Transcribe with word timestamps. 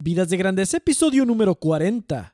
Vidas 0.00 0.28
de 0.28 0.36
Grandeza, 0.36 0.76
episodio 0.76 1.26
número 1.26 1.56
40. 1.56 2.32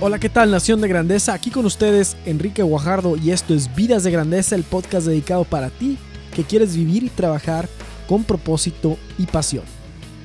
Hola, 0.00 0.18
¿qué 0.18 0.30
tal 0.30 0.50
Nación 0.50 0.80
de 0.80 0.88
Grandeza? 0.88 1.34
Aquí 1.34 1.50
con 1.50 1.66
ustedes 1.66 2.16
Enrique 2.24 2.62
Guajardo 2.62 3.18
y 3.18 3.32
esto 3.32 3.52
es 3.52 3.74
Vidas 3.76 4.04
de 4.04 4.10
Grandeza, 4.10 4.54
el 4.54 4.62
podcast 4.62 5.06
dedicado 5.06 5.44
para 5.44 5.68
ti 5.68 5.98
que 6.34 6.44
quieres 6.44 6.74
vivir 6.74 7.04
y 7.04 7.10
trabajar 7.10 7.68
con 8.08 8.24
propósito 8.24 8.96
y 9.18 9.26
pasión. 9.26 9.73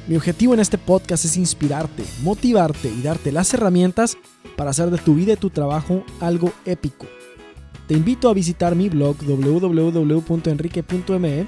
Mi 0.09 0.15
objetivo 0.15 0.53
en 0.55 0.59
este 0.59 0.79
podcast 0.79 1.23
es 1.25 1.37
inspirarte, 1.37 2.03
motivarte 2.23 2.89
y 2.89 3.03
darte 3.03 3.31
las 3.31 3.53
herramientas 3.53 4.17
para 4.57 4.71
hacer 4.71 4.89
de 4.89 4.97
tu 4.97 5.13
vida 5.13 5.33
y 5.33 5.37
tu 5.37 5.51
trabajo 5.51 6.03
algo 6.19 6.51
épico. 6.65 7.05
Te 7.87 7.93
invito 7.93 8.27
a 8.27 8.33
visitar 8.33 8.75
mi 8.75 8.89
blog 8.89 9.17
www.enrique.me, 9.23 11.45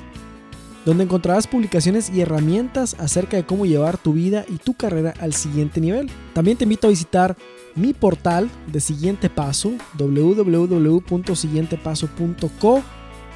donde 0.85 1.03
encontrarás 1.03 1.47
publicaciones 1.47 2.11
y 2.11 2.21
herramientas 2.21 2.95
acerca 2.99 3.35
de 3.35 3.47
cómo 3.47 3.65
llevar 3.65 3.97
tu 3.97 4.13
vida 4.13 4.45
y 4.47 4.57
tu 4.57 4.75
carrera 4.75 5.15
al 5.19 5.33
siguiente 5.33 5.81
nivel. 5.81 6.11
También 6.35 6.55
te 6.55 6.65
invito 6.65 6.85
a 6.85 6.91
visitar 6.91 7.35
mi 7.73 7.93
portal 7.93 8.47
de 8.71 8.79
Siguiente 8.79 9.31
Paso, 9.31 9.71
www.siguientepaso.co, 9.97 12.83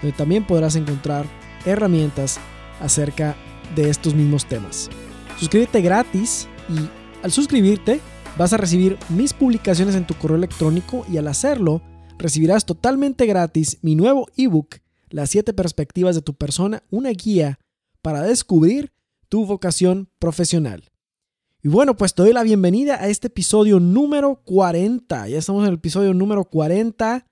donde 0.04 0.16
también 0.16 0.46
podrás 0.46 0.76
encontrar 0.76 1.26
herramientas 1.66 2.40
acerca 2.80 3.36
de 3.76 3.90
estos 3.90 4.14
mismos 4.14 4.46
temas. 4.46 4.92
Suscríbete 5.40 5.82
gratis 5.82 6.48
y 6.70 6.90
al 7.24 7.32
suscribirte 7.32 8.02
Vas 8.38 8.52
a 8.52 8.58
recibir 8.58 8.98
mis 9.08 9.32
publicaciones 9.32 9.96
en 9.96 10.06
tu 10.06 10.14
correo 10.16 10.36
electrónico 10.36 11.06
y 11.10 11.18
al 11.18 11.30
hacerlo 11.30 11.82
recibirás 12.18 12.66
totalmente 12.66 13.26
gratis 13.26 13.78
mi 13.82 13.96
nuevo 13.96 14.28
ebook, 14.36 14.76
Las 15.10 15.30
7 15.30 15.54
perspectivas 15.54 16.16
de 16.16 16.22
tu 16.22 16.34
persona, 16.34 16.84
una 16.92 17.12
guía 17.12 17.60
para 18.02 18.24
descubrir 18.24 18.92
tu 19.30 19.46
vocación 19.46 20.10
profesional. 20.20 20.92
Y 21.64 21.70
bueno, 21.70 21.96
pues 21.96 22.14
te 22.14 22.24
doy 22.24 22.34
la 22.34 22.44
bienvenida 22.44 22.96
a 22.96 23.08
este 23.08 23.28
episodio 23.28 23.80
número 23.80 24.42
40. 24.44 25.30
Ya 25.30 25.38
estamos 25.38 25.64
en 25.64 25.70
el 25.70 25.76
episodio 25.76 26.14
número 26.14 26.44
40, 26.44 27.26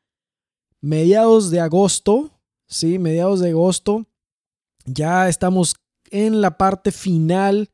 mediados 0.79 1.51
de 1.51 1.59
agosto, 1.59 2.31
¿sí? 2.65 2.97
Mediados 2.97 3.41
de 3.41 3.49
agosto. 3.49 4.07
Ya 4.85 5.27
estamos 5.27 5.75
en 6.11 6.39
la 6.39 6.57
parte 6.57 6.93
final 6.93 7.69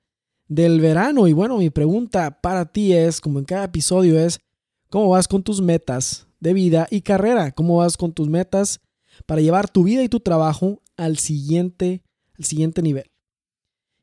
del 0.50 0.82
verano. 0.82 1.28
Y 1.28 1.34
bueno, 1.34 1.58
mi 1.58 1.70
pregunta 1.70 2.42
para 2.42 2.66
ti 2.66 2.92
es, 2.92 3.22
como 3.22 3.40
en 3.40 3.46
cada 3.46 3.66
episodio, 3.66 4.20
es, 4.20 4.42
¿cómo 4.90 5.10
vas 5.10 5.30
con 5.30 5.42
tus 5.44 5.62
metas 5.62 6.28
de 6.42 6.54
vida 6.54 6.88
y 6.92 7.02
carrera? 7.02 7.52
¿Cómo 7.52 7.78
vas 7.78 7.96
con 7.96 8.12
tus 8.12 8.28
metas 8.28 8.82
para 9.26 9.40
llevar 9.40 9.70
tu 9.70 9.84
vida 9.84 10.04
y 10.04 10.10
tu 10.10 10.20
trabajo 10.20 10.82
al 10.98 11.18
siguiente, 11.18 12.04
al 12.38 12.44
siguiente 12.44 12.82
nivel? 12.82 13.10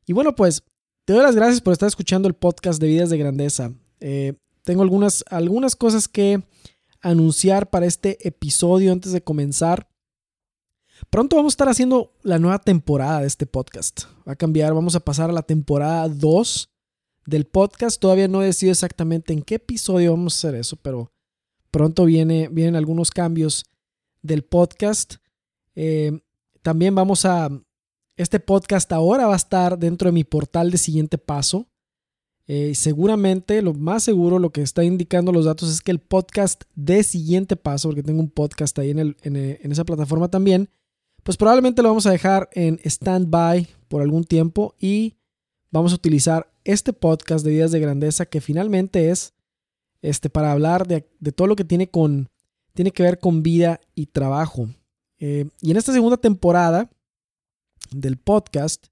Y 0.07 0.13
bueno, 0.13 0.33
pues 0.33 0.63
te 1.05 1.13
doy 1.13 1.21
las 1.21 1.35
gracias 1.35 1.61
por 1.61 1.73
estar 1.73 1.87
escuchando 1.87 2.27
el 2.27 2.33
podcast 2.33 2.81
de 2.81 2.87
Vidas 2.87 3.09
de 3.09 3.17
Grandeza. 3.17 3.73
Eh, 3.99 4.33
tengo 4.63 4.81
algunas, 4.81 5.23
algunas 5.29 5.75
cosas 5.75 6.07
que 6.07 6.43
anunciar 7.01 7.69
para 7.69 7.85
este 7.85 8.25
episodio 8.27 8.91
antes 8.91 9.11
de 9.11 9.21
comenzar. 9.21 9.86
Pronto 11.09 11.35
vamos 11.35 11.51
a 11.51 11.55
estar 11.55 11.69
haciendo 11.69 12.11
la 12.23 12.39
nueva 12.39 12.59
temporada 12.59 13.21
de 13.21 13.27
este 13.27 13.45
podcast. 13.45 14.05
Va 14.27 14.33
a 14.33 14.35
cambiar, 14.35 14.73
vamos 14.73 14.95
a 14.95 14.99
pasar 14.99 15.29
a 15.29 15.33
la 15.33 15.43
temporada 15.43 16.09
2 16.09 16.69
del 17.25 17.45
podcast. 17.45 17.99
Todavía 17.99 18.27
no 18.27 18.41
he 18.41 18.47
decidido 18.47 18.71
exactamente 18.71 19.33
en 19.33 19.41
qué 19.41 19.55
episodio 19.55 20.11
vamos 20.11 20.33
a 20.33 20.37
hacer 20.37 20.59
eso, 20.59 20.75
pero 20.77 21.11
pronto 21.71 22.05
viene, 22.05 22.49
vienen 22.49 22.75
algunos 22.75 23.11
cambios 23.11 23.65
del 24.21 24.43
podcast. 24.43 25.15
Eh, 25.75 26.19
también 26.61 26.95
vamos 26.95 27.25
a... 27.25 27.49
Este 28.17 28.39
podcast 28.39 28.91
ahora 28.91 29.27
va 29.27 29.33
a 29.33 29.37
estar 29.37 29.77
dentro 29.77 30.07
de 30.07 30.13
mi 30.13 30.23
portal 30.23 30.71
de 30.71 30.79
siguiente 30.79 31.19
paso. 31.19 31.67
Eh, 32.47 32.73
seguramente, 32.73 33.61
lo 33.61 33.75
más 33.75 34.03
seguro, 34.03 34.39
lo 34.39 34.49
que 34.49 34.63
está 34.63 34.83
indicando 34.83 35.31
los 35.31 35.45
datos 35.45 35.69
es 35.69 35.81
que 35.81 35.91
el 35.91 35.99
podcast 35.99 36.63
de 36.73 37.03
siguiente 37.03 37.55
paso, 37.55 37.89
porque 37.89 38.01
tengo 38.01 38.19
un 38.19 38.31
podcast 38.31 38.79
ahí 38.79 38.89
en, 38.89 39.15
en 39.21 39.71
esa 39.71 39.83
plataforma 39.83 40.29
también, 40.29 40.69
pues 41.27 41.35
probablemente 41.35 41.81
lo 41.81 41.89
vamos 41.89 42.05
a 42.05 42.11
dejar 42.11 42.47
en 42.53 42.79
stand-by 42.85 43.67
por 43.89 44.01
algún 44.01 44.23
tiempo 44.23 44.75
y 44.79 45.17
vamos 45.71 45.91
a 45.91 45.95
utilizar 45.95 46.49
este 46.63 46.93
podcast 46.93 47.43
de 47.43 47.51
Vidas 47.51 47.73
de 47.73 47.81
Grandeza 47.81 48.27
que 48.27 48.39
finalmente 48.39 49.09
es 49.09 49.33
este, 50.01 50.29
para 50.29 50.53
hablar 50.53 50.87
de, 50.87 51.01
todo 51.35 51.47
lo 51.47 51.57
que 51.57 51.65
tiene, 51.65 51.89
con, 51.89 52.29
tiene 52.73 52.91
que 52.91 53.03
ver 53.03 53.19
con 53.19 53.43
vida 53.43 53.81
y 53.93 54.05
trabajo. 54.05 54.69
Eh, 55.19 55.49
y 55.59 55.71
en 55.71 55.75
esta 55.75 55.91
segunda 55.91 56.15
temporada 56.15 56.89
del 57.91 58.15
podcast, 58.15 58.87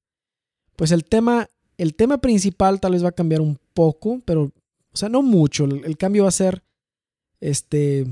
pues 0.75 0.91
el 0.91 1.05
tema, 1.05 1.49
el 1.77 1.95
tema 1.95 2.17
principal 2.17 2.81
tal 2.81 2.91
vez 2.91 3.03
va 3.05 3.09
a 3.09 3.13
cambiar 3.13 3.39
un 3.39 3.57
poco, 3.73 4.21
pero, 4.25 4.51
o 4.91 4.97
sea, 4.97 5.07
no 5.07 5.21
mucho. 5.21 5.63
El, 5.63 5.85
el 5.85 5.95
cambio 5.95 6.23
va 6.23 6.29
a 6.29 6.33
ser 6.33 6.65
este, 7.39 8.05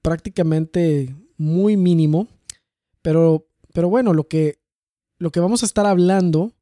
prácticamente 0.00 1.12
muy 1.36 1.76
mínimo. 1.76 2.28
Pero, 3.02 3.46
pero 3.72 3.88
bueno, 3.88 4.14
lo 4.14 4.28
que, 4.28 4.58
lo 5.18 5.30
que 5.30 5.40
vamos 5.40 5.62
a 5.62 5.66
estar 5.66 5.86
hablando 5.86 6.52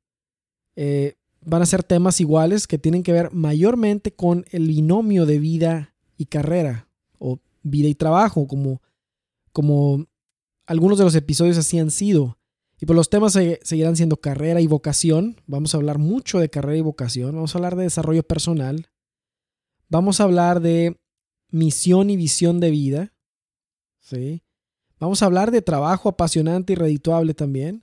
eh, 0.76 1.14
van 1.42 1.62
a 1.62 1.66
ser 1.66 1.82
temas 1.82 2.20
iguales 2.20 2.66
que 2.66 2.78
tienen 2.78 3.02
que 3.02 3.12
ver 3.12 3.32
mayormente 3.32 4.12
con 4.12 4.44
el 4.50 4.66
binomio 4.68 5.26
de 5.26 5.38
vida 5.38 5.94
y 6.16 6.26
carrera, 6.26 6.88
o 7.18 7.38
vida 7.62 7.88
y 7.88 7.94
trabajo, 7.94 8.46
como, 8.46 8.82
como 9.52 10.06
algunos 10.66 10.98
de 10.98 11.04
los 11.04 11.14
episodios 11.14 11.58
así 11.58 11.78
han 11.78 11.90
sido. 11.90 12.38
Y 12.80 12.86
pues 12.86 12.96
los 12.96 13.10
temas 13.10 13.34
seguirán 13.34 13.96
siendo 13.96 14.16
carrera 14.16 14.60
y 14.62 14.66
vocación. 14.66 15.36
Vamos 15.46 15.74
a 15.74 15.76
hablar 15.76 15.98
mucho 15.98 16.38
de 16.38 16.48
carrera 16.48 16.78
y 16.78 16.82
vocación. 16.82 17.34
Vamos 17.34 17.54
a 17.54 17.58
hablar 17.58 17.76
de 17.76 17.82
desarrollo 17.82 18.22
personal. 18.22 18.88
Vamos 19.90 20.20
a 20.20 20.24
hablar 20.24 20.60
de 20.60 20.98
misión 21.50 22.08
y 22.08 22.16
visión 22.16 22.58
de 22.58 22.70
vida. 22.70 23.12
¿sí? 23.98 24.42
Vamos 25.00 25.22
a 25.22 25.26
hablar 25.26 25.50
de 25.50 25.62
trabajo 25.62 26.10
apasionante 26.10 26.74
y 26.74 26.76
redituable 26.76 27.32
también. 27.32 27.82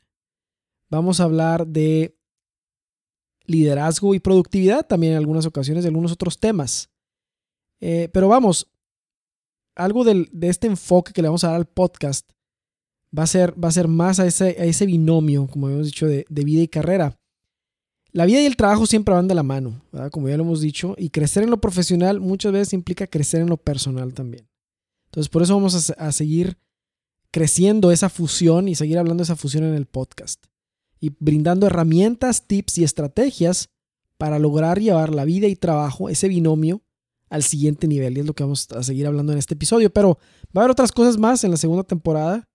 Vamos 0.89 1.19
a 1.19 1.23
hablar 1.23 1.65
de 1.65 2.15
liderazgo 3.45 4.13
y 4.13 4.19
productividad 4.19 4.85
también 4.85 5.13
en 5.13 5.17
algunas 5.17 5.45
ocasiones, 5.47 5.83
de 5.83 5.89
algunos 5.89 6.11
otros 6.11 6.39
temas. 6.39 6.91
Eh, 7.81 8.09
pero 8.13 8.27
vamos, 8.27 8.67
algo 9.75 10.03
de 10.03 10.27
este 10.41 10.67
enfoque 10.67 11.11
que 11.11 11.21
le 11.23 11.27
vamos 11.27 11.43
a 11.43 11.47
dar 11.47 11.55
al 11.55 11.65
podcast 11.65 12.29
va 13.17 13.23
a 13.23 13.27
ser, 13.27 13.53
va 13.61 13.69
a 13.69 13.71
ser 13.71 13.87
más 13.87 14.19
a 14.19 14.27
ese, 14.27 14.85
binomio, 14.85 15.47
como 15.47 15.69
hemos 15.69 15.87
dicho, 15.87 16.05
de, 16.05 16.25
vida 16.29 16.61
y 16.61 16.67
carrera. 16.67 17.17
La 18.11 18.25
vida 18.25 18.41
y 18.41 18.45
el 18.45 18.57
trabajo 18.57 18.85
siempre 18.85 19.15
van 19.15 19.27
de 19.27 19.35
la 19.35 19.43
mano, 19.43 19.81
como 20.11 20.29
ya 20.29 20.37
lo 20.37 20.43
hemos 20.43 20.61
dicho, 20.61 20.95
y 20.97 21.09
crecer 21.09 21.43
en 21.43 21.49
lo 21.49 21.61
profesional 21.61 22.19
muchas 22.19 22.51
veces 22.51 22.73
implica 22.73 23.07
crecer 23.07 23.41
en 23.41 23.49
lo 23.49 23.57
personal 23.57 24.13
también. 24.13 24.47
Entonces, 25.05 25.29
por 25.29 25.41
eso 25.41 25.55
vamos 25.55 25.91
a 25.97 26.11
seguir 26.11 26.57
creciendo 27.31 27.91
esa 27.91 28.09
fusión 28.09 28.67
y 28.67 28.75
seguir 28.75 28.97
hablando 28.97 29.21
de 29.21 29.25
esa 29.25 29.35
fusión 29.35 29.63
en 29.63 29.73
el 29.73 29.85
podcast. 29.85 30.45
Y 30.99 31.11
brindando 31.19 31.67
herramientas, 31.67 32.47
tips 32.47 32.79
y 32.79 32.83
estrategias 32.83 33.69
para 34.17 34.39
lograr 34.39 34.79
llevar 34.79 35.13
la 35.13 35.25
vida 35.25 35.47
y 35.47 35.55
trabajo, 35.55 36.09
ese 36.09 36.27
binomio, 36.27 36.81
al 37.29 37.43
siguiente 37.43 37.87
nivel. 37.87 38.17
Y 38.17 38.21
es 38.21 38.25
lo 38.25 38.33
que 38.33 38.43
vamos 38.43 38.67
a 38.71 38.83
seguir 38.83 39.05
hablando 39.05 39.33
en 39.33 39.37
este 39.37 39.53
episodio. 39.53 39.91
Pero 39.91 40.17
va 40.55 40.61
a 40.61 40.63
haber 40.63 40.71
otras 40.71 40.91
cosas 40.91 41.17
más 41.17 41.43
en 41.43 41.51
la 41.51 41.57
segunda 41.57 41.83
temporada. 41.83 42.47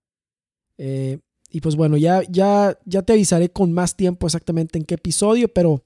Eh, 0.77 1.19
y 1.49 1.61
pues 1.61 1.75
bueno, 1.75 1.97
ya, 1.97 2.23
ya, 2.29 2.77
ya 2.85 3.03
te 3.03 3.13
avisaré 3.13 3.49
con 3.49 3.71
más 3.71 3.95
tiempo 3.95 4.25
exactamente 4.25 4.77
en 4.79 4.85
qué 4.85 4.95
episodio, 4.95 5.47
pero, 5.53 5.85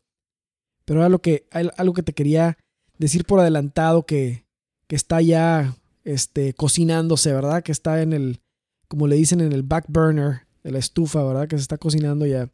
pero 0.86 1.02
era 1.02 1.09
lo 1.09 1.22
que, 1.22 1.46
algo 1.52 1.94
que 1.94 2.04
te 2.04 2.14
quería 2.14 2.58
decir 2.98 3.25
por 3.25 3.40
adelantado 3.42 4.06
que, 4.06 4.46
que 4.88 4.96
está 4.96 5.22
ya 5.22 5.75
este, 6.06 6.54
cocinándose, 6.54 7.34
¿verdad? 7.34 7.63
Que 7.63 7.74
está 7.74 8.01
en 8.01 8.13
el, 8.13 8.39
como 8.88 9.07
le 9.07 9.16
dicen 9.16 9.42
en 9.42 9.54
el 9.54 9.63
back 9.63 9.86
burner 9.88 10.48
de 10.63 10.72
la 10.72 10.80
estufa, 10.80 11.24
¿verdad? 11.24 11.48
Que 11.48 11.57
se 11.57 11.62
está 11.62 11.78
cocinando 11.78 12.25
ya. 12.25 12.50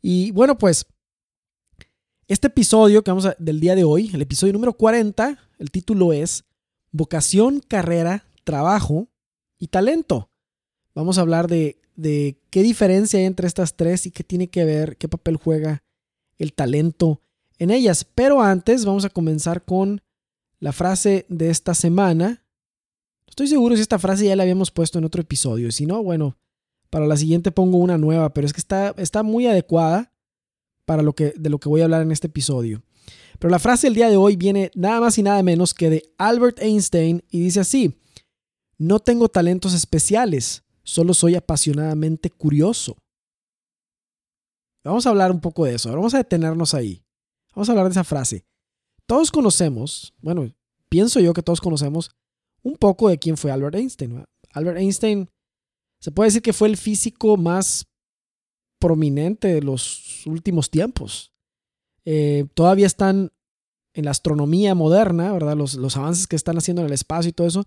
Y 0.00 0.30
bueno, 0.32 0.58
pues 0.58 0.86
este 2.28 2.48
episodio 2.48 3.02
que 3.02 3.10
vamos 3.10 3.26
a, 3.26 3.36
del 3.38 3.60
día 3.60 3.74
de 3.74 3.84
hoy, 3.84 4.10
el 4.12 4.22
episodio 4.22 4.52
número 4.52 4.74
40, 4.74 5.38
el 5.58 5.70
título 5.70 6.12
es 6.12 6.44
Vocación, 6.92 7.60
carrera, 7.66 8.24
trabajo 8.44 9.08
y 9.58 9.68
talento. 9.68 10.30
Vamos 10.94 11.18
a 11.18 11.22
hablar 11.22 11.48
de, 11.48 11.80
de 11.96 12.38
qué 12.50 12.62
diferencia 12.62 13.18
hay 13.18 13.26
entre 13.26 13.46
estas 13.46 13.74
tres 13.74 14.06
y 14.06 14.10
qué 14.10 14.22
tiene 14.22 14.48
que 14.48 14.64
ver, 14.64 14.96
qué 14.96 15.08
papel 15.08 15.36
juega 15.36 15.82
el 16.38 16.52
talento 16.52 17.20
en 17.58 17.70
ellas. 17.70 18.04
Pero 18.04 18.42
antes 18.42 18.84
vamos 18.84 19.04
a 19.04 19.10
comenzar 19.10 19.64
con 19.64 20.02
la 20.60 20.72
frase 20.72 21.26
de 21.28 21.50
esta 21.50 21.74
semana 21.74 22.43
Estoy 23.34 23.48
seguro 23.48 23.74
si 23.74 23.82
esta 23.82 23.98
frase 23.98 24.26
ya 24.26 24.36
la 24.36 24.44
habíamos 24.44 24.70
puesto 24.70 24.96
en 24.96 25.04
otro 25.04 25.20
episodio. 25.20 25.72
Si 25.72 25.86
no, 25.86 26.00
bueno, 26.04 26.38
para 26.88 27.04
la 27.04 27.16
siguiente 27.16 27.50
pongo 27.50 27.78
una 27.78 27.98
nueva, 27.98 28.32
pero 28.32 28.46
es 28.46 28.52
que 28.52 28.60
está, 28.60 28.94
está 28.96 29.24
muy 29.24 29.48
adecuada 29.48 30.12
para 30.84 31.02
lo 31.02 31.16
que, 31.16 31.34
de 31.36 31.50
lo 31.50 31.58
que 31.58 31.68
voy 31.68 31.80
a 31.80 31.84
hablar 31.84 32.02
en 32.02 32.12
este 32.12 32.28
episodio. 32.28 32.84
Pero 33.40 33.50
la 33.50 33.58
frase 33.58 33.88
del 33.88 33.94
día 33.94 34.08
de 34.08 34.16
hoy 34.16 34.36
viene 34.36 34.70
nada 34.76 35.00
más 35.00 35.18
y 35.18 35.24
nada 35.24 35.42
menos 35.42 35.74
que 35.74 35.90
de 35.90 36.14
Albert 36.16 36.60
Einstein 36.60 37.24
y 37.28 37.40
dice 37.40 37.58
así, 37.58 37.98
no 38.78 39.00
tengo 39.00 39.28
talentos 39.28 39.74
especiales, 39.74 40.62
solo 40.84 41.12
soy 41.12 41.34
apasionadamente 41.34 42.30
curioso. 42.30 42.96
Vamos 44.84 45.06
a 45.06 45.10
hablar 45.10 45.32
un 45.32 45.40
poco 45.40 45.64
de 45.64 45.74
eso, 45.74 45.90
vamos 45.90 46.14
a 46.14 46.18
detenernos 46.18 46.72
ahí. 46.72 47.02
Vamos 47.52 47.68
a 47.68 47.72
hablar 47.72 47.86
de 47.86 47.94
esa 47.94 48.04
frase. 48.04 48.46
Todos 49.06 49.32
conocemos, 49.32 50.14
bueno, 50.20 50.54
pienso 50.88 51.18
yo 51.18 51.34
que 51.34 51.42
todos 51.42 51.60
conocemos 51.60 52.12
un 52.64 52.76
poco 52.76 53.08
de 53.08 53.18
quién 53.18 53.36
fue 53.36 53.52
Albert 53.52 53.76
Einstein. 53.76 54.24
Albert 54.52 54.78
Einstein 54.78 55.30
se 56.00 56.10
puede 56.10 56.28
decir 56.28 56.42
que 56.42 56.52
fue 56.52 56.68
el 56.68 56.76
físico 56.76 57.36
más 57.36 57.86
prominente 58.80 59.48
de 59.48 59.62
los 59.62 60.26
últimos 60.26 60.70
tiempos. 60.70 61.32
Eh, 62.04 62.46
todavía 62.54 62.86
están 62.86 63.32
en 63.94 64.06
la 64.06 64.10
astronomía 64.10 64.74
moderna, 64.74 65.32
¿verdad? 65.32 65.56
Los, 65.56 65.74
los, 65.74 65.96
avances 65.96 66.26
que 66.26 66.36
están 66.36 66.58
haciendo 66.58 66.82
en 66.82 66.86
el 66.86 66.92
espacio 66.92 67.30
y 67.30 67.32
todo 67.32 67.46
eso, 67.46 67.64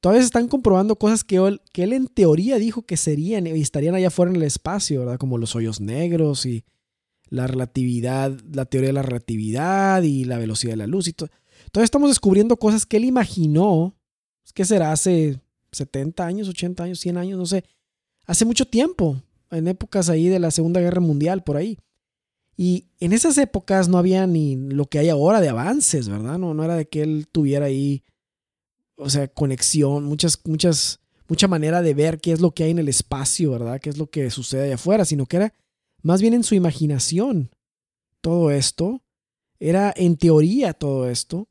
todavía 0.00 0.22
están 0.22 0.48
comprobando 0.48 0.96
cosas 0.96 1.24
que 1.24 1.36
él, 1.36 1.60
que 1.72 1.82
él 1.82 1.92
en 1.92 2.06
teoría 2.06 2.58
dijo 2.58 2.82
que 2.82 2.96
serían 2.96 3.46
y 3.46 3.60
estarían 3.60 3.94
allá 3.94 4.08
afuera 4.08 4.30
en 4.30 4.36
el 4.36 4.44
espacio, 4.44 5.00
¿verdad? 5.00 5.18
Como 5.18 5.36
los 5.36 5.56
hoyos 5.56 5.80
negros 5.80 6.46
y 6.46 6.64
la 7.28 7.46
relatividad, 7.46 8.38
la 8.52 8.64
teoría 8.64 8.88
de 8.88 8.94
la 8.94 9.02
relatividad 9.02 10.02
y 10.02 10.24
la 10.24 10.38
velocidad 10.38 10.72
de 10.72 10.78
la 10.78 10.86
luz 10.86 11.08
y 11.08 11.12
todo. 11.12 11.28
Todavía 11.72 11.84
estamos 11.84 12.08
descubriendo 12.08 12.56
cosas 12.56 12.86
que 12.86 12.96
él 12.96 13.04
imaginó, 13.04 13.97
¿qué 14.52 14.64
será? 14.64 14.92
Hace 14.92 15.40
70 15.72 16.24
años, 16.24 16.48
80 16.48 16.84
años, 16.84 17.00
100 17.00 17.16
años, 17.16 17.38
no 17.38 17.46
sé. 17.46 17.64
Hace 18.26 18.44
mucho 18.44 18.66
tiempo, 18.66 19.20
en 19.50 19.68
épocas 19.68 20.08
ahí 20.08 20.28
de 20.28 20.38
la 20.38 20.50
Segunda 20.50 20.80
Guerra 20.80 21.00
Mundial, 21.00 21.42
por 21.42 21.56
ahí. 21.56 21.78
Y 22.56 22.88
en 22.98 23.12
esas 23.12 23.38
épocas 23.38 23.88
no 23.88 23.98
había 23.98 24.26
ni 24.26 24.56
lo 24.56 24.86
que 24.86 24.98
hay 24.98 25.08
ahora 25.08 25.40
de 25.40 25.48
avances, 25.48 26.08
¿verdad? 26.08 26.38
No, 26.38 26.54
no 26.54 26.64
era 26.64 26.76
de 26.76 26.88
que 26.88 27.02
él 27.02 27.28
tuviera 27.30 27.66
ahí, 27.66 28.02
o 28.96 29.08
sea, 29.08 29.28
conexión, 29.28 30.04
muchas, 30.04 30.40
muchas, 30.44 31.00
mucha 31.28 31.46
manera 31.46 31.82
de 31.82 31.94
ver 31.94 32.20
qué 32.20 32.32
es 32.32 32.40
lo 32.40 32.50
que 32.50 32.64
hay 32.64 32.72
en 32.72 32.80
el 32.80 32.88
espacio, 32.88 33.52
¿verdad? 33.52 33.80
Qué 33.80 33.90
es 33.90 33.96
lo 33.96 34.10
que 34.10 34.30
sucede 34.30 34.64
allá 34.64 34.74
afuera, 34.74 35.04
sino 35.04 35.26
que 35.26 35.36
era 35.36 35.54
más 36.02 36.20
bien 36.20 36.34
en 36.34 36.42
su 36.42 36.54
imaginación 36.54 37.50
todo 38.20 38.50
esto, 38.50 39.02
era 39.60 39.92
en 39.96 40.16
teoría 40.16 40.72
todo 40.72 41.08
esto. 41.08 41.48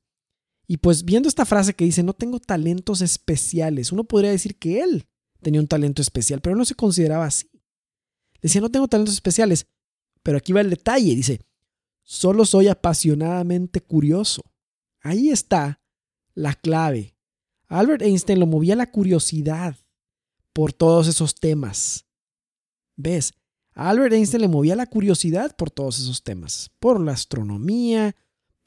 Y 0.67 0.77
pues 0.77 1.05
viendo 1.05 1.29
esta 1.29 1.45
frase 1.45 1.73
que 1.73 1.85
dice, 1.85 2.03
no 2.03 2.13
tengo 2.13 2.39
talentos 2.39 3.01
especiales, 3.01 3.91
uno 3.93 4.03
podría 4.03 4.31
decir 4.31 4.59
que 4.59 4.81
él 4.81 5.07
tenía 5.41 5.61
un 5.61 5.67
talento 5.67 6.01
especial, 6.01 6.41
pero 6.41 6.55
no 6.55 6.65
se 6.65 6.75
consideraba 6.75 7.25
así. 7.25 7.49
Decía, 8.41 8.59
no 8.59 8.69
tengo 8.69 8.87
talentos 8.87 9.15
especiales, 9.15 9.65
pero 10.23 10.37
aquí 10.37 10.51
va 10.51 10.61
el 10.61 10.69
detalle, 10.69 11.15
dice, 11.15 11.41
solo 12.03 12.45
soy 12.45 12.67
apasionadamente 12.67 13.79
curioso. 13.79 14.41
Ahí 15.01 15.29
está 15.29 15.81
la 16.33 16.53
clave. 16.53 17.15
Albert 17.67 18.01
Einstein 18.01 18.39
lo 18.39 18.45
movía 18.45 18.75
la 18.75 18.91
curiosidad 18.91 19.77
por 20.53 20.73
todos 20.73 21.07
esos 21.07 21.35
temas. 21.35 22.05
¿Ves? 22.95 23.33
Albert 23.73 24.13
Einstein 24.13 24.41
le 24.41 24.47
movía 24.47 24.75
la 24.75 24.87
curiosidad 24.87 25.55
por 25.55 25.71
todos 25.71 25.99
esos 25.99 26.23
temas, 26.23 26.71
por 26.79 26.99
la 26.99 27.13
astronomía, 27.13 28.15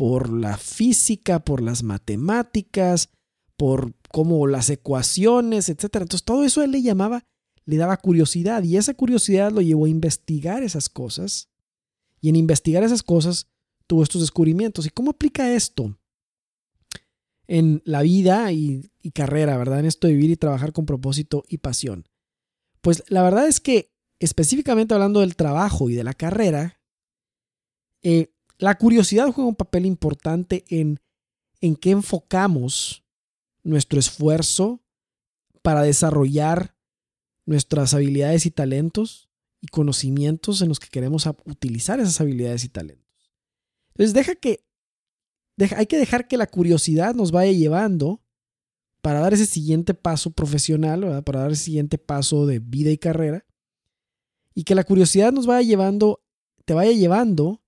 por 0.01 0.33
la 0.33 0.57
física, 0.57 1.41
por 1.41 1.61
las 1.61 1.83
matemáticas, 1.83 3.11
por 3.59 3.93
cómo 4.11 4.47
las 4.47 4.71
ecuaciones, 4.71 5.69
etc. 5.69 5.97
Entonces 5.97 6.25
todo 6.25 6.43
eso 6.43 6.63
él 6.63 6.71
le 6.71 6.81
llamaba, 6.81 7.27
le 7.67 7.77
daba 7.77 7.99
curiosidad 7.99 8.63
y 8.63 8.79
esa 8.79 8.95
curiosidad 8.95 9.53
lo 9.53 9.61
llevó 9.61 9.85
a 9.85 9.91
investigar 9.91 10.63
esas 10.63 10.89
cosas 10.89 11.51
y 12.19 12.31
en 12.31 12.37
investigar 12.37 12.83
esas 12.83 13.03
cosas 13.03 13.51
tuvo 13.87 14.03
estos 14.03 14.23
descubrimientos. 14.23 14.87
¿Y 14.87 14.89
cómo 14.89 15.11
aplica 15.11 15.53
esto 15.53 15.95
en 17.47 17.83
la 17.85 18.01
vida 18.01 18.53
y, 18.53 18.91
carrera, 19.13 19.59
verdad? 19.59 19.81
En 19.81 19.85
esto 19.85 20.07
de 20.07 20.15
vivir 20.15 20.31
y 20.31 20.37
trabajar 20.37 20.73
con 20.73 20.87
propósito 20.87 21.45
y 21.47 21.59
pasión. 21.59 22.09
Pues 22.81 23.05
la 23.09 23.23
verdad 23.23 23.47
es 23.47 23.61
que 23.61 23.93
específicamente 24.19 24.95
hablando 24.95 25.21
del 25.21 25.37
trabajo 25.37 25.91
y 25.91 25.95
de 25.95 26.05
la 26.05 26.15
carrera, 26.15 26.81
eh, 28.01 28.33
la 28.61 28.77
curiosidad 28.77 29.33
juega 29.33 29.49
un 29.49 29.57
papel 29.57 29.87
importante 29.87 30.65
en, 30.69 31.01
en 31.61 31.77
qué 31.77 31.91
enfocamos 31.91 33.05
nuestro 33.63 33.99
esfuerzo 33.99 34.85
para 35.63 35.83
desarrollar 35.83 36.77
nuestras 37.47 37.95
habilidades 37.95 38.45
y 38.47 38.51
talentos 38.51 39.31
y 39.63 39.69
conocimientos 39.69 40.61
en 40.61 40.69
los 40.69 40.79
que 40.79 40.89
queremos 40.89 41.27
utilizar 41.47 42.01
esas 42.01 42.21
habilidades 42.21 42.65
y 42.65 42.69
talentos. 42.69 43.33
Entonces, 43.95 44.15
deja 44.15 44.35
que, 44.35 44.65
hay 45.77 45.87
que 45.87 45.99
dejar 45.99 46.29
que 46.29 46.37
la 46.37 46.47
curiosidad 46.47 47.15
nos 47.15 47.33
vaya 47.33 47.53
llevando 47.53 48.23
para 49.03 49.21
dar 49.21 49.33
ese 49.33 49.47
siguiente 49.47 49.95
paso 49.95 50.31
profesional, 50.33 51.23
para 51.25 51.41
dar 51.41 51.53
ese 51.53 51.65
siguiente 51.65 51.97
paso 51.97 52.47
de 52.47 52.59
vida 52.59 52.91
y 52.91 52.99
carrera, 52.99 53.47
y 54.55 54.65
que 54.65 54.75
la 54.75 54.85
curiosidad 54.85 55.33
nos 55.33 55.47
vaya 55.47 55.67
llevando, 55.67 56.23
te 56.67 56.75
vaya 56.75 56.93
llevando 56.93 57.63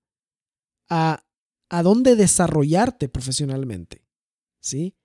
a, 0.93 1.25
a 1.69 1.83
dónde 1.83 2.15
desarrollarte 2.15 3.09
profesionalmente, 3.09 4.05
¿sí? 4.59 4.95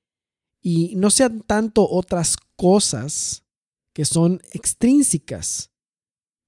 Y 0.60 0.94
no 0.96 1.10
sean 1.10 1.40
tanto 1.40 1.88
otras 1.88 2.36
cosas 2.56 3.44
que 3.94 4.04
son 4.04 4.40
extrínsecas. 4.52 5.70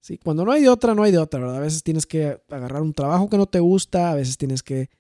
¿sí? 0.01 0.19
Cuando 0.19 0.45
no 0.45 0.53
hay 0.53 0.63
de 0.63 0.69
otra, 0.69 0.95
no 0.95 1.05
hay 1.05 1.13
de 1.13 1.19
otra, 1.19 1.41
¿verdad? 1.41 1.57
A 1.57 1.61
veces 1.61 1.83
tienes 1.83 2.07
que 2.07 2.41
agarrar 2.49 2.83
un 2.83 2.93
trabajo 2.93 3.31
que 3.31 3.39
no 3.39 3.47
te 3.47 3.61
gusta, 3.61 4.11
a 4.11 4.15
veces 4.15 4.37
tienes 4.37 4.63
que 4.63 4.91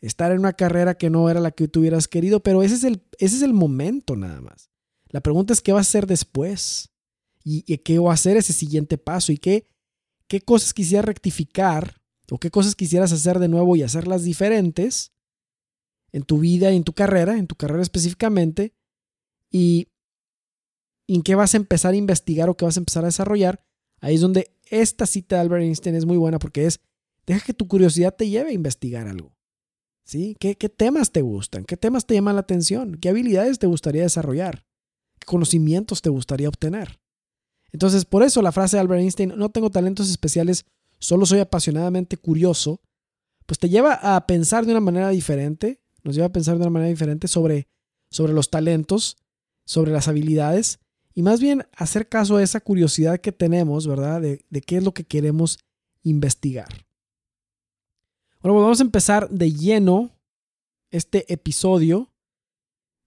estar 0.00 0.30
en 0.32 0.38
una 0.38 0.52
carrera 0.52 0.96
que 0.96 1.10
no 1.10 1.28
era 1.28 1.40
la 1.40 1.50
que 1.50 1.66
tú 1.66 1.80
hubieras 1.80 2.06
querido, 2.06 2.40
pero 2.40 2.62
ese 2.62 2.76
es 2.76 2.84
el, 2.84 3.02
ese 3.18 3.36
es 3.36 3.42
el 3.42 3.52
momento 3.52 4.16
nada 4.16 4.40
más. 4.40 4.70
La 5.08 5.20
pregunta 5.20 5.52
es 5.52 5.60
qué 5.60 5.72
va 5.72 5.78
a 5.78 5.82
hacer 5.82 6.06
después 6.06 6.92
y, 7.42 7.62
qué 7.78 7.98
va 7.98 8.10
a 8.10 8.14
hacer 8.14 8.36
ese 8.36 8.52
siguiente 8.52 8.98
paso 8.98 9.32
y 9.32 9.38
qué, 9.38 9.68
qué 10.28 10.40
cosas 10.40 10.74
quisiera 10.74 11.02
rectificar 11.02 11.97
o 12.30 12.38
qué 12.38 12.50
cosas 12.50 12.74
quisieras 12.74 13.12
hacer 13.12 13.38
de 13.38 13.48
nuevo 13.48 13.76
y 13.76 13.82
hacerlas 13.82 14.22
diferentes 14.24 15.12
en 16.12 16.22
tu 16.22 16.38
vida 16.38 16.72
y 16.72 16.76
en 16.76 16.84
tu 16.84 16.92
carrera, 16.92 17.36
en 17.36 17.46
tu 17.46 17.54
carrera 17.54 17.82
específicamente, 17.82 18.74
y 19.50 19.88
en 21.06 21.22
qué 21.22 21.34
vas 21.34 21.54
a 21.54 21.56
empezar 21.56 21.94
a 21.94 21.96
investigar 21.96 22.48
o 22.48 22.56
qué 22.56 22.64
vas 22.64 22.76
a 22.76 22.80
empezar 22.80 23.04
a 23.04 23.08
desarrollar. 23.08 23.64
Ahí 24.00 24.14
es 24.14 24.20
donde 24.20 24.54
esta 24.66 25.06
cita 25.06 25.36
de 25.36 25.42
Albert 25.42 25.62
Einstein 25.62 25.96
es 25.96 26.04
muy 26.04 26.16
buena 26.16 26.38
porque 26.38 26.66
es, 26.66 26.80
deja 27.26 27.44
que 27.44 27.54
tu 27.54 27.66
curiosidad 27.66 28.14
te 28.14 28.28
lleve 28.28 28.50
a 28.50 28.54
investigar 28.54 29.08
algo. 29.08 29.34
¿Sí? 30.04 30.36
¿Qué, 30.40 30.56
¿Qué 30.56 30.70
temas 30.70 31.12
te 31.12 31.20
gustan? 31.20 31.64
¿Qué 31.64 31.76
temas 31.76 32.06
te 32.06 32.14
llaman 32.14 32.36
la 32.36 32.40
atención? 32.40 32.94
¿Qué 32.94 33.10
habilidades 33.10 33.58
te 33.58 33.66
gustaría 33.66 34.02
desarrollar? 34.02 34.64
¿Qué 35.18 35.26
conocimientos 35.26 36.00
te 36.00 36.08
gustaría 36.08 36.48
obtener? 36.48 36.98
Entonces, 37.72 38.06
por 38.06 38.22
eso 38.22 38.40
la 38.40 38.52
frase 38.52 38.76
de 38.76 38.80
Albert 38.80 39.02
Einstein, 39.02 39.34
no 39.36 39.50
tengo 39.50 39.68
talentos 39.68 40.08
especiales, 40.08 40.64
solo 40.98 41.26
soy 41.26 41.40
apasionadamente 41.40 42.16
curioso, 42.16 42.80
pues 43.46 43.58
te 43.58 43.68
lleva 43.68 43.94
a 43.94 44.26
pensar 44.26 44.66
de 44.66 44.72
una 44.72 44.80
manera 44.80 45.08
diferente, 45.08 45.80
nos 46.02 46.14
lleva 46.14 46.26
a 46.26 46.32
pensar 46.32 46.56
de 46.56 46.62
una 46.62 46.70
manera 46.70 46.90
diferente 46.90 47.28
sobre, 47.28 47.68
sobre 48.10 48.32
los 48.32 48.50
talentos, 48.50 49.16
sobre 49.64 49.90
las 49.90 50.08
habilidades 50.08 50.80
y 51.14 51.22
más 51.22 51.40
bien 51.40 51.66
hacer 51.76 52.08
caso 52.08 52.36
a 52.36 52.42
esa 52.42 52.60
curiosidad 52.60 53.18
que 53.20 53.32
tenemos, 53.32 53.86
¿verdad? 53.86 54.20
De, 54.20 54.44
qué 54.62 54.76
es 54.76 54.84
lo 54.84 54.92
que 54.92 55.04
queremos 55.04 55.58
investigar. 56.02 56.68
Bueno, 58.40 58.54
pues 58.54 58.62
vamos 58.62 58.80
a 58.80 58.84
empezar 58.84 59.28
de 59.28 59.52
lleno 59.52 60.10
este 60.90 61.32
episodio 61.32 62.12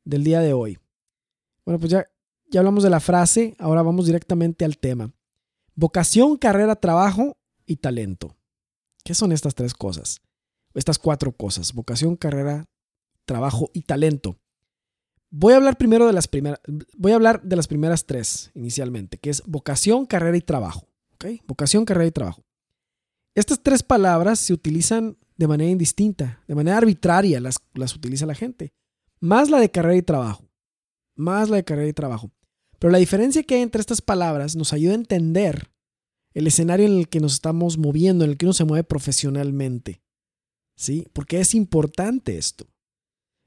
del 0.03 0.23
día 0.23 0.41
de 0.41 0.53
hoy. 0.53 0.77
Bueno, 1.65 1.79
pues 1.79 1.91
ya, 1.91 2.05
ya 2.49 2.59
hablamos 2.59 2.83
de 2.83 2.89
la 2.89 2.99
frase, 2.99 3.55
ahora 3.59 3.81
vamos 3.81 4.07
directamente 4.07 4.65
al 4.65 4.77
tema. 4.77 5.13
Vocación, 5.75 6.35
carrera, 6.37 6.75
trabajo 6.75 7.37
y 7.71 7.77
talento. 7.77 8.35
¿Qué 9.03 9.15
son 9.15 9.31
estas 9.31 9.55
tres 9.55 9.73
cosas? 9.73 10.21
Estas 10.73 10.99
cuatro 10.99 11.31
cosas. 11.31 11.73
Vocación, 11.73 12.15
carrera, 12.15 12.65
trabajo 13.25 13.71
y 13.73 13.81
talento. 13.81 14.37
Voy 15.29 15.53
a 15.53 15.57
hablar 15.57 15.77
primero 15.77 16.05
de 16.05 16.13
las 16.13 16.27
primeras, 16.27 16.59
voy 16.97 17.13
a 17.13 17.15
hablar 17.15 17.41
de 17.41 17.55
las 17.55 17.67
primeras 17.67 18.05
tres 18.05 18.51
inicialmente, 18.53 19.17
que 19.17 19.29
es 19.29 19.41
vocación, 19.45 20.05
carrera 20.05 20.35
y 20.35 20.41
trabajo. 20.41 20.87
¿ok? 21.15 21.25
Vocación, 21.47 21.85
carrera 21.85 22.07
y 22.07 22.11
trabajo. 22.11 22.43
Estas 23.33 23.63
tres 23.63 23.81
palabras 23.81 24.39
se 24.39 24.53
utilizan 24.53 25.17
de 25.37 25.47
manera 25.47 25.71
indistinta, 25.71 26.43
de 26.47 26.55
manera 26.55 26.77
arbitraria 26.77 27.39
las, 27.39 27.55
las 27.73 27.95
utiliza 27.95 28.25
la 28.25 28.35
gente. 28.35 28.73
Más 29.21 29.49
la 29.49 29.59
de 29.59 29.71
carrera 29.71 29.95
y 29.95 30.01
trabajo. 30.01 30.45
Más 31.15 31.49
la 31.49 31.55
de 31.55 31.63
carrera 31.63 31.87
y 31.87 31.93
trabajo. 31.93 32.31
Pero 32.77 32.91
la 32.91 32.97
diferencia 32.97 33.43
que 33.43 33.55
hay 33.55 33.61
entre 33.61 33.79
estas 33.79 34.01
palabras 34.01 34.55
nos 34.57 34.73
ayuda 34.73 34.91
a 34.91 34.95
entender 34.95 35.70
el 36.33 36.47
escenario 36.47 36.85
en 36.85 36.97
el 36.97 37.09
que 37.09 37.19
nos 37.19 37.33
estamos 37.33 37.77
moviendo, 37.77 38.23
en 38.23 38.31
el 38.31 38.37
que 38.37 38.45
uno 38.45 38.53
se 38.53 38.65
mueve 38.65 38.83
profesionalmente. 38.83 40.01
¿Sí? 40.75 41.07
Porque 41.13 41.39
es 41.39 41.53
importante 41.53 42.37
esto. 42.37 42.67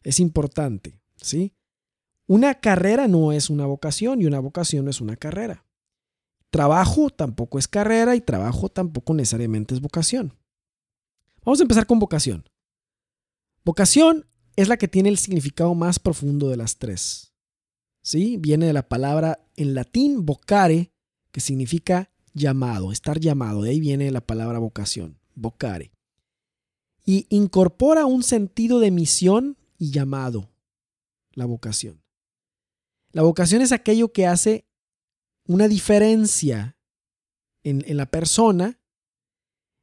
Es 0.03 0.21
importante. 0.21 1.01
¿Sí? 1.17 1.55
Una 2.27 2.55
carrera 2.55 3.09
no 3.09 3.33
es 3.33 3.51
una 3.51 3.67
vocación 3.67 4.21
y 4.21 4.27
una 4.27 4.41
vocación 4.41 4.85
no 4.85 4.91
es 4.91 5.01
una 5.01 5.17
carrera. 5.17 5.67
Trabajo 6.51 7.11
tampoco 7.11 7.59
es 7.59 7.67
carrera 7.67 8.15
y 8.15 8.21
trabajo 8.21 8.69
tampoco 8.69 9.15
necesariamente 9.15 9.75
es 9.75 9.81
vocación. 9.81 10.33
Vamos 11.45 11.61
a 11.61 11.65
empezar 11.65 11.87
con 11.87 11.99
vocación. 11.99 12.49
Vocación 13.65 14.27
es 14.57 14.69
la 14.69 14.77
que 14.77 14.89
tiene 14.89 15.09
el 15.09 15.19
significado 15.19 15.75
más 15.75 15.99
profundo 15.99 16.49
de 16.49 16.57
las 16.57 16.79
tres. 16.79 17.35
¿Sí? 18.03 18.37
Viene 18.37 18.67
de 18.67 18.73
la 18.73 18.89
palabra 18.89 19.47
en 19.57 19.75
latín 19.75 20.25
vocare, 20.25 20.93
que 21.33 21.41
significa 21.41 22.14
llamado, 22.35 22.93
estar 22.93 23.19
llamado. 23.19 23.63
De 23.63 23.71
ahí 23.71 23.81
viene 23.81 24.11
la 24.11 24.21
palabra 24.21 24.59
vocación, 24.59 25.19
vocare. 25.35 25.93
Y 27.07 27.27
incorpora 27.31 28.07
un 28.07 28.23
sentido 28.23 28.81
de 28.81 28.91
misión 28.91 29.57
y 29.79 29.91
llamado, 29.91 30.51
la 31.33 31.47
vocación. 31.47 32.03
La 33.13 33.23
vocación 33.23 33.63
es 33.63 33.73
aquello 33.73 34.13
que 34.13 34.27
hace 34.27 34.67
una 35.47 35.69
diferencia 35.69 36.77
en, 37.63 37.85
en 37.87 37.97
la 37.97 38.07
persona, 38.07 38.81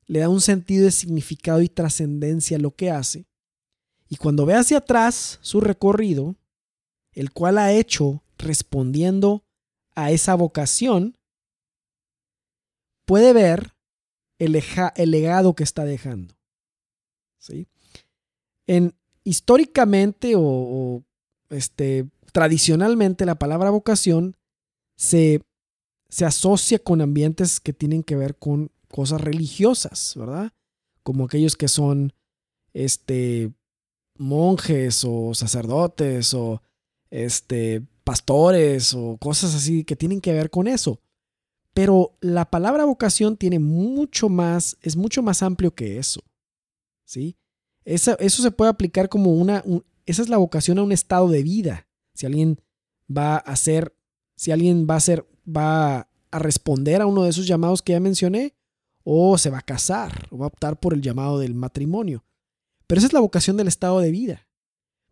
le 0.06 0.20
da 0.20 0.30
un 0.30 0.42
sentido 0.42 0.86
de 0.86 0.92
significado 0.92 1.62
y 1.62 1.70
trascendencia 1.70 2.58
a 2.58 2.60
lo 2.60 2.76
que 2.76 2.92
hace. 2.92 3.28
Y 4.10 4.18
cuando 4.18 4.46
ve 4.46 4.56
hacia 4.56 4.80
atrás 4.80 5.40
su 5.42 5.62
recorrido, 5.62 6.36
el 7.14 7.32
cual 7.32 7.58
ha 7.58 7.72
hecho 7.72 8.24
respondiendo 8.38 9.46
a 9.96 10.12
esa 10.12 10.36
vocación, 10.36 11.18
puede 13.06 13.34
ver 13.34 13.76
el, 14.40 14.54
legado 15.12 15.56
que 15.56 15.64
está 15.64 15.86
dejando. 15.86 16.36
¿sí? 17.38 17.68
En, 18.68 18.96
históricamente 19.24 20.34
o, 20.36 21.04
este, 21.50 22.08
tradicionalmente 22.32 23.26
la 23.26 23.36
palabra 23.36 23.70
vocación 23.70 24.36
se, 24.96 25.42
se 26.10 26.26
asocia 26.26 26.80
con 26.80 27.02
ambientes 27.02 27.60
que 27.60 27.74
tienen 27.74 28.04
que 28.04 28.16
ver 28.16 28.36
con 28.36 28.72
cosas 28.88 29.22
religiosas, 29.22 30.14
¿verdad? 30.16 30.52
Como 31.04 31.26
aquellos 31.26 31.56
que 31.56 31.68
son 31.68 32.14
este, 32.74 33.52
monjes 34.18 35.04
o 35.06 35.34
sacerdotes 35.34 36.34
o 36.34 36.62
este, 37.10 37.82
pastores 38.04 38.94
o 38.94 39.18
cosas 39.18 39.56
así 39.56 39.84
que 39.84 39.96
tienen 39.96 40.22
que 40.22 40.34
ver 40.34 40.50
con 40.50 40.68
eso. 40.68 41.00
Pero 41.74 42.18
la 42.20 42.50
palabra 42.50 42.86
vocación 42.86 43.38
tiene 43.38 43.60
mucho 43.60 44.30
más, 44.30 44.78
es 44.82 44.98
mucho 44.98 45.22
más 45.22 45.42
amplio 45.42 45.74
que 45.74 45.98
eso. 45.98 46.22
¿Sí? 47.06 47.38
eso 47.84 48.16
se 48.44 48.52
puede 48.52 48.70
aplicar 48.70 49.10
como 49.10 49.34
una, 49.34 49.64
esa 50.06 50.22
es 50.22 50.30
la 50.30 50.38
vocación 50.38 50.78
a 50.78 50.84
un 50.84 50.92
estado 50.92 51.28
de 51.30 51.42
vida. 51.42 51.88
Si 52.14 52.26
alguien 52.26 52.62
va 53.10 53.36
a 53.36 53.38
hacer, 53.38 53.96
si 54.36 54.52
alguien 54.52 54.86
va 54.88 54.94
a 54.94 54.98
hacer, 54.98 55.28
va 55.46 56.08
a 56.30 56.40
responder 56.40 57.02
a 57.02 57.08
uno 57.08 57.24
de 57.24 57.32
esos 57.32 57.48
llamados 57.48 57.82
que 57.82 57.94
ya 57.94 58.00
mencioné, 58.00 58.54
o 59.04 59.38
se 59.40 59.50
va 59.50 59.58
a 59.60 59.64
casar, 59.64 60.28
o 60.30 60.38
va 60.38 60.46
a 60.46 60.48
optar 60.48 60.80
por 60.80 60.94
el 60.94 61.02
llamado 61.02 61.40
del 61.40 61.56
matrimonio. 61.56 62.24
Pero 62.86 63.00
esa 63.00 63.08
es 63.08 63.14
la 63.14 63.20
vocación 63.20 63.58
del 63.58 63.68
estado 63.68 64.00
de 64.00 64.12
vida. 64.12 64.48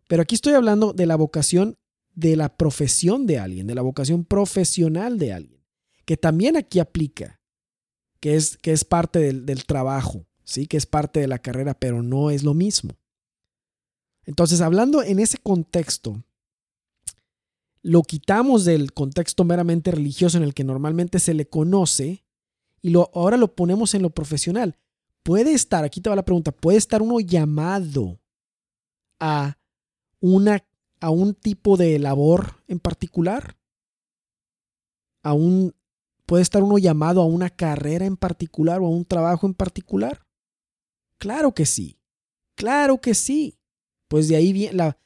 Pero 0.06 0.22
aquí 0.22 0.36
estoy 0.36 0.54
hablando 0.54 0.92
de 0.92 1.06
la 1.06 1.16
vocación 1.16 1.76
de 2.14 2.36
la 2.36 2.56
profesión 2.56 3.26
de 3.26 3.38
alguien, 3.40 3.66
de 3.66 3.74
la 3.74 3.82
vocación 3.82 4.24
profesional 4.24 5.18
de 5.18 5.32
alguien 5.32 5.59
que 6.10 6.16
también 6.16 6.56
aquí 6.56 6.80
aplica, 6.80 7.40
que 8.18 8.34
es, 8.34 8.56
que 8.56 8.72
es 8.72 8.84
parte 8.84 9.20
del, 9.20 9.46
del 9.46 9.64
trabajo, 9.64 10.26
¿sí? 10.42 10.66
que 10.66 10.76
es 10.76 10.84
parte 10.84 11.20
de 11.20 11.28
la 11.28 11.38
carrera, 11.38 11.72
pero 11.72 12.02
no 12.02 12.32
es 12.32 12.42
lo 12.42 12.52
mismo. 12.52 12.96
Entonces, 14.24 14.60
hablando 14.60 15.04
en 15.04 15.20
ese 15.20 15.38
contexto, 15.38 16.20
lo 17.82 18.02
quitamos 18.02 18.64
del 18.64 18.92
contexto 18.92 19.44
meramente 19.44 19.92
religioso 19.92 20.36
en 20.36 20.42
el 20.42 20.52
que 20.52 20.64
normalmente 20.64 21.20
se 21.20 21.32
le 21.32 21.48
conoce 21.48 22.24
y 22.82 22.90
lo, 22.90 23.12
ahora 23.14 23.36
lo 23.36 23.54
ponemos 23.54 23.94
en 23.94 24.02
lo 24.02 24.10
profesional. 24.10 24.76
Puede 25.22 25.52
estar, 25.52 25.84
aquí 25.84 26.00
te 26.00 26.10
va 26.10 26.16
la 26.16 26.24
pregunta, 26.24 26.50
puede 26.50 26.78
estar 26.78 27.02
uno 27.02 27.20
llamado 27.20 28.18
a, 29.20 29.56
una, 30.18 30.64
a 30.98 31.10
un 31.10 31.34
tipo 31.34 31.76
de 31.76 32.00
labor 32.00 32.56
en 32.66 32.80
particular, 32.80 33.56
a 35.22 35.34
un, 35.34 35.72
¿Puede 36.30 36.44
estar 36.44 36.62
uno 36.62 36.78
llamado 36.78 37.22
a 37.22 37.26
una 37.26 37.50
carrera 37.50 38.06
en 38.06 38.16
particular 38.16 38.80
o 38.80 38.86
a 38.86 38.88
un 38.88 39.04
trabajo 39.04 39.48
en 39.48 39.54
particular? 39.54 40.24
Claro 41.18 41.52
que 41.52 41.66
sí. 41.66 41.98
Claro 42.54 43.00
que 43.00 43.16
sí. 43.16 43.58
Pues 44.06 44.28
de 44.28 44.36
ahí 44.36 44.52
viene 44.52 44.74
la... 44.74 44.98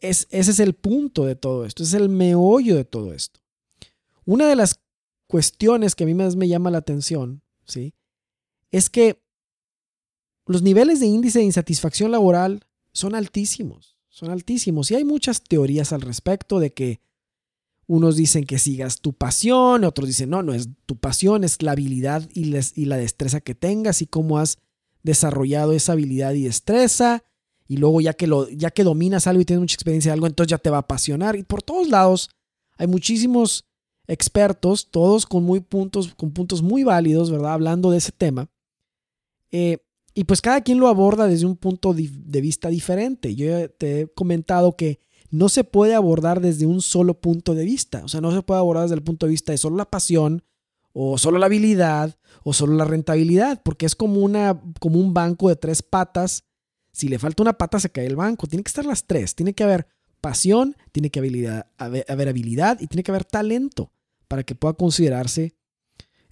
Es, 0.00 0.26
ese 0.30 0.52
es 0.52 0.60
el 0.60 0.72
punto 0.72 1.26
de 1.26 1.36
todo 1.36 1.66
esto, 1.66 1.82
es 1.82 1.92
el 1.92 2.08
meollo 2.08 2.76
de 2.76 2.86
todo 2.86 3.12
esto. 3.12 3.40
Una 4.24 4.48
de 4.48 4.56
las 4.56 4.80
cuestiones 5.26 5.94
que 5.94 6.04
a 6.04 6.06
mí 6.06 6.14
más 6.14 6.34
me 6.34 6.48
llama 6.48 6.70
la 6.70 6.78
atención, 6.78 7.42
¿sí? 7.66 7.92
Es 8.70 8.88
que 8.88 9.22
los 10.46 10.62
niveles 10.62 10.98
de 10.98 11.08
índice 11.08 11.40
de 11.40 11.44
insatisfacción 11.44 12.10
laboral 12.10 12.64
son 12.90 13.14
altísimos, 13.14 13.98
son 14.08 14.30
altísimos. 14.30 14.90
Y 14.90 14.94
hay 14.94 15.04
muchas 15.04 15.42
teorías 15.42 15.92
al 15.92 16.00
respecto 16.00 16.58
de 16.58 16.72
que 16.72 17.02
unos 17.86 18.16
dicen 18.16 18.44
que 18.44 18.58
sigas 18.58 19.00
tu 19.00 19.12
pasión, 19.12 19.84
otros 19.84 20.08
dicen, 20.08 20.30
no, 20.30 20.42
no 20.42 20.54
es 20.54 20.68
tu 20.86 20.96
pasión, 20.96 21.44
es 21.44 21.62
la 21.62 21.72
habilidad 21.72 22.28
y, 22.32 22.44
la 22.44 22.96
destreza 22.96 23.40
que 23.40 23.54
tengas 23.54 24.02
y 24.02 24.06
cómo 24.06 24.38
has 24.38 24.58
desarrollado 25.02 25.72
esa 25.72 25.92
habilidad 25.92 26.32
y 26.34 26.44
destreza. 26.44 27.24
Y 27.66 27.78
luego 27.78 28.00
ya 28.00 28.14
que, 28.14 28.26
lo, 28.26 28.48
ya 28.48 28.70
que 28.70 28.84
dominas 28.84 29.26
algo 29.26 29.40
y 29.40 29.44
tienes 29.44 29.60
mucha 29.60 29.74
experiencia 29.74 30.10
de 30.10 30.14
algo, 30.14 30.26
entonces 30.26 30.50
ya 30.50 30.58
te 30.58 30.70
va 30.70 30.78
a 30.78 30.80
apasionar. 30.80 31.36
Y 31.36 31.42
por 31.42 31.62
todos 31.62 31.88
lados 31.88 32.30
hay 32.76 32.86
muchísimos 32.86 33.64
expertos, 34.06 34.90
todos 34.90 35.26
con, 35.26 35.44
muy 35.44 35.60
puntos, 35.60 36.14
con 36.14 36.32
puntos 36.32 36.62
muy 36.62 36.84
válidos, 36.84 37.30
¿verdad? 37.30 37.54
Hablando 37.54 37.90
de 37.90 37.98
ese 37.98 38.12
tema. 38.12 38.48
Eh, 39.50 39.78
y 40.14 40.24
pues 40.24 40.40
cada 40.40 40.60
quien 40.60 40.78
lo 40.78 40.88
aborda 40.88 41.26
desde 41.26 41.46
un 41.46 41.56
punto 41.56 41.92
de 41.92 42.40
vista 42.40 42.68
diferente. 42.68 43.34
Yo 43.34 43.68
te 43.70 44.00
he 44.00 44.06
comentado 44.08 44.76
que 44.76 45.00
no 45.30 45.48
se 45.48 45.64
puede 45.64 45.94
abordar 45.94 46.40
desde 46.40 46.66
un 46.66 46.80
solo 46.82 47.20
punto 47.20 47.54
de 47.54 47.64
vista. 47.64 48.02
O 48.04 48.08
sea, 48.08 48.20
no 48.20 48.32
se 48.32 48.42
puede 48.42 48.60
abordar 48.60 48.84
desde 48.84 48.96
el 48.96 49.02
punto 49.02 49.26
de 49.26 49.30
vista 49.30 49.52
de 49.52 49.58
solo 49.58 49.76
la 49.76 49.90
pasión, 49.90 50.44
o 50.92 51.18
solo 51.18 51.38
la 51.38 51.46
habilidad, 51.46 52.16
o 52.44 52.52
solo 52.52 52.74
la 52.74 52.84
rentabilidad, 52.84 53.60
porque 53.64 53.84
es 53.84 53.96
como, 53.96 54.20
una, 54.20 54.60
como 54.78 55.00
un 55.00 55.12
banco 55.12 55.48
de 55.48 55.56
tres 55.56 55.82
patas. 55.82 56.44
Si 56.92 57.08
le 57.08 57.18
falta 57.18 57.42
una 57.42 57.58
pata, 57.58 57.80
se 57.80 57.90
cae 57.90 58.06
el 58.06 58.16
banco. 58.16 58.46
Tiene 58.46 58.62
que 58.62 58.68
estar 58.68 58.86
las 58.86 59.06
tres. 59.06 59.34
Tiene 59.34 59.54
que 59.54 59.64
haber 59.64 59.88
pasión, 60.20 60.76
tiene 60.92 61.10
que 61.10 61.18
haber, 61.18 62.28
habilidad 62.28 62.80
y 62.80 62.86
tiene 62.86 63.02
que 63.02 63.10
haber 63.10 63.24
talento 63.24 63.92
para 64.28 64.44
que 64.44 64.54
pueda 64.54 64.74
considerarse 64.74 65.54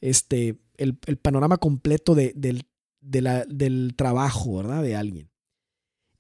este, 0.01 0.61
el, 0.77 0.97
panorama 0.97 1.59
completo 1.59 2.15
de, 2.15 2.33
del, 2.37 2.65
del 3.01 3.95
trabajo, 3.97 4.57
¿verdad? 4.57 4.83
De 4.83 4.97
alguien. 4.97 5.31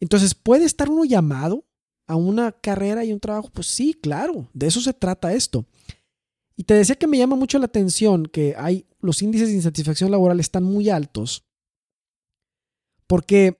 Entonces, 0.00 0.34
puede 0.34 0.64
estar 0.64 0.90
uno 0.90 1.04
llamado 1.04 1.64
a 2.12 2.16
una 2.16 2.52
carrera 2.52 3.06
y 3.06 3.12
un 3.12 3.20
trabajo? 3.20 3.50
Pues 3.50 3.68
sí, 3.68 3.94
claro, 3.94 4.46
de 4.52 4.66
eso 4.66 4.82
se 4.82 4.92
trata 4.92 5.32
esto. 5.32 5.64
Y 6.56 6.64
te 6.64 6.74
decía 6.74 6.96
que 6.96 7.06
me 7.06 7.16
llama 7.16 7.36
mucho 7.36 7.58
la 7.58 7.64
atención 7.64 8.26
que 8.26 8.54
hay 8.58 8.86
los 9.00 9.22
índices 9.22 9.48
de 9.48 9.54
insatisfacción 9.54 10.10
laboral 10.10 10.38
están 10.38 10.62
muy 10.62 10.90
altos 10.90 11.46
porque 13.06 13.58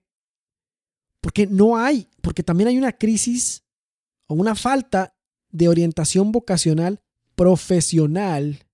porque 1.23 1.47
no 1.47 1.79
hay, 1.79 2.09
porque 2.21 2.43
también 2.43 2.69
hay 2.69 2.77
una 2.77 2.93
crisis 2.93 3.65
o 4.27 4.35
una 4.35 4.55
falta 4.55 5.17
de 5.51 5.69
orientación 5.69 6.31
vocacional 6.31 7.01
profesional 7.35 8.67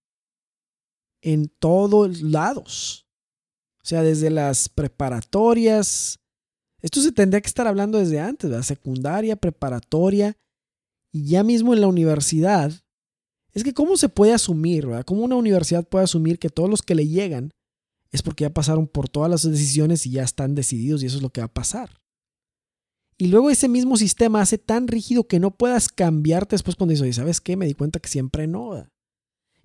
en 1.21 1.49
todos 1.49 2.21
lados. 2.23 3.07
O 3.83 3.87
sea, 3.87 4.03
desde 4.03 4.31
las 4.31 4.69
preparatorias, 4.69 6.19
esto 6.81 7.01
se 7.01 7.13
tendría 7.13 7.41
que 7.41 7.49
estar 7.49 7.67
hablando 7.67 7.99
desde 7.99 8.21
antes, 8.21 8.51
la 8.51 8.63
secundaria, 8.63 9.37
preparatoria 9.37 10.37
y 11.13 11.27
ya 11.27 11.43
mismo 11.43 11.75
en 11.75 11.81
la 11.81 11.89
universidad. 11.89 12.73
Es 13.53 13.65
que 13.65 13.75
cómo 13.75 13.97
se 13.97 14.09
puede 14.09 14.33
asumir, 14.33 14.87
¿verdad? 14.87 15.05
¿Cómo 15.05 15.25
una 15.25 15.37
universidad 15.37 15.87
puede 15.89 16.05
asumir 16.05 16.39
que 16.39 16.51
todos 16.51 16.71
los 16.71 16.83
que 16.83 16.95
le 16.95 17.09
llegan 17.09 17.51
es 18.13 18.23
porque 18.23 18.45
ya 18.45 18.51
pasaron 18.51 18.87
por 18.87 19.09
todas 19.09 19.31
las 19.31 19.43
decisiones 19.43 20.07
y 20.07 20.11
ya 20.13 20.23
están 20.23 20.55
decididos 20.55 21.03
y 21.03 21.07
eso 21.07 21.17
es 21.17 21.23
lo 21.23 21.31
que 21.31 21.41
va 21.41 21.47
a 21.47 21.55
pasar? 21.55 22.01
Y 23.17 23.27
luego 23.27 23.51
ese 23.51 23.69
mismo 23.69 23.97
sistema 23.97 24.41
hace 24.41 24.59
tan 24.59 24.87
rígido 24.87 25.27
que 25.27 25.41
no 25.41 25.51
puedas 25.51 25.89
cambiarte 25.89 26.55
después 26.55 26.77
cuando 26.77 26.93
dices, 26.93 27.17
¿sabes 27.17 27.41
qué? 27.41 27.57
Me 27.57 27.67
di 27.67 27.75
cuenta 27.75 27.99
que 27.99 28.09
siempre 28.09 28.47
no. 28.47 28.89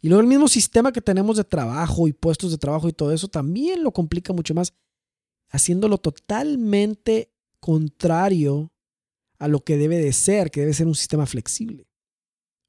Y 0.01 0.09
luego 0.09 0.21
el 0.21 0.27
mismo 0.27 0.47
sistema 0.47 0.91
que 0.91 1.01
tenemos 1.01 1.37
de 1.37 1.43
trabajo 1.43 2.07
y 2.07 2.13
puestos 2.13 2.49
de 2.49 2.57
trabajo 2.57 2.89
y 2.89 2.93
todo 2.93 3.11
eso 3.13 3.27
también 3.27 3.83
lo 3.83 3.91
complica 3.91 4.33
mucho 4.33 4.55
más 4.55 4.73
haciéndolo 5.53 5.99
totalmente 5.99 7.31
contrario 7.59 8.73
a 9.37 9.47
lo 9.47 9.63
que 9.63 9.77
debe 9.77 9.97
de 9.99 10.11
ser, 10.11 10.51
que 10.51 10.61
debe 10.61 10.73
ser 10.73 10.87
un 10.87 10.95
sistema 10.95 11.25
flexible. 11.25 11.87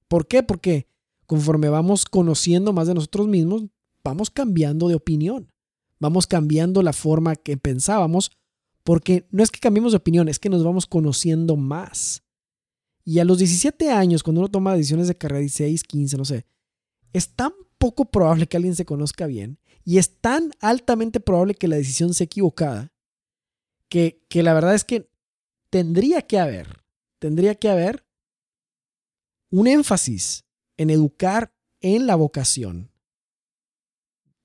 ¿Por 0.07 0.29
qué? 0.29 0.43
Porque 0.43 0.87
conforme 1.27 1.71
vamos 1.71 2.05
conociendo 2.05 2.73
más 2.73 2.87
de 2.87 2.95
nosotros 2.95 3.27
mismos, 3.27 3.65
vamos 4.05 4.31
cambiando 4.31 4.89
de 4.89 4.95
opinión, 4.95 5.51
vamos 5.99 6.27
cambiando 6.27 6.83
la 6.83 6.93
forma 6.93 7.37
que 7.37 7.57
pensábamos, 7.57 8.31
porque 8.85 9.27
no 9.31 9.43
es 9.43 9.51
que 9.51 9.61
cambiemos 9.61 9.93
de 9.93 9.99
opinión, 9.99 10.29
es 10.29 10.39
que 10.39 10.51
nos 10.51 10.63
vamos 10.63 10.87
conociendo 10.87 11.57
más. 11.57 12.23
Y 13.03 13.19
a 13.19 13.25
los 13.25 13.39
17 13.39 13.91
años, 13.91 14.23
cuando 14.23 14.41
uno 14.41 14.51
toma 14.51 14.77
decisiones 14.77 15.09
de 15.09 15.17
carrera, 15.17 15.41
16, 15.41 15.85
15, 15.85 16.17
no 16.19 16.25
sé, 16.27 16.47
es 17.15 17.35
tan 17.35 17.53
poco 17.79 18.07
probable 18.07 18.47
que 18.47 18.57
alguien 18.57 18.77
se 18.77 18.85
conozca 18.85 19.27
bien 19.27 19.59
y 19.85 19.99
es 19.99 20.21
tan 20.21 20.53
altamente 20.61 21.21
probable 21.21 21.55
que 21.55 21.69
la 21.69 21.77
decisión 21.77 22.15
sea 22.15 22.25
equivocada 22.25 22.93
que, 23.89 24.25
que 24.29 24.43
la 24.43 24.55
verdad 24.55 24.75
es 24.75 24.85
que 24.85 25.11
tendría 25.71 26.23
que 26.23 26.39
haber, 26.39 26.85
tendría 27.19 27.55
que 27.55 27.69
haber 27.69 28.07
un 29.51 29.67
énfasis 29.67 30.45
en 30.77 30.91
educar 30.91 31.55
en 31.81 32.07
la 32.07 32.17
vocación, 32.17 32.91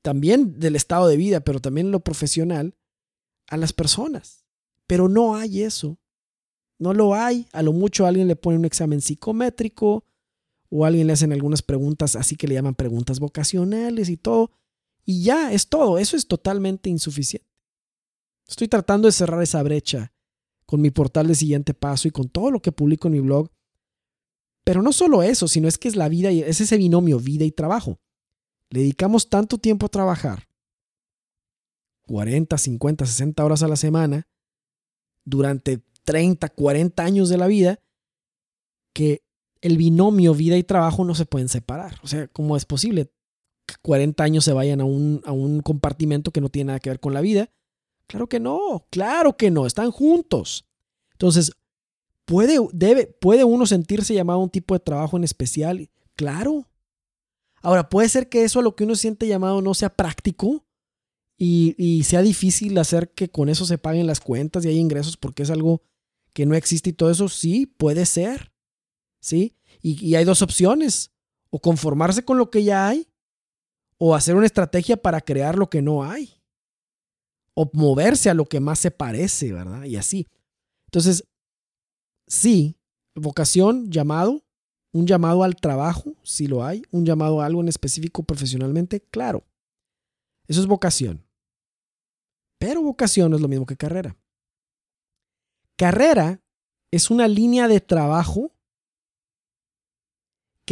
también 0.02 0.60
del 0.60 0.76
estado 0.76 1.08
de 1.08 1.18
vida, 1.18 1.40
pero 1.40 1.60
también 1.60 1.88
en 1.88 1.92
lo 1.92 2.00
profesional, 2.02 2.76
a 3.48 3.58
las 3.58 3.74
personas. 3.74 4.46
Pero 4.88 5.10
no 5.10 5.36
hay 5.36 5.64
eso. 5.64 6.00
No 6.78 6.94
lo 6.94 7.14
hay. 7.14 7.48
A 7.52 7.62
lo 7.62 7.74
mucho 7.74 8.06
alguien 8.06 8.28
le 8.28 8.36
pone 8.36 8.58
un 8.58 8.66
examen 8.66 9.02
psicométrico 9.02 10.06
o 10.70 10.86
alguien 10.86 11.08
le 11.08 11.14
hacen 11.14 11.34
algunas 11.34 11.62
preguntas, 11.62 12.16
así 12.16 12.36
que 12.36 12.48
le 12.48 12.56
llaman 12.56 12.76
preguntas 12.76 13.20
vocacionales 13.20 14.10
y 14.10 14.18
todo. 14.18 14.52
Y 15.04 15.24
ya 15.24 15.52
es 15.52 15.68
todo. 15.68 15.98
Eso 15.98 16.16
es 16.16 16.28
totalmente 16.28 16.90
insuficiente. 16.90 17.48
Estoy 18.48 18.68
tratando 18.68 19.08
de 19.08 19.12
cerrar 19.12 19.42
esa 19.42 19.62
brecha 19.64 20.14
con 20.66 20.82
mi 20.82 20.92
portal 20.92 21.28
de 21.28 21.36
siguiente 21.36 21.74
paso 21.74 22.08
y 22.08 22.12
con 22.12 22.30
todo 22.30 22.52
lo 22.52 22.62
que 22.62 22.72
publico 22.72 23.08
en 23.08 23.14
mi 23.14 23.20
blog. 23.20 23.52
Pero 24.64 24.84
no 24.84 24.94
solo 24.94 25.24
eso, 25.24 25.48
sino 25.48 25.68
es 25.68 25.80
que 25.80 25.88
es 25.88 25.96
la 25.96 26.10
vida 26.10 26.32
y 26.32 26.42
es 26.42 26.62
ese 26.62 26.78
binomio 26.78 27.20
vida 27.20 27.46
y 27.46 27.52
trabajo. 27.52 28.00
Le 28.70 28.82
dedicamos 28.82 29.30
tanto 29.30 29.58
tiempo 29.58 29.88
a 29.88 29.90
trabajar, 29.90 30.48
40, 32.04 32.56
50, 32.56 33.06
60 33.06 33.44
horas 33.44 33.64
a 33.64 33.68
la 33.68 33.76
semana, 33.76 34.28
durante 35.26 35.84
30, 36.04 36.50
40 36.50 37.04
años 37.04 37.30
de 37.30 37.38
la 37.38 37.48
vida, 37.48 37.80
que 38.94 39.24
el 39.62 39.78
binomio 39.78 40.34
vida 40.34 40.58
y 40.58 40.64
trabajo 40.64 41.04
no 41.06 41.16
se 41.16 41.26
pueden 41.26 41.50
separar. 41.50 42.00
O 42.04 42.08
sea, 42.08 42.28
¿cómo 42.28 42.56
es 42.56 42.66
posible 42.66 43.12
que 43.66 43.76
40 43.82 44.24
años 44.24 44.46
se 44.46 44.54
vayan 44.54 44.82
a 44.82 44.86
un, 44.86 45.22
a 45.26 45.32
un 45.32 45.62
compartimento 45.62 46.32
que 46.32 46.42
no 46.42 46.50
tiene 46.50 46.68
nada 46.68 46.80
que 46.80 46.90
ver 46.90 47.00
con 47.00 47.14
la 47.14 47.22
vida? 47.22 47.50
Claro 48.08 48.28
que 48.28 48.40
no, 48.40 48.88
claro 48.90 49.38
que 49.38 49.52
no, 49.52 49.66
están 49.66 49.92
juntos. 49.92 50.66
Entonces, 51.12 51.52
¿puede, 52.26 52.58
debe, 52.74 53.08
¿puede 53.08 53.44
uno 53.44 53.66
sentirse 53.66 54.14
llamado 54.14 54.40
a 54.40 54.44
un 54.44 54.50
tipo 54.50 54.74
de 54.74 54.80
trabajo 54.80 55.18
en 55.18 55.24
especial? 55.24 55.90
Claro. 56.16 56.68
Ahora, 57.62 57.90
puede 57.90 58.10
ser 58.10 58.30
que 58.30 58.44
eso 58.44 58.60
a 58.60 58.64
lo 58.64 58.76
que 58.76 58.86
uno 58.86 58.96
siente 58.96 59.28
llamado 59.28 59.62
no 59.62 59.74
sea 59.74 59.90
práctico 59.96 60.66
y, 61.38 61.76
y 61.78 62.04
sea 62.04 62.22
difícil 62.22 62.78
hacer 62.78 63.12
que 63.14 63.30
con 63.30 63.50
eso 63.50 63.66
se 63.66 63.78
paguen 63.78 64.08
las 64.08 64.22
cuentas 64.22 64.66
y 64.66 64.70
hay 64.70 64.78
ingresos 64.78 65.18
porque 65.18 65.44
es 65.44 65.52
algo 65.52 65.84
que 66.34 66.46
no 66.46 66.56
existe 66.56 66.92
y 66.92 66.94
todo 66.94 67.12
eso. 67.12 67.30
Sí, 67.30 67.66
puede 67.66 68.06
ser. 68.06 68.52
¿Sí? 69.20 69.56
Y, 69.82 70.16
hay 70.16 70.26
dos 70.26 70.42
opciones, 70.42 71.12
o 71.50 71.60
conformarse 71.60 72.24
con 72.24 72.38
lo 72.38 72.50
que 72.50 72.64
ya 72.64 72.88
hay, 72.88 73.08
o 73.98 74.16
hacer 74.16 74.36
una 74.36 74.46
estrategia 74.46 74.98
para 74.98 75.22
crear 75.22 75.58
lo 75.58 75.70
que 75.70 75.82
no 75.82 76.04
hay, 76.04 76.42
o 77.54 77.70
moverse 77.74 78.30
a 78.30 78.34
lo 78.34 78.46
que 78.46 78.60
más 78.60 78.80
se 78.80 78.92
parece, 78.92 79.52
¿verdad? 79.52 79.84
Y 79.84 79.96
así. 79.96 80.28
Entonces, 80.86 81.26
sí, 82.28 82.78
vocación, 83.16 83.92
llamado, 83.92 84.44
un 84.92 85.06
llamado 85.06 85.44
al 85.44 85.56
trabajo, 85.56 86.14
si 86.24 86.48
lo 86.48 86.66
hay, 86.66 86.84
un 86.92 87.06
llamado 87.06 87.42
a 87.42 87.46
algo 87.46 87.62
en 87.62 87.68
específico 87.68 88.24
profesionalmente, 88.24 89.02
claro. 89.02 89.46
Eso 90.48 90.62
es 90.62 90.68
vocación. 90.68 91.26
Pero 92.58 92.82
vocación 92.82 93.30
no 93.30 93.38
es 93.38 93.42
lo 93.42 93.48
mismo 93.48 93.66
que 93.66 93.78
carrera. 93.78 94.18
Carrera 95.78 96.42
es 96.92 97.10
una 97.10 97.28
línea 97.28 97.68
de 97.68 97.80
trabajo 97.80 98.52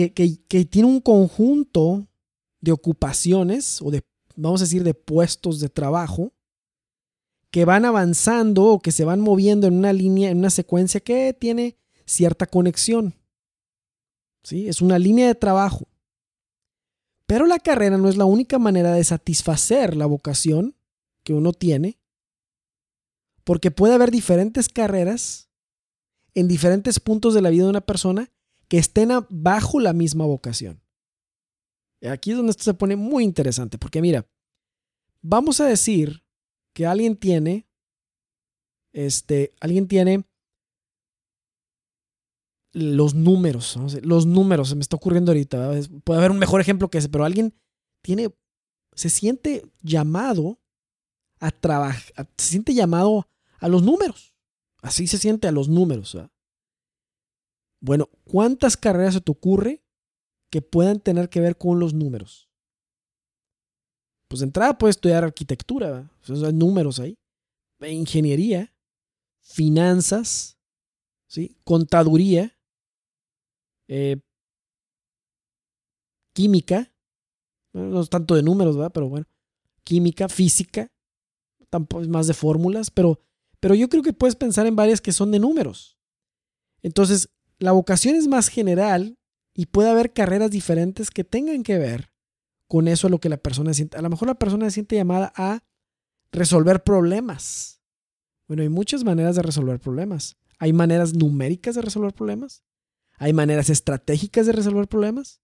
que, 0.05 0.65
tiene 0.65 0.87
un 0.87 1.01
conjunto 1.01 2.07
de 2.61 2.71
ocupaciones 2.71 3.81
o 3.81 3.89
de, 3.89 4.03
vamos 4.35 4.61
a 4.61 4.65
decir, 4.65 4.83
de 4.83 4.93
puestos 4.93 5.59
de 5.59 5.69
trabajo 5.69 6.33
que 7.49 7.65
van 7.65 7.85
avanzando 7.85 8.65
o 8.65 8.79
que 8.79 8.91
se 8.91 9.05
van 9.05 9.21
moviendo 9.21 9.65
en 9.65 9.73
una 9.73 9.93
línea, 9.93 10.29
en 10.29 10.37
una 10.37 10.51
secuencia 10.51 10.99
que 10.99 11.33
tiene 11.33 11.77
cierta 12.05 12.45
conexión. 12.45 13.15
¿Sí? 14.43 14.67
Es 14.67 14.81
una 14.81 14.99
línea 14.99 15.27
de 15.27 15.35
trabajo. 15.35 15.87
Pero 17.25 17.47
la 17.47 17.59
carrera 17.59 17.97
no 17.97 18.07
es 18.07 18.17
la 18.17 18.25
única 18.25 18.59
manera 18.59 18.93
de 18.93 19.03
satisfacer 19.03 19.95
la 19.95 20.05
vocación 20.05 20.75
que 21.23 21.33
uno 21.33 21.51
tiene, 21.53 21.99
porque 23.43 23.71
puede 23.71 23.95
haber 23.95 24.11
diferentes 24.11 24.69
carreras 24.69 25.49
en 26.35 26.47
diferentes 26.47 26.99
puntos 26.99 27.33
de 27.33 27.41
la 27.41 27.49
vida 27.49 27.63
de 27.63 27.69
una 27.71 27.81
persona 27.81 28.31
que 28.67 28.77
estén 28.77 29.09
bajo 29.29 29.79
la 29.79 29.93
misma 29.93 30.25
vocación. 30.25 30.81
Aquí 32.07 32.31
es 32.31 32.37
donde 32.37 32.51
esto 32.51 32.63
se 32.63 32.73
pone 32.73 32.95
muy 32.95 33.23
interesante, 33.23 33.77
porque 33.77 34.01
mira, 34.01 34.27
vamos 35.21 35.59
a 35.59 35.65
decir 35.65 36.23
que 36.73 36.85
alguien 36.85 37.15
tiene, 37.15 37.67
este, 38.93 39.53
alguien 39.59 39.87
tiene 39.87 40.25
los 42.73 43.15
números, 43.15 43.77
los 44.03 44.27
números, 44.27 44.69
se 44.69 44.75
me 44.75 44.81
está 44.81 44.95
ocurriendo 44.95 45.31
ahorita, 45.31 45.71
puede 46.03 46.19
haber 46.19 46.31
un 46.31 46.37
mejor 46.37 46.61
ejemplo 46.61 46.89
que 46.89 46.99
ese, 46.99 47.09
pero 47.09 47.25
alguien 47.25 47.55
tiene, 48.03 48.29
se 48.93 49.09
siente 49.09 49.65
llamado 49.81 50.59
a 51.39 51.49
trabajar, 51.49 52.27
se 52.37 52.49
siente 52.49 52.75
llamado 52.75 53.27
a 53.59 53.67
los 53.67 53.81
números, 53.81 54.35
así 54.83 55.07
se 55.07 55.17
siente 55.17 55.47
a 55.47 55.51
los 55.51 55.69
números. 55.69 56.13
¿verdad? 56.13 56.31
Bueno, 57.79 58.09
¿cuántas 58.23 58.75
carreras 58.77 59.13
se 59.15 59.21
te 59.21 59.31
ocurre 59.31 59.83
que 60.49 60.61
puedan 60.61 60.99
tener 60.99 61.29
que 61.29 61.41
ver 61.41 61.57
con 61.57 61.79
los 61.79 61.93
números? 61.93 62.49
Pues 64.27 64.39
de 64.39 64.45
entrada 64.45 64.77
puedes 64.77 64.97
estudiar 64.97 65.23
arquitectura, 65.23 66.11
hay 66.27 66.53
números 66.53 66.99
ahí, 66.99 67.17
ingeniería, 67.79 68.73
finanzas, 69.41 70.57
¿sí? 71.27 71.57
contaduría, 71.63 72.57
eh, 73.87 74.19
química, 76.33 76.93
no 77.73 78.01
es 78.01 78.09
tanto 78.09 78.35
de 78.35 78.43
números, 78.43 78.75
¿verdad? 78.75 78.91
Pero 78.93 79.07
bueno, 79.07 79.27
química, 79.83 80.27
física, 80.27 80.91
tampoco 81.69 82.01
es 82.03 82.09
más 82.09 82.27
de 82.27 82.33
fórmulas, 82.33 82.91
pero, 82.91 83.21
pero 83.59 83.75
yo 83.75 83.87
creo 83.87 84.03
que 84.03 84.13
puedes 84.13 84.35
pensar 84.35 84.67
en 84.67 84.75
varias 84.75 84.99
que 84.99 85.13
son 85.13 85.31
de 85.31 85.39
números. 85.39 85.97
Entonces, 86.81 87.29
la 87.59 87.71
vocación 87.71 88.15
es 88.15 88.27
más 88.27 88.49
general 88.49 89.17
y 89.53 89.67
puede 89.67 89.89
haber 89.89 90.13
carreras 90.13 90.51
diferentes 90.51 91.09
que 91.09 91.23
tengan 91.23 91.63
que 91.63 91.77
ver 91.77 92.11
con 92.67 92.87
eso 92.87 93.07
a 93.07 93.09
lo 93.09 93.19
que 93.19 93.29
la 93.29 93.37
persona 93.37 93.73
siente. 93.73 93.97
A 93.97 94.01
lo 94.01 94.09
mejor 94.09 94.27
la 94.27 94.35
persona 94.35 94.65
se 94.65 94.71
siente 94.71 94.95
llamada 94.95 95.33
a 95.35 95.63
resolver 96.31 96.83
problemas. 96.83 97.81
Bueno, 98.47 98.63
hay 98.63 98.69
muchas 98.69 99.03
maneras 99.03 99.35
de 99.35 99.41
resolver 99.41 99.79
problemas. 99.79 100.37
Hay 100.59 100.73
maneras 100.73 101.13
numéricas 101.13 101.75
de 101.75 101.81
resolver 101.81 102.13
problemas. 102.13 102.63
Hay 103.17 103.33
maneras 103.33 103.69
estratégicas 103.69 104.45
de 104.45 104.51
resolver 104.51 104.87
problemas. 104.87 105.41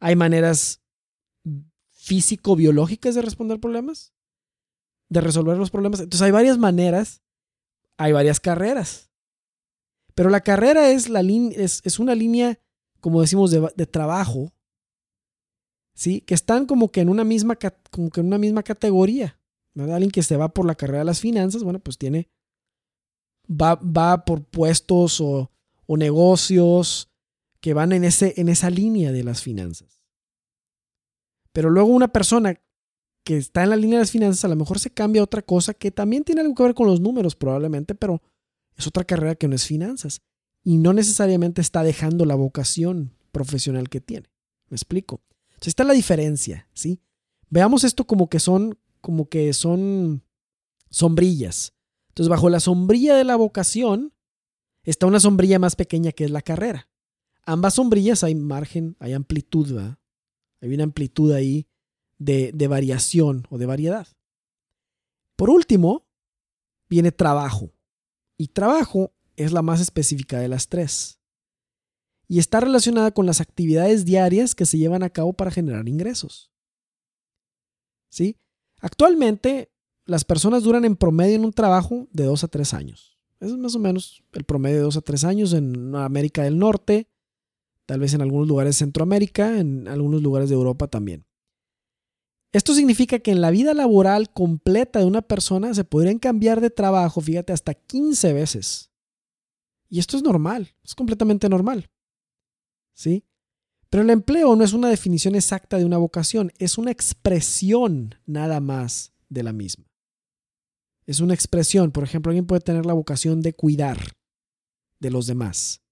Hay 0.00 0.16
maneras 0.16 0.82
físico-biológicas 1.90 3.14
de 3.14 3.22
responder 3.22 3.58
problemas. 3.58 4.14
De 5.08 5.20
resolver 5.20 5.56
los 5.56 5.70
problemas. 5.70 6.00
Entonces 6.00 6.22
hay 6.22 6.30
varias 6.30 6.58
maneras. 6.58 7.22
Hay 7.96 8.12
varias 8.12 8.38
carreras. 8.38 9.07
Pero 10.18 10.30
la 10.30 10.40
carrera 10.40 10.90
es, 10.90 11.08
una 12.00 12.12
línea, 12.16 12.58
como 12.98 13.20
decimos, 13.20 13.52
de, 13.52 13.86
trabajo, 13.86 14.52
¿sí? 15.94 16.22
Que 16.22 16.34
están 16.34 16.66
como 16.66 16.90
que 16.90 17.02
en 17.02 17.08
una 17.08 17.22
misma, 17.22 17.56
como 17.92 18.10
que 18.10 18.18
en 18.18 18.26
una 18.26 18.38
misma 18.38 18.64
categoría. 18.64 19.38
Alguien 19.76 20.10
que 20.10 20.24
se 20.24 20.36
va 20.36 20.48
por 20.48 20.66
la 20.66 20.74
carrera 20.74 20.98
de 20.98 21.04
las 21.04 21.20
finanzas, 21.20 21.62
bueno, 21.62 21.78
pues 21.78 21.98
tiene, 21.98 22.28
va, 23.48 23.76
va 23.76 24.24
por 24.24 24.42
puestos 24.42 25.20
o, 25.20 25.52
o 25.86 25.96
negocios 25.96 27.08
que 27.60 27.72
van 27.72 27.92
en, 27.92 28.02
ese, 28.02 28.34
en 28.38 28.48
esa 28.48 28.70
línea 28.70 29.12
de 29.12 29.22
las 29.22 29.40
finanzas. 29.40 30.02
Pero 31.52 31.70
luego 31.70 31.90
una 31.90 32.08
persona 32.08 32.60
que 33.22 33.36
está 33.36 33.62
en 33.62 33.70
la 33.70 33.76
línea 33.76 33.98
de 33.98 34.02
las 34.02 34.10
finanzas 34.10 34.44
a 34.44 34.48
lo 34.48 34.56
mejor 34.56 34.80
se 34.80 34.90
cambia 34.90 35.22
a 35.22 35.26
otra 35.26 35.42
cosa 35.42 35.74
que 35.74 35.92
también 35.92 36.24
tiene 36.24 36.40
algo 36.40 36.56
que 36.56 36.64
ver 36.64 36.74
con 36.74 36.88
los 36.88 37.00
números 37.00 37.36
probablemente, 37.36 37.94
pero 37.94 38.20
es 38.78 38.86
otra 38.86 39.04
carrera 39.04 39.34
que 39.34 39.48
no 39.48 39.54
es 39.54 39.66
finanzas 39.66 40.22
y 40.64 40.78
no 40.78 40.92
necesariamente 40.92 41.60
está 41.60 41.82
dejando 41.82 42.24
la 42.24 42.34
vocación 42.34 43.14
profesional 43.32 43.88
que 43.88 44.00
tiene. 44.00 44.30
¿Me 44.68 44.76
explico? 44.76 45.22
Entonces 45.50 45.68
está 45.68 45.84
la 45.84 45.92
diferencia, 45.92 46.68
¿sí? 46.72 47.00
Veamos 47.50 47.84
esto 47.84 48.06
como 48.06 48.28
que 48.28 48.40
son 48.40 48.78
como 49.00 49.28
que 49.28 49.52
son 49.52 50.22
sombrillas. 50.90 51.74
Entonces, 52.08 52.28
bajo 52.28 52.50
la 52.50 52.60
sombrilla 52.60 53.14
de 53.14 53.24
la 53.24 53.36
vocación 53.36 54.12
está 54.82 55.06
una 55.06 55.20
sombrilla 55.20 55.58
más 55.58 55.76
pequeña 55.76 56.12
que 56.12 56.24
es 56.24 56.30
la 56.30 56.42
carrera. 56.42 56.88
Ambas 57.44 57.74
sombrillas 57.74 58.24
hay 58.24 58.34
margen, 58.34 58.96
hay 58.98 59.12
amplitud, 59.12 59.72
¿verdad? 59.72 59.98
Hay 60.60 60.74
una 60.74 60.84
amplitud 60.84 61.32
ahí 61.32 61.68
de, 62.18 62.50
de 62.52 62.68
variación 62.68 63.46
o 63.50 63.58
de 63.58 63.66
variedad. 63.66 64.08
Por 65.36 65.50
último, 65.50 66.06
viene 66.88 67.12
trabajo. 67.12 67.72
Y 68.38 68.48
trabajo 68.48 69.12
es 69.36 69.52
la 69.52 69.62
más 69.62 69.80
específica 69.80 70.38
de 70.38 70.48
las 70.48 70.68
tres. 70.68 71.20
Y 72.28 72.38
está 72.38 72.60
relacionada 72.60 73.10
con 73.10 73.26
las 73.26 73.40
actividades 73.40 74.04
diarias 74.04 74.54
que 74.54 74.66
se 74.66 74.78
llevan 74.78 75.02
a 75.02 75.10
cabo 75.10 75.32
para 75.32 75.50
generar 75.50 75.88
ingresos. 75.88 76.52
¿Sí? 78.10 78.36
Actualmente, 78.80 79.70
las 80.04 80.24
personas 80.24 80.62
duran 80.62 80.84
en 80.84 80.96
promedio 80.96 81.36
en 81.36 81.44
un 81.44 81.52
trabajo 81.52 82.06
de 82.12 82.24
dos 82.24 82.44
a 82.44 82.48
tres 82.48 82.72
años. 82.74 83.18
Es 83.40 83.52
más 83.56 83.74
o 83.74 83.78
menos 83.78 84.24
el 84.32 84.44
promedio 84.44 84.76
de 84.76 84.82
dos 84.82 84.96
a 84.96 85.00
tres 85.00 85.24
años 85.24 85.52
en 85.52 85.94
América 85.94 86.42
del 86.42 86.58
Norte, 86.58 87.08
tal 87.86 88.00
vez 88.00 88.14
en 88.14 88.22
algunos 88.22 88.48
lugares 88.48 88.74
de 88.74 88.84
Centroamérica, 88.84 89.58
en 89.58 89.88
algunos 89.88 90.22
lugares 90.22 90.48
de 90.48 90.54
Europa 90.54 90.88
también. 90.88 91.27
Esto 92.52 92.74
significa 92.74 93.18
que 93.18 93.30
en 93.30 93.40
la 93.40 93.50
vida 93.50 93.74
laboral 93.74 94.32
completa 94.32 94.98
de 94.98 95.04
una 95.04 95.22
persona 95.22 95.74
se 95.74 95.84
podrían 95.84 96.18
cambiar 96.18 96.60
de 96.60 96.70
trabajo, 96.70 97.20
fíjate, 97.20 97.52
hasta 97.52 97.74
15 97.74 98.32
veces. 98.32 98.90
Y 99.88 99.98
esto 99.98 100.16
es 100.16 100.22
normal, 100.22 100.74
es 100.82 100.94
completamente 100.94 101.48
normal. 101.48 101.90
¿Sí? 102.94 103.24
Pero 103.90 104.02
el 104.02 104.10
empleo 104.10 104.56
no 104.56 104.64
es 104.64 104.72
una 104.72 104.88
definición 104.88 105.34
exacta 105.34 105.78
de 105.78 105.84
una 105.84 105.98
vocación, 105.98 106.52
es 106.58 106.78
una 106.78 106.90
expresión 106.90 108.14
nada 108.26 108.60
más 108.60 109.12
de 109.28 109.42
la 109.42 109.52
misma. 109.52 109.84
Es 111.06 111.20
una 111.20 111.34
expresión, 111.34 111.90
por 111.90 112.04
ejemplo, 112.04 112.30
alguien 112.30 112.46
puede 112.46 112.60
tener 112.60 112.84
la 112.84 112.92
vocación 112.92 113.40
de 113.40 113.54
cuidar 113.54 113.98
de 115.00 115.10
los 115.10 115.26
demás. 115.26 115.82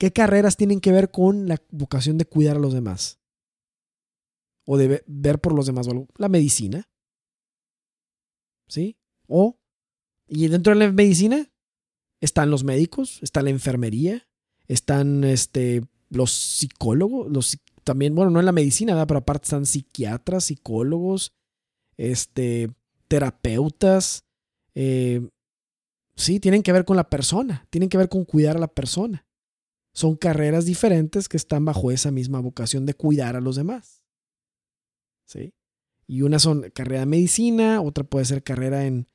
¿Qué 0.00 0.14
carreras 0.14 0.56
tienen 0.56 0.80
que 0.80 0.92
ver 0.92 1.10
con 1.10 1.46
la 1.46 1.60
vocación 1.70 2.16
de 2.16 2.24
cuidar 2.24 2.56
a 2.56 2.58
los 2.58 2.72
demás? 2.72 3.19
O 4.72 4.78
de 4.78 5.02
ver 5.04 5.40
por 5.40 5.52
los 5.52 5.66
demás 5.66 5.88
La 6.16 6.28
medicina. 6.28 6.88
¿Sí? 8.68 8.96
O, 9.26 9.58
y 10.28 10.46
dentro 10.46 10.72
de 10.72 10.78
la 10.78 10.92
medicina 10.92 11.50
están 12.20 12.52
los 12.52 12.62
médicos, 12.62 13.18
está 13.20 13.42
la 13.42 13.50
enfermería, 13.50 14.28
están 14.68 15.24
este, 15.24 15.82
los 16.08 16.30
psicólogos, 16.30 17.28
los, 17.32 17.58
también, 17.82 18.14
bueno, 18.14 18.30
no 18.30 18.38
en 18.38 18.46
la 18.46 18.52
medicina, 18.52 19.04
pero 19.08 19.18
aparte 19.18 19.46
están 19.46 19.66
psiquiatras, 19.66 20.44
psicólogos, 20.44 21.32
este, 21.96 22.70
terapeutas. 23.08 24.22
Eh, 24.76 25.28
sí, 26.14 26.38
tienen 26.38 26.62
que 26.62 26.72
ver 26.72 26.84
con 26.84 26.96
la 26.96 27.10
persona, 27.10 27.66
tienen 27.70 27.88
que 27.88 27.98
ver 27.98 28.08
con 28.08 28.24
cuidar 28.24 28.56
a 28.56 28.60
la 28.60 28.72
persona. 28.72 29.26
Son 29.94 30.14
carreras 30.14 30.64
diferentes 30.64 31.28
que 31.28 31.38
están 31.38 31.64
bajo 31.64 31.90
esa 31.90 32.12
misma 32.12 32.38
vocación 32.38 32.86
de 32.86 32.94
cuidar 32.94 33.34
a 33.34 33.40
los 33.40 33.56
demás. 33.56 33.99
¿Sí? 35.30 35.54
Y 36.08 36.22
una 36.22 36.40
son 36.40 36.70
carrera 36.74 37.00
de 37.00 37.06
medicina, 37.06 37.80
otra 37.80 38.02
puede 38.02 38.24
ser 38.24 38.42
carrera 38.42 38.84
en, 38.84 39.06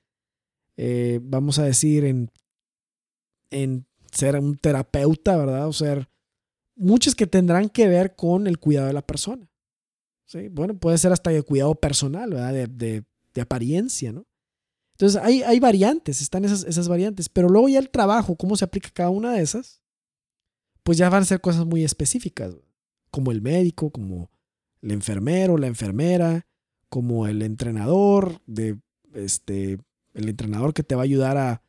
eh, 0.78 1.20
vamos 1.22 1.60
a 1.60 1.64
decir, 1.64 2.06
en, 2.06 2.32
en 3.50 3.86
ser 4.14 4.40
un 4.40 4.58
terapeuta, 4.58 5.36
¿verdad? 5.36 5.68
O 5.68 5.74
ser 5.74 6.08
muchas 6.76 7.16
que 7.16 7.28
tendrán 7.28 7.68
que 7.68 7.90
ver 7.90 8.16
con 8.16 8.48
el 8.48 8.60
cuidado 8.60 8.88
de 8.88 8.94
la 8.94 9.06
persona. 9.06 9.50
¿sí? 10.26 10.48
Bueno, 10.48 10.78
puede 10.78 10.98
ser 10.98 11.12
hasta 11.12 11.34
el 11.34 11.44
cuidado 11.44 11.76
personal, 11.76 12.30
¿verdad? 12.30 12.54
De, 12.54 13.04
de, 13.34 13.42
apariencia, 13.42 14.14
¿no? 14.14 14.26
Entonces 14.94 15.22
hay, 15.22 15.44
hay 15.44 15.60
variantes, 15.60 16.22
están 16.22 16.46
esas, 16.46 16.64
esas 16.64 16.88
variantes, 16.88 17.28
pero 17.28 17.50
luego 17.50 17.68
ya 17.68 17.80
el 17.80 17.90
trabajo, 17.90 18.38
cómo 18.38 18.56
se 18.56 18.64
aplica 18.64 18.90
cada 18.94 19.10
una 19.10 19.34
de 19.34 19.42
esas, 19.42 19.82
pues 20.84 20.98
ya 20.98 21.10
van 21.10 21.24
a 21.24 21.26
ser 21.26 21.42
cosas 21.42 21.66
muy 21.66 21.84
específicas, 21.84 22.56
como 23.12 23.34
el 23.34 23.42
médico, 23.42 23.92
como 23.92 24.30
el 24.86 24.92
enfermero, 24.92 25.58
la 25.58 25.68
enfermera, 25.68 26.46
como 26.90 27.26
el 27.26 27.42
entrenador, 27.42 28.40
de 28.46 28.80
este, 29.16 29.80
el 30.14 30.30
entrenador 30.30 30.74
que 30.76 30.84
te 30.84 30.94
va 30.94 31.02
a 31.02 31.06
ayudar 31.06 31.38
a 31.38 31.64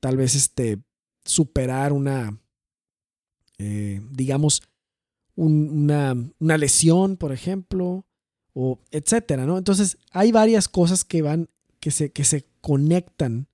tal 0.00 0.18
vez 0.18 0.34
este, 0.34 0.78
superar 1.24 1.94
una, 1.94 2.38
eh, 3.56 4.02
digamos, 4.10 4.62
una, 5.34 6.14
lesión, 6.40 7.16
por 7.16 7.32
ejemplo, 7.32 8.04
o 8.52 8.78
etcétera, 8.90 9.46
¿no? 9.46 9.56
Entonces, 9.56 9.96
hay 10.10 10.30
varias 10.30 10.68
cosas 10.68 11.04
que 11.04 11.22
van, 11.22 11.48
que 11.80 11.90
se, 11.90 12.10
que 12.10 12.24
se 12.24 12.44
conectan 12.60 13.46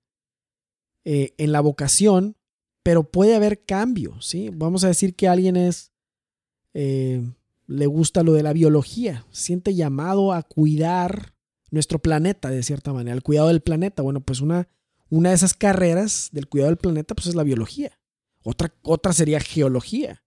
eh, 1.05 1.35
en 1.39 1.53
la 1.53 1.61
vocación, 1.61 2.37
pero 2.83 3.05
puede 3.05 3.37
haber 3.37 3.65
cambio, 3.65 4.21
¿sí? 4.21 4.51
Vamos 4.53 4.83
a 4.83 4.89
decir 4.89 5.15
que 5.15 5.29
alguien 5.29 5.57
es, 5.57 5.93
eh, 6.73 7.23
le 7.67 7.87
gusta 7.87 8.23
lo 8.23 8.33
de 8.33 8.43
la 8.43 8.53
biología, 8.53 9.27
siente 9.31 9.75
llamado 9.75 10.33
a 10.33 10.43
cuidar 10.43 11.35
nuestro 11.71 11.99
planeta 11.99 12.51
de 12.51 12.63
cierta 12.63 12.93
manera, 12.93 13.15
el 13.15 13.23
cuidado 13.23 13.49
del 13.49 13.61
planeta. 13.61 14.03
Bueno, 14.03 14.21
pues 14.21 14.41
una, 14.41 14.69
una 15.09 15.31
de 15.31 15.35
esas 15.35 15.55
carreras 15.55 16.29
del 16.33 16.49
cuidado 16.49 16.71
del 16.71 16.79
planeta, 16.79 17.15
pues 17.15 17.27
es 17.27 17.35
la 17.35 17.43
biología. 17.43 17.99
Otra, 18.43 18.75
otra 18.83 19.13
sería 19.13 19.41
geología. 19.41 20.23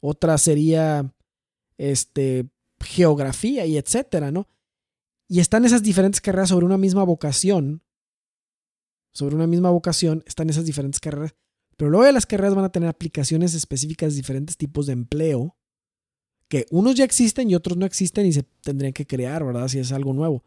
Otra 0.00 0.36
sería 0.38 1.14
este, 1.78 2.50
geografía 2.80 3.66
y 3.66 3.76
etcétera, 3.76 4.30
¿no? 4.30 4.48
Y 5.28 5.40
están 5.40 5.64
esas 5.64 5.82
diferentes 5.82 6.20
carreras 6.20 6.50
sobre 6.50 6.66
una 6.66 6.76
misma 6.76 7.04
vocación. 7.04 7.82
Sobre 9.12 9.34
una 9.34 9.46
misma 9.46 9.70
vocación 9.70 10.22
están 10.26 10.50
esas 10.50 10.64
diferentes 10.64 11.00
carreras. 11.00 11.34
Pero 11.76 11.90
luego 11.90 12.04
de 12.04 12.12
las 12.12 12.26
carreras 12.26 12.54
van 12.54 12.64
a 12.64 12.72
tener 12.72 12.88
aplicaciones 12.88 13.54
específicas 13.54 14.14
diferentes 14.14 14.56
tipos 14.56 14.86
de 14.86 14.92
empleo. 14.92 15.56
Que 16.52 16.66
unos 16.70 16.96
ya 16.96 17.04
existen 17.04 17.50
y 17.50 17.54
otros 17.54 17.78
no 17.78 17.86
existen 17.86 18.26
y 18.26 18.32
se 18.34 18.42
tendrían 18.60 18.92
que 18.92 19.06
crear, 19.06 19.42
¿verdad? 19.42 19.68
Si 19.68 19.78
es 19.78 19.90
algo 19.90 20.12
nuevo. 20.12 20.44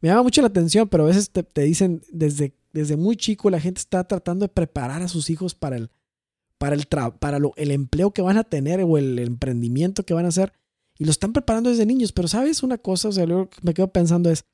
Me 0.00 0.08
llama 0.08 0.22
mucho 0.22 0.40
la 0.40 0.46
atención, 0.46 0.88
pero 0.88 1.04
a 1.04 1.08
veces 1.08 1.28
te, 1.28 1.60
dicen 1.60 2.00
desde, 2.10 2.56
desde 2.72 2.96
muy 2.96 3.18
chico 3.18 3.50
la 3.50 3.60
gente 3.60 3.80
está 3.80 4.02
tratando 4.08 4.46
de 4.46 4.48
preparar 4.48 5.02
a 5.02 5.08
sus 5.08 5.28
hijos 5.28 5.54
para 5.54 5.76
el, 5.76 5.90
para 6.56 6.74
el, 6.74 6.86
para 6.86 7.36
el 7.36 7.70
empleo 7.70 8.12
que 8.12 8.22
van 8.22 8.38
a 8.38 8.44
tener 8.44 8.80
o 8.80 8.96
el 8.96 9.18
emprendimiento 9.18 10.04
que 10.04 10.14
van 10.14 10.24
a 10.24 10.28
hacer 10.28 10.54
y 10.96 11.04
lo 11.04 11.10
están 11.10 11.34
preparando 11.34 11.68
desde 11.68 11.84
niños. 11.84 12.12
Pero 12.12 12.28
sabes 12.28 12.62
una 12.62 12.78
cosa, 12.78 13.08
o 13.08 13.12
sea, 13.12 13.26
luego 13.26 13.50
me 13.60 13.74
quedo 13.74 13.92
pensando 13.92 14.30
es, 14.30 14.46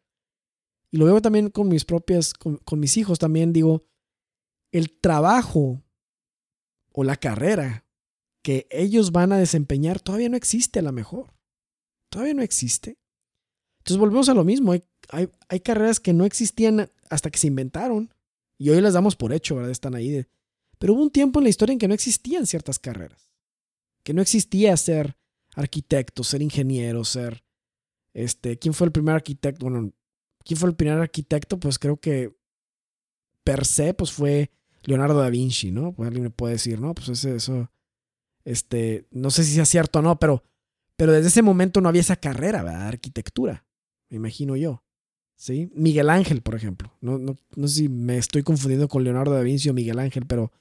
y 0.91 0.97
lo 0.97 1.05
veo 1.05 1.23
también 1.23 1.51
con 1.51 1.69
mis 1.69 1.85
propias, 1.85 2.35
con 2.35 2.81
mis 2.81 2.97
hijos 2.97 3.21
también, 3.21 3.53
digo, 3.53 3.85
el 4.73 4.91
trabajo 4.99 5.81
o 6.91 7.05
la 7.05 7.15
carrera 7.15 7.82
que 8.43 8.67
ellos 8.71 9.13
van 9.13 9.33
a 9.33 9.39
desempeñar 9.39 10.01
todavía 10.01 10.29
no 10.29 10.37
existe 10.37 10.81
a 10.81 10.83
lo 10.83 10.93
mejor. 10.93 11.33
Todavía 12.11 12.35
no 12.35 12.43
existe. 12.43 12.99
Entonces 13.79 13.99
volvemos 13.99 14.29
a 14.29 14.35
lo 14.35 14.45
mismo. 14.45 14.73
Hay, 14.73 14.83
hay, 15.49 15.61
carreras 15.61 16.01
que 16.01 16.13
no 16.13 16.25
existían 16.25 16.91
hasta 17.11 17.31
que 17.31 17.39
se 17.39 17.47
inventaron. 17.47 18.13
Y 18.59 18.71
hoy 18.71 18.81
las 18.81 18.95
damos 18.95 19.17
por 19.17 19.33
hecho, 19.33 19.57
¿verdad? 19.57 19.71
Están 19.71 19.95
ahí 19.95 20.25
pero 20.79 20.95
hubo 20.95 21.03
un 21.03 21.11
tiempo 21.11 21.39
en 21.39 21.45
la 21.45 21.51
historia 21.51 21.73
en 21.73 21.79
que 21.79 21.87
no 21.87 21.95
existían 21.95 22.45
ciertas 22.45 22.81
carreras. 22.81 23.33
Que 24.03 24.15
no 24.15 24.21
existía 24.21 24.77
ser 24.77 25.17
arquitecto, 25.55 26.25
ser 26.25 26.43
ingeniero, 26.43 27.05
ser... 27.05 27.45
Este, 28.15 28.59
¿Quién 28.59 28.75
fue 28.75 28.89
el 28.89 28.93
primer 28.93 29.15
arquitecto? 29.15 29.65
Bueno, 29.65 29.93
¿quién 30.45 30.59
fue 30.59 30.69
el 30.69 30.75
primer 30.75 30.99
arquitecto? 30.99 31.61
Pues 31.61 31.79
creo 31.79 31.99
que 31.99 32.37
per 33.45 33.65
se, 33.65 33.95
pues 33.95 34.11
fue 34.11 34.51
Leonardo 34.83 35.21
da 35.21 35.31
Vinci, 35.31 35.71
¿no? 35.71 35.93
Pues 35.93 36.09
alguien 36.09 36.25
me 36.25 36.31
puede 36.31 36.55
decir, 36.55 36.81
¿no? 36.81 36.95
Pues 36.95 37.09
ese, 37.11 37.37
eso, 37.37 37.71
este, 38.45 39.07
no 39.11 39.31
sé 39.31 39.45
si 39.45 39.55
sea 39.55 39.65
cierto 39.65 40.01
o 40.01 40.03
no, 40.03 40.19
pero, 40.19 40.45
pero 40.97 41.13
desde 41.13 41.29
ese 41.29 41.43
momento 41.43 41.81
no 41.81 41.89
había 41.89 42.01
esa 42.01 42.17
carrera, 42.17 42.63
¿verdad? 42.63 42.89
Arquitectura, 42.89 43.65
me 44.09 44.17
imagino 44.17 44.57
yo. 44.57 44.83
¿Sí? 45.37 45.73
Miguel 45.75 46.09
Ángel, 46.09 46.41
por 46.41 46.55
ejemplo. 46.55 46.93
No, 47.01 47.19
no, 47.19 47.37
no 47.57 47.69
sé 47.69 47.75
si 47.75 47.89
me 47.89 48.17
estoy 48.17 48.45
confundiendo 48.45 48.87
con 48.87 49.03
Leonardo 49.03 49.33
da 49.33 49.41
Vinci 49.41 49.69
o 49.69 49.75
Miguel 49.75 49.99
Ángel, 49.99 50.25
pero 50.25 50.53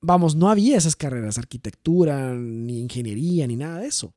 vamos, 0.00 0.36
no 0.36 0.48
había 0.48 0.76
esas 0.76 0.94
carreras, 0.94 1.36
arquitectura, 1.36 2.34
ni 2.34 2.80
ingeniería, 2.80 3.46
ni 3.46 3.56
nada 3.56 3.80
de 3.80 3.88
eso. 3.88 4.14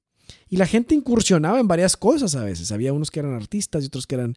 Y 0.48 0.58
la 0.58 0.68
gente 0.68 0.94
incursionaba 0.94 1.60
en 1.60 1.68
varias 1.68 1.98
cosas 1.98 2.36
a 2.36 2.44
veces. 2.44 2.72
Había 2.72 2.94
unos 2.94 3.10
que 3.10 3.20
eran 3.20 3.34
artistas 3.34 3.84
y 3.84 3.88
otros 3.88 4.06
que 4.06 4.16
eran 4.16 4.36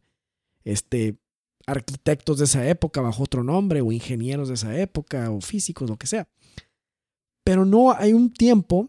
este, 0.65 1.19
arquitectos 1.67 2.39
de 2.39 2.45
esa 2.47 2.67
época 2.67 3.01
bajo 3.01 3.23
otro 3.23 3.45
nombre, 3.45 3.83
o 3.83 3.93
ingenieros 3.93 4.49
de 4.49 4.55
esa 4.55 4.79
época, 4.79 5.31
o 5.31 5.41
físicos, 5.41 5.89
lo 5.89 5.97
que 5.97 6.07
sea. 6.07 6.29
Pero 7.45 7.65
no 7.65 7.93
hay 7.93 8.13
un 8.13 8.33
tiempo 8.33 8.89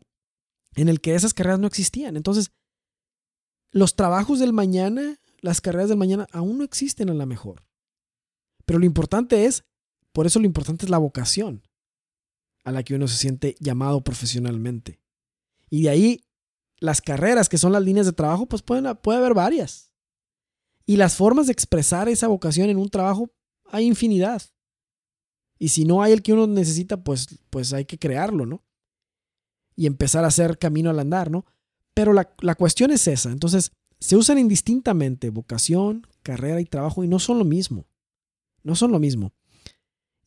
en 0.76 0.90
el 0.90 1.02
que 1.02 1.16
esas 1.16 1.34
carreras 1.34 1.60
no 1.60 1.68
existían. 1.68 2.18
Entonces, 2.18 2.52
los 3.72 3.96
trabajos 3.96 4.40
del 4.40 4.54
mañana, 4.54 5.20
las 5.42 5.62
carreras 5.62 5.90
del 5.90 5.98
mañana, 5.98 6.28
aún 6.32 6.60
no 6.60 6.64
existen 6.64 7.10
a 7.10 7.14
la 7.14 7.26
mejor. 7.26 7.66
Pero 8.66 8.80
lo 8.80 8.86
importante 8.86 9.46
es, 9.46 9.64
por 10.12 10.26
eso 10.28 10.40
lo 10.40 10.46
importante 10.46 10.86
es 10.86 10.90
la 10.90 11.00
vocación 11.00 11.64
a 12.64 12.72
la 12.72 12.84
que 12.84 12.96
uno 12.96 13.08
se 13.08 13.18
siente 13.18 13.56
llamado 13.60 14.04
profesionalmente. 14.04 15.02
Y 15.70 15.84
de 15.84 15.90
ahí 15.90 16.22
las 16.78 17.02
carreras, 17.02 17.50
que 17.50 17.58
son 17.58 17.72
las 17.72 17.84
líneas 17.84 18.06
de 18.06 18.14
trabajo, 18.14 18.46
pues 18.46 18.62
pueden, 18.62 18.96
puede 18.98 19.20
haber 19.20 19.34
varias. 19.34 19.92
Y 20.86 20.98
las 20.98 21.16
formas 21.16 21.48
de 21.48 21.54
expresar 21.54 22.10
esa 22.10 22.28
vocación 22.28 22.70
en 22.70 22.78
un 22.78 22.90
trabajo 22.90 23.32
hay 23.66 23.86
infinidad. 23.86 24.42
Y 25.60 25.70
si 25.70 25.86
no 25.86 26.02
hay 26.02 26.14
el 26.14 26.22
que 26.22 26.34
uno 26.34 26.48
necesita, 26.48 27.04
pues, 27.04 27.40
pues 27.50 27.74
hay 27.74 27.86
que 27.86 27.98
crearlo, 27.98 28.46
¿no? 28.46 28.64
Y 29.76 29.86
empezar 29.86 30.24
a 30.24 30.28
hacer 30.28 30.58
camino 30.58 30.90
al 30.90 31.00
andar, 31.00 31.32
¿no? 31.32 31.46
Pero 31.94 32.14
la, 32.14 32.34
la 32.42 32.56
cuestión 32.56 32.92
es 32.92 33.08
esa. 33.08 33.32
Entonces, 33.32 33.72
se 34.00 34.16
usan 34.16 34.38
indistintamente 34.38 35.30
vocación, 35.30 36.06
carrera 36.24 36.60
y 36.60 36.66
trabajo 36.66 37.04
y 37.04 37.08
no 37.08 37.20
son 37.20 37.40
lo 37.40 37.46
mismo. 37.46 37.86
No 38.64 38.76
son 38.76 38.92
lo 38.92 39.00
mismo. 39.00 39.32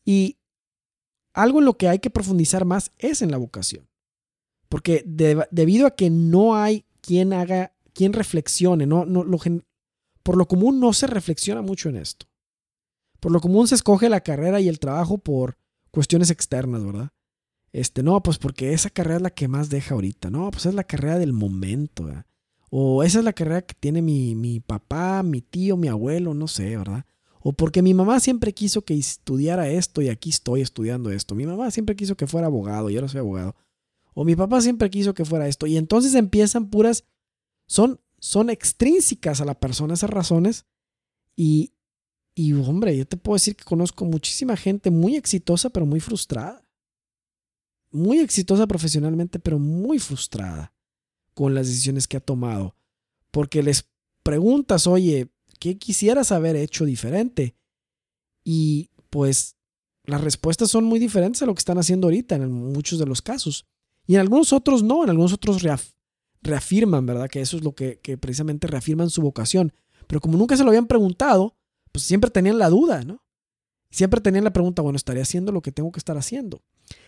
Y 0.05 0.39
algo 1.35 1.59
en 1.59 1.67
lo 1.67 1.77
que 1.77 1.89
hay 1.89 1.99
que 1.99 2.11
profundizar 2.11 2.65
más 2.65 2.93
es 2.99 3.21
en 3.21 3.31
la 3.31 3.37
vocación. 3.37 3.87
Porque 4.69 5.05
debido 5.07 5.87
a 5.87 5.95
que 5.95 6.11
no 6.11 6.57
hay 6.57 6.87
quien 7.03 7.33
haga, 7.33 7.75
quien 7.93 8.13
reflexione, 8.13 8.87
no, 8.87 9.05
no, 9.05 9.25
por 10.23 10.37
lo 10.37 10.49
común 10.49 10.81
no 10.81 10.93
se 10.93 11.07
reflexiona 11.07 11.63
mucho 11.63 11.89
en 11.89 11.97
esto. 11.97 12.26
Por 13.21 13.33
lo 13.33 13.41
común 13.41 13.67
se 13.69 13.75
escoge 13.75 14.09
la 14.09 14.21
carrera 14.21 14.61
y 14.61 14.69
el 14.69 14.79
trabajo 14.79 15.19
por 15.19 15.59
cuestiones 15.91 16.31
externas, 16.31 16.85
¿verdad? 16.85 17.11
Este, 17.73 18.03
no, 18.03 18.23
pues 18.23 18.39
porque 18.39 18.73
esa 18.73 18.91
carrera 18.91 19.17
es 19.17 19.23
la 19.23 19.31
que 19.31 19.49
más 19.49 19.69
deja 19.69 19.95
ahorita. 19.95 20.31
No, 20.31 20.51
pues 20.51 20.67
es 20.67 20.75
la 20.75 20.85
carrera 20.85 21.19
del 21.19 21.33
momento, 21.33 22.05
¿verdad? 22.05 22.27
O 22.71 23.03
esa 23.03 23.19
es 23.19 23.25
la 23.25 23.33
carrera 23.33 23.63
que 23.63 23.75
tiene 23.75 24.03
mi, 24.03 24.35
mi 24.35 24.61
papá, 24.61 25.23
mi 25.23 25.41
tío, 25.41 25.77
mi 25.77 25.89
abuelo, 25.89 26.35
no 26.35 26.49
sé, 26.49 26.77
¿verdad? 26.77 27.05
O 27.41 27.53
porque 27.53 27.81
mi 27.81 27.95
mamá 27.95 28.19
siempre 28.19 28.53
quiso 28.53 28.85
que 28.85 28.95
estudiara 28.95 29.69
esto 29.69 30.03
y 30.03 30.09
aquí 30.09 30.31
estoy 30.31 30.63
estudiando 30.63 31.11
esto. 31.11 31.35
Mi 31.35 31.47
mamá 31.47 31.71
siempre 31.71 31.95
quiso 31.95 32.17
que 32.17 32.27
fuera 32.27 32.49
abogado 32.49 32.91
y 32.91 32.97
ahora 32.97 33.09
soy 33.09 33.21
abogado. 33.21 33.55
O 34.15 34.25
mi 34.25 34.35
papá 34.35 34.61
siempre 34.61 34.91
quiso 34.91 35.15
que 35.15 35.25
fuera 35.25 35.47
esto. 35.47 35.67
Y 35.67 35.77
entonces 35.77 36.15
empiezan 36.15 36.71
puras, 36.71 37.05
son, 37.67 38.01
son 38.19 38.51
extrínsecas 38.51 39.41
a 39.41 39.45
la 39.45 39.61
persona 39.61 39.95
esas 39.95 40.11
razones. 40.11 40.67
Y, 41.37 41.75
y 42.39 42.53
hombre, 42.53 42.95
yo 42.95 43.07
te 43.07 43.17
puedo 43.17 43.37
decir 43.37 43.57
que 43.57 43.65
conozco 43.65 44.05
muchísima 44.05 44.59
gente 44.59 44.91
muy 44.91 45.17
exitosa, 45.17 45.71
pero 45.71 45.87
muy 45.87 46.01
frustrada. 46.01 46.63
Muy 47.91 48.19
exitosa 48.19 48.67
profesionalmente, 48.67 49.39
pero 49.39 49.59
muy 49.59 49.99
frustrada 49.99 50.75
con 51.33 51.55
las 51.55 51.67
decisiones 51.67 52.07
que 52.07 52.19
ha 52.19 52.21
tomado. 52.21 52.77
Porque 53.31 53.63
les 53.63 53.89
preguntas, 54.23 54.87
oye, 54.87 55.31
¿qué 55.59 55.79
quisieras 55.79 56.31
haber 56.31 56.57
hecho 56.57 56.85
diferente? 56.85 57.57
Y 58.45 58.91
pues 59.09 59.57
las 60.05 60.21
respuestas 60.21 60.71
son 60.71 60.85
muy 60.85 60.99
diferentes 60.99 61.41
a 61.41 61.47
lo 61.47 61.55
que 61.55 61.61
están 61.61 61.79
haciendo 61.79 62.07
ahorita 62.09 62.35
en 62.35 62.53
muchos 62.53 62.99
de 62.99 63.07
los 63.07 63.23
casos. 63.23 63.65
Y 64.07 64.17
en 64.17 64.21
algunos 64.21 64.53
otros 64.53 64.83
no, 64.83 65.05
en 65.05 65.09
algunos 65.09 65.33
otros 65.33 65.63
reafirman, 66.43 67.07
¿verdad? 67.07 67.31
Que 67.31 67.41
eso 67.41 67.57
es 67.57 67.65
lo 67.65 67.75
que, 67.75 67.99
que 68.01 68.19
precisamente 68.19 68.67
reafirman 68.67 69.09
su 69.09 69.23
vocación. 69.23 69.73
Pero 70.07 70.21
como 70.21 70.37
nunca 70.37 70.55
se 70.55 70.65
lo 70.65 70.69
habían 70.69 70.87
preguntado, 70.87 71.56
pues 71.97 72.05
siempre 72.05 72.31
tenían 72.31 72.59
la 72.59 72.69
duda, 72.69 73.05
¿no? 73.05 73.25
Siempre 73.91 74.21
tenían 74.21 74.45
la 74.45 74.53
pregunta, 74.53 74.83
bueno, 74.83 74.99
¿estaré 74.99 75.23
haciendo 75.23 75.51
lo 75.51 75.63
que 75.63 75.73
tengo 75.73 75.91
que 75.93 75.99
estar 75.99 76.19
haciendo? 76.19 76.63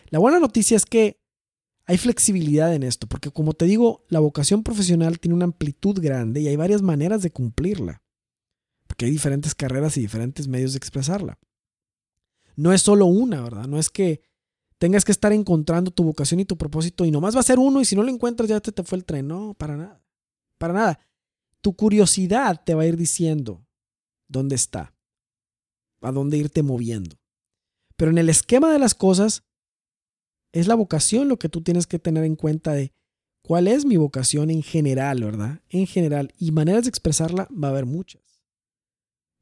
La 0.09 0.17
buena 0.17 0.39
noticia 0.39 0.75
es 0.75 0.83
que 0.83 1.21
hay 1.85 1.99
flexibilidad 1.99 2.73
en 2.73 2.81
esto, 2.81 3.05
porque 3.05 3.29
como 3.29 3.53
te 3.53 3.65
digo, 3.65 4.03
la 4.09 4.19
vocación 4.19 4.63
profesional 4.63 5.19
tiene 5.19 5.35
una 5.35 5.45
amplitud 5.45 6.01
grande 6.01 6.41
y 6.41 6.47
hay 6.47 6.55
varias 6.55 6.81
maneras 6.81 7.21
de 7.21 7.29
cumplirla, 7.29 8.01
porque 8.87 9.05
hay 9.05 9.11
diferentes 9.11 9.53
carreras 9.53 9.95
y 9.95 10.01
diferentes 10.01 10.47
medios 10.47 10.73
de 10.73 10.77
expresarla. 10.77 11.37
No 12.55 12.73
es 12.73 12.81
solo 12.81 13.05
una, 13.05 13.43
¿verdad? 13.43 13.67
No 13.67 13.77
es 13.77 13.91
que 13.91 14.23
tengas 14.79 15.05
que 15.05 15.11
estar 15.11 15.31
encontrando 15.33 15.91
tu 15.91 16.03
vocación 16.03 16.39
y 16.39 16.45
tu 16.45 16.57
propósito 16.57 17.05
y 17.05 17.11
nomás 17.11 17.35
va 17.35 17.41
a 17.41 17.43
ser 17.43 17.59
uno 17.59 17.79
y 17.79 17.85
si 17.85 17.95
no 17.95 18.01
lo 18.01 18.09
encuentras 18.09 18.49
ya 18.49 18.59
te, 18.59 18.71
te 18.71 18.83
fue 18.83 18.97
el 18.97 19.05
tren. 19.05 19.27
No, 19.27 19.53
para 19.53 19.77
nada. 19.77 20.03
Para 20.57 20.73
nada. 20.73 20.99
Tu 21.61 21.75
curiosidad 21.75 22.63
te 22.65 22.73
va 22.73 22.81
a 22.81 22.87
ir 22.87 22.97
diciendo 22.97 23.68
dónde 24.29 24.55
está, 24.55 24.95
a 26.01 26.11
dónde 26.13 26.37
irte 26.37 26.63
moviendo. 26.63 27.17
Pero 27.97 28.11
en 28.11 28.17
el 28.17 28.29
esquema 28.29 28.71
de 28.71 28.79
las 28.79 28.95
cosas, 28.95 29.43
es 30.53 30.67
la 30.67 30.75
vocación 30.75 31.27
lo 31.27 31.37
que 31.37 31.49
tú 31.49 31.61
tienes 31.61 31.85
que 31.85 31.99
tener 31.99 32.23
en 32.23 32.35
cuenta 32.35 32.71
de 32.73 32.93
cuál 33.43 33.67
es 33.67 33.85
mi 33.85 33.97
vocación 33.97 34.49
en 34.49 34.63
general, 34.63 35.23
¿verdad? 35.23 35.61
En 35.69 35.85
general. 35.85 36.33
Y 36.37 36.51
maneras 36.51 36.83
de 36.83 36.89
expresarla 36.89 37.47
va 37.51 37.67
a 37.67 37.71
haber 37.71 37.85
muchas. 37.85 38.21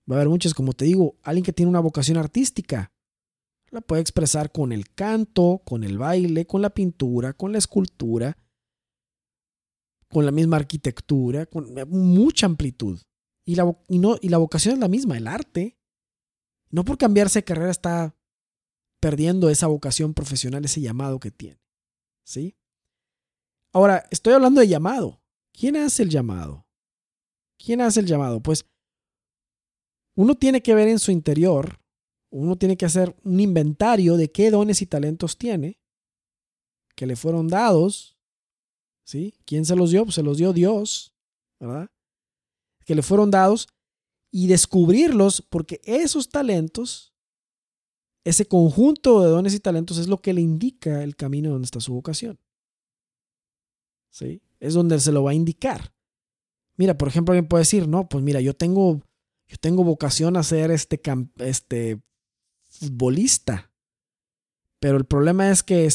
Va 0.09 0.15
a 0.15 0.19
haber 0.19 0.29
muchas, 0.29 0.53
como 0.53 0.73
te 0.73 0.85
digo, 0.85 1.15
alguien 1.21 1.43
que 1.43 1.53
tiene 1.53 1.69
una 1.69 1.79
vocación 1.79 2.17
artística. 2.17 2.91
La 3.69 3.81
puede 3.81 4.01
expresar 4.01 4.51
con 4.51 4.71
el 4.71 4.89
canto, 4.93 5.61
con 5.65 5.83
el 5.83 5.97
baile, 5.97 6.47
con 6.47 6.61
la 6.61 6.69
pintura, 6.69 7.33
con 7.33 7.51
la 7.51 7.57
escultura, 7.57 8.37
con 10.07 10.25
la 10.25 10.31
misma 10.31 10.55
arquitectura, 10.57 11.45
con 11.45 11.73
mucha 11.89 12.45
amplitud. 12.45 12.99
Y 13.47 13.55
la, 13.55 13.73
y 13.87 13.99
no, 13.99 14.17
y 14.21 14.27
la 14.27 14.39
vocación 14.39 14.73
es 14.73 14.79
la 14.81 14.89
misma, 14.89 15.15
el 15.15 15.25
arte. 15.25 15.77
No 16.69 16.83
por 16.83 16.97
cambiarse 16.97 17.39
de 17.39 17.45
carrera 17.45 17.71
está 17.71 18.13
perdiendo 18.99 19.49
esa 19.49 19.67
vocación 19.67 20.13
profesional, 20.13 20.65
ese 20.65 20.81
llamado 20.81 21.17
que 21.21 21.31
tiene. 21.31 21.61
¿Sí? 22.25 22.57
Ahora, 23.71 24.05
estoy 24.11 24.33
hablando 24.33 24.59
de 24.59 24.67
llamado. 24.67 25.21
¿Quién 25.53 25.77
hace 25.77 26.03
el 26.03 26.09
llamado? 26.09 26.67
¿Quién 27.57 27.79
hace 27.79 28.01
el 28.01 28.05
llamado? 28.05 28.43
Pues 28.43 28.65
uno 30.17 30.35
tiene 30.35 30.61
que 30.61 30.75
ver 30.75 30.89
en 30.89 30.99
su 30.99 31.11
interior, 31.11 31.79
uno 32.29 32.57
tiene 32.57 32.75
que 32.75 32.85
hacer 32.85 33.15
un 33.23 33.39
inventario 33.39 34.17
de 34.17 34.29
qué 34.29 34.51
dones 34.51 34.81
y 34.81 34.87
talentos 34.87 35.37
tiene, 35.37 35.79
que 36.97 37.05
le 37.05 37.15
fueron 37.15 37.47
dados, 37.47 38.17
¿sí? 39.05 39.35
¿Quién 39.45 39.63
se 39.63 39.77
los 39.77 39.91
dio? 39.91 40.03
Pues 40.03 40.15
se 40.15 40.23
los 40.23 40.37
dio 40.37 40.51
Dios, 40.51 41.15
¿verdad? 41.61 41.89
Que 42.87 42.95
le 42.95 43.03
fueron 43.03 43.29
dados 43.29 43.67
y 44.31 44.47
descubrirlos 44.47 45.43
porque 45.43 45.79
esos 45.83 46.29
talentos 46.29 47.13
ese 48.27 48.45
conjunto 48.45 49.21
de 49.21 49.29
dones 49.29 49.53
y 49.53 49.59
talentos 49.61 49.97
es 49.97 50.09
lo 50.09 50.21
que 50.21 50.33
le 50.33 50.41
indica 50.41 51.01
el 51.01 51.15
camino 51.15 51.49
donde 51.49 51.65
está 51.65 51.79
su 51.79 51.93
vocación. 51.93 52.37
¿Sí? 54.11 54.41
Es 54.59 54.73
donde 54.73 54.99
se 54.99 55.13
lo 55.13 55.23
va 55.23 55.31
a 55.31 55.35
indicar. 55.35 55.93
Mira, 56.75 56.97
por 56.97 57.07
ejemplo, 57.07 57.31
alguien 57.31 57.47
puede 57.47 57.61
decir, 57.61 57.87
no, 57.87 58.09
pues 58.09 58.21
mira, 58.25 58.41
yo 58.41 58.53
tengo, 58.53 59.01
yo 59.47 59.57
tengo 59.61 59.85
vocación 59.85 60.35
a 60.35 60.43
ser 60.43 60.71
este, 60.71 61.01
este 61.37 62.01
futbolista. 62.63 63.71
Pero 64.81 64.97
el 64.97 65.05
problema 65.05 65.49
es 65.49 65.63
que 65.63 65.87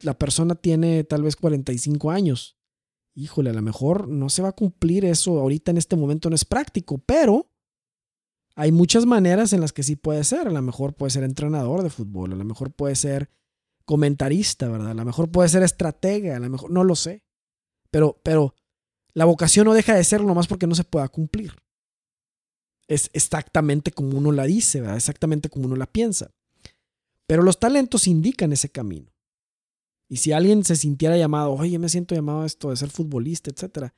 la 0.00 0.16
persona 0.16 0.54
tiene 0.54 1.04
tal 1.04 1.24
vez 1.24 1.36
45 1.36 2.10
años. 2.10 2.55
Híjole, 3.16 3.48
a 3.48 3.54
lo 3.54 3.62
mejor 3.62 4.08
no 4.08 4.28
se 4.28 4.42
va 4.42 4.50
a 4.50 4.52
cumplir 4.52 5.06
eso 5.06 5.40
ahorita 5.40 5.70
en 5.70 5.78
este 5.78 5.96
momento, 5.96 6.28
no 6.28 6.36
es 6.36 6.44
práctico, 6.44 6.98
pero 6.98 7.50
hay 8.54 8.72
muchas 8.72 9.06
maneras 9.06 9.54
en 9.54 9.62
las 9.62 9.72
que 9.72 9.82
sí 9.82 9.96
puede 9.96 10.22
ser. 10.22 10.46
A 10.48 10.50
lo 10.50 10.60
mejor 10.60 10.94
puede 10.94 11.10
ser 11.10 11.24
entrenador 11.24 11.82
de 11.82 11.88
fútbol, 11.88 12.34
a 12.34 12.36
lo 12.36 12.44
mejor 12.44 12.72
puede 12.72 12.94
ser 12.94 13.30
comentarista, 13.86 14.68
¿verdad? 14.68 14.90
A 14.90 14.94
lo 14.94 15.04
mejor 15.06 15.30
puede 15.30 15.48
ser 15.48 15.62
estratega, 15.62 16.36
a 16.36 16.40
lo 16.40 16.50
mejor 16.50 16.70
no 16.70 16.84
lo 16.84 16.94
sé. 16.94 17.22
Pero, 17.90 18.20
pero 18.22 18.54
la 19.14 19.24
vocación 19.24 19.64
no 19.64 19.72
deja 19.72 19.94
de 19.94 20.04
ser 20.04 20.22
más 20.22 20.46
porque 20.46 20.66
no 20.66 20.74
se 20.74 20.84
pueda 20.84 21.08
cumplir. 21.08 21.54
Es 22.86 23.08
exactamente 23.14 23.92
como 23.92 24.18
uno 24.18 24.30
la 24.30 24.44
dice, 24.44 24.82
¿verdad? 24.82 24.96
Exactamente 24.96 25.48
como 25.48 25.64
uno 25.66 25.76
la 25.76 25.86
piensa. 25.86 26.32
Pero 27.26 27.42
los 27.42 27.58
talentos 27.58 28.06
indican 28.06 28.52
ese 28.52 28.68
camino. 28.68 29.15
Y 30.08 30.18
si 30.18 30.32
alguien 30.32 30.64
se 30.64 30.76
sintiera 30.76 31.16
llamado, 31.16 31.52
oye, 31.52 31.78
me 31.78 31.88
siento 31.88 32.14
llamado 32.14 32.42
a 32.42 32.46
esto 32.46 32.70
de 32.70 32.76
ser 32.76 32.90
futbolista, 32.90 33.50
etcétera, 33.50 33.94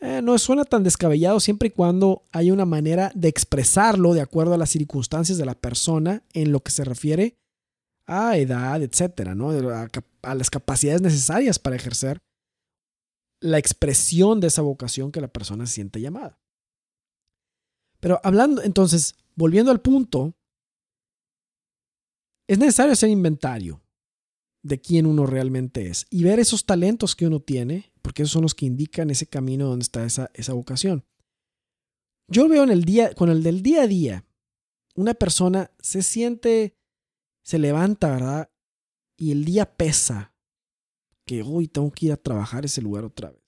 eh, 0.00 0.20
no 0.22 0.38
suena 0.38 0.64
tan 0.64 0.84
descabellado 0.84 1.40
siempre 1.40 1.68
y 1.68 1.70
cuando 1.72 2.22
hay 2.30 2.50
una 2.50 2.64
manera 2.64 3.10
de 3.14 3.28
expresarlo 3.28 4.14
de 4.14 4.20
acuerdo 4.20 4.54
a 4.54 4.58
las 4.58 4.70
circunstancias 4.70 5.38
de 5.38 5.46
la 5.46 5.56
persona 5.56 6.22
en 6.34 6.52
lo 6.52 6.60
que 6.60 6.70
se 6.70 6.84
refiere 6.84 7.36
a 8.06 8.36
edad, 8.36 8.82
etcétera, 8.82 9.34
¿no? 9.34 9.50
a, 9.50 9.88
a 10.22 10.34
las 10.34 10.50
capacidades 10.50 11.02
necesarias 11.02 11.58
para 11.58 11.76
ejercer 11.76 12.22
la 13.40 13.58
expresión 13.58 14.40
de 14.40 14.48
esa 14.48 14.62
vocación 14.62 15.10
que 15.10 15.20
la 15.20 15.28
persona 15.28 15.66
se 15.66 15.74
siente 15.74 16.00
llamada. 16.00 16.38
Pero 18.00 18.20
hablando, 18.22 18.62
entonces, 18.62 19.16
volviendo 19.34 19.72
al 19.72 19.80
punto, 19.80 20.34
es 22.46 22.58
necesario 22.58 22.92
hacer 22.92 23.10
inventario 23.10 23.80
de 24.62 24.80
quién 24.80 25.06
uno 25.06 25.26
realmente 25.26 25.88
es 25.88 26.06
y 26.10 26.24
ver 26.24 26.40
esos 26.40 26.66
talentos 26.66 27.14
que 27.14 27.26
uno 27.26 27.40
tiene 27.40 27.92
porque 28.02 28.22
esos 28.22 28.32
son 28.32 28.42
los 28.42 28.54
que 28.54 28.66
indican 28.66 29.10
ese 29.10 29.26
camino 29.26 29.66
donde 29.66 29.82
está 29.82 30.04
esa, 30.04 30.30
esa 30.32 30.54
vocación. 30.54 31.04
Yo 32.26 32.48
veo 32.48 32.62
en 32.62 32.70
el 32.70 32.84
día, 32.84 33.14
con 33.14 33.30
el 33.30 33.42
del 33.42 33.62
día 33.62 33.82
a 33.82 33.86
día, 33.86 34.24
una 34.94 35.14
persona 35.14 35.70
se 35.78 36.02
siente, 36.02 36.76
se 37.42 37.58
levanta, 37.58 38.10
¿verdad? 38.10 38.50
Y 39.16 39.30
el 39.32 39.44
día 39.44 39.76
pesa, 39.76 40.34
que 41.24 41.42
hoy 41.42 41.68
tengo 41.68 41.90
que 41.90 42.06
ir 42.06 42.12
a 42.12 42.16
trabajar 42.16 42.64
ese 42.64 42.80
lugar 42.80 43.04
otra 43.04 43.30
vez, 43.30 43.42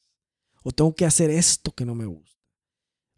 o 0.62 0.70
tengo 0.70 0.94
que 0.94 1.06
hacer 1.06 1.30
esto 1.30 1.72
que 1.72 1.86
no 1.86 1.94
me 1.94 2.06
gusta. 2.06 2.38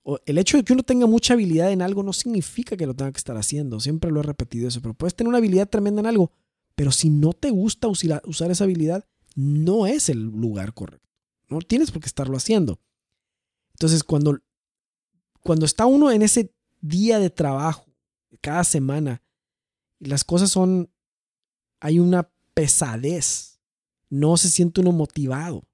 O 0.05 0.18
el 0.26 0.38
hecho 0.38 0.57
de 0.57 0.64
que 0.64 0.72
uno 0.72 0.83
tenga 0.83 1.07
mucha 1.07 1.35
habilidad 1.35 1.72
en 1.72 1.83
algo 1.83 2.02
no 2.02 2.12
significa 2.12 2.76
que 2.76 2.87
lo 2.87 2.94
tenga 2.94 3.12
que 3.12 3.18
estar 3.18 3.37
haciendo, 3.37 3.81
siempre 3.81 4.11
lo 4.11 4.20
he 4.20 4.24
repetido 4.24 4.68
eso, 4.68 4.81
pero 4.81 4.94
puedes 4.94 5.14
tener 5.14 5.28
una 5.28 5.38
habilidad 5.38 5.68
tremenda 5.68 6.00
en 6.00 6.07
algo, 6.07 6.33
pero 6.74 6.92
si 6.92 7.11
no 7.11 7.32
te 7.32 7.50
gusta 7.50 7.88
usar 7.88 8.50
esa 8.50 8.64
habilidad, 8.64 9.04
no 9.35 9.87
es 9.87 10.08
el 10.08 10.22
lugar 10.22 10.74
correcto. 10.74 11.08
No 11.48 11.61
tienes 11.61 11.90
por 11.90 12.00
qué 12.00 12.06
estarlo 12.06 12.37
haciendo. 12.37 12.80
Entonces, 13.74 14.04
cuando, 14.04 14.38
cuando 15.42 15.66
está 15.66 15.87
uno 15.87 16.11
en 16.11 16.22
ese 16.22 16.54
día 16.80 17.18
de 17.18 17.30
trabajo, 17.30 17.87
cada 18.40 18.64
semana, 18.64 19.22
y 19.98 20.06
las 20.06 20.24
cosas 20.24 20.50
son, 20.50 20.90
hay 21.80 21.98
una 21.98 22.30
pesadez, 22.54 23.61
no 24.08 24.37
se 24.37 24.48
siente 24.48 24.80
uno 24.80 24.92
motivado. 24.92 25.64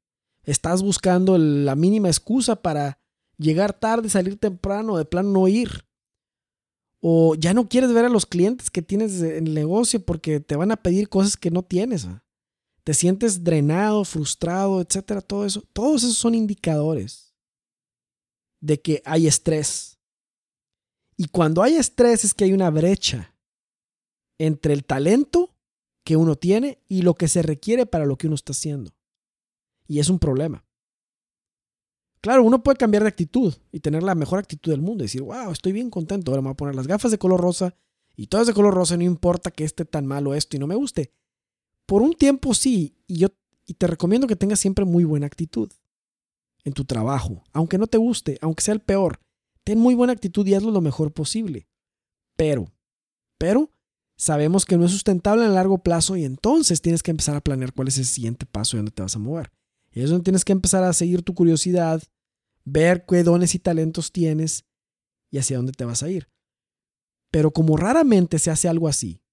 Estás 0.44 0.82
buscando 0.82 1.38
la 1.38 1.74
mínima 1.74 2.08
excusa 2.08 2.56
para 2.56 2.98
llegar 3.36 3.72
tarde, 3.72 4.08
salir 4.08 4.38
temprano, 4.38 4.96
de 4.96 5.04
plano 5.04 5.30
no 5.30 5.48
ir. 5.48 5.87
O 7.00 7.34
ya 7.34 7.54
no 7.54 7.68
quieres 7.68 7.92
ver 7.92 8.04
a 8.04 8.08
los 8.08 8.26
clientes 8.26 8.70
que 8.70 8.82
tienes 8.82 9.20
en 9.20 9.46
el 9.46 9.54
negocio 9.54 10.04
porque 10.04 10.40
te 10.40 10.56
van 10.56 10.72
a 10.72 10.76
pedir 10.76 11.08
cosas 11.08 11.36
que 11.36 11.50
no 11.50 11.62
tienes 11.62 12.06
te 12.88 12.94
sientes 12.94 13.44
drenado, 13.44 14.02
frustrado, 14.02 14.80
etcétera, 14.80 15.20
todo 15.20 15.44
eso, 15.44 15.62
todos 15.74 16.04
esos 16.04 16.16
son 16.16 16.34
indicadores 16.34 17.34
de 18.62 18.80
que 18.80 19.02
hay 19.04 19.26
estrés. 19.26 19.98
Y 21.14 21.28
cuando 21.28 21.62
hay 21.62 21.76
estrés 21.76 22.24
es 22.24 22.32
que 22.32 22.44
hay 22.44 22.54
una 22.54 22.70
brecha 22.70 23.36
entre 24.38 24.72
el 24.72 24.86
talento 24.86 25.54
que 26.02 26.16
uno 26.16 26.36
tiene 26.36 26.78
y 26.88 27.02
lo 27.02 27.12
que 27.12 27.28
se 27.28 27.42
requiere 27.42 27.84
para 27.84 28.06
lo 28.06 28.16
que 28.16 28.26
uno 28.26 28.36
está 28.36 28.52
haciendo. 28.52 28.94
Y 29.86 29.98
es 29.98 30.08
un 30.08 30.18
problema. 30.18 30.64
Claro, 32.20 32.42
uno 32.42 32.62
puede 32.62 32.76
cambiar 32.76 33.02
de 33.02 33.08
actitud 33.08 33.54
y 33.70 33.80
tener 33.80 34.02
la 34.02 34.14
mejor 34.14 34.38
actitud 34.38 34.70
del 34.72 34.80
mundo. 34.80 35.04
Y 35.04 35.06
decir, 35.06 35.22
wow, 35.22 35.52
estoy 35.52 35.72
bien 35.72 35.90
contento. 35.90 36.30
Ahora 36.30 36.42
me 36.42 36.48
voy 36.48 36.52
a 36.52 36.56
poner 36.56 36.74
las 36.74 36.86
gafas 36.86 37.10
de 37.10 37.18
color 37.18 37.40
rosa 37.40 37.74
y 38.16 38.26
todo 38.26 38.44
de 38.44 38.54
color 38.54 38.74
rosa. 38.74 38.96
No 38.96 39.04
importa 39.04 39.50
que 39.50 39.64
esté 39.64 39.84
tan 39.84 40.06
malo 40.06 40.34
esto 40.34 40.56
y 40.56 40.60
no 40.60 40.66
me 40.66 40.74
guste. 40.74 41.12
Por 41.86 42.02
un 42.02 42.14
tiempo 42.14 42.54
sí. 42.54 42.96
Y 43.06 43.18
yo 43.18 43.28
y 43.68 43.74
te 43.74 43.86
recomiendo 43.86 44.26
que 44.26 44.34
tengas 44.34 44.58
siempre 44.58 44.86
muy 44.86 45.04
buena 45.04 45.26
actitud 45.26 45.70
en 46.64 46.72
tu 46.72 46.84
trabajo. 46.84 47.44
Aunque 47.52 47.78
no 47.78 47.86
te 47.86 47.98
guste, 47.98 48.38
aunque 48.40 48.62
sea 48.62 48.74
el 48.74 48.80
peor. 48.80 49.20
Ten 49.62 49.78
muy 49.78 49.94
buena 49.94 50.14
actitud 50.14 50.46
y 50.46 50.54
hazlo 50.54 50.70
lo 50.70 50.80
mejor 50.80 51.12
posible. 51.12 51.68
Pero, 52.36 52.72
pero, 53.36 53.70
sabemos 54.16 54.64
que 54.64 54.78
no 54.78 54.86
es 54.86 54.92
sustentable 54.92 55.44
a 55.44 55.48
largo 55.48 55.78
plazo 55.82 56.16
y 56.16 56.24
entonces 56.24 56.80
tienes 56.80 57.02
que 57.02 57.10
empezar 57.10 57.36
a 57.36 57.42
planear 57.42 57.74
cuál 57.74 57.88
es 57.88 57.98
el 57.98 58.06
siguiente 58.06 58.46
paso 58.46 58.76
y 58.76 58.78
dónde 58.78 58.92
te 58.92 59.02
vas 59.02 59.14
a 59.14 59.18
mover. 59.18 59.52
Y 59.98 60.02
es 60.02 60.10
donde 60.10 60.22
tienes 60.22 60.44
que 60.44 60.52
empezar 60.52 60.84
a 60.84 60.92
seguir 60.92 61.24
tu 61.24 61.34
curiosidad, 61.34 62.00
ver 62.64 63.04
qué 63.04 63.24
dones 63.24 63.56
y 63.56 63.58
talentos 63.58 64.12
tienes 64.12 64.64
y 65.28 65.38
hacia 65.38 65.56
dónde 65.56 65.72
te 65.72 65.84
vas 65.84 66.04
a 66.04 66.08
ir. 66.08 66.30
Pero 67.32 67.50
como 67.50 67.76
raramente 67.76 68.38
se 68.38 68.52
hace 68.52 68.68
algo 68.68 68.86
así, 68.86 69.24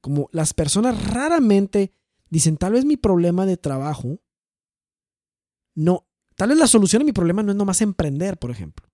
como 0.00 0.28
las 0.32 0.54
personas 0.54 1.12
raramente 1.12 1.92
dicen, 2.28 2.56
tal 2.56 2.72
vez 2.72 2.84
mi 2.84 2.96
problema 2.96 3.46
de 3.46 3.56
trabajo, 3.56 4.18
no, 5.76 6.08
tal 6.34 6.48
vez 6.48 6.58
la 6.58 6.66
solución 6.66 7.02
a 7.02 7.04
mi 7.04 7.12
problema 7.12 7.44
no 7.44 7.52
es 7.52 7.56
nomás 7.56 7.80
emprender, 7.80 8.38
por 8.38 8.50
ejemplo, 8.50 8.88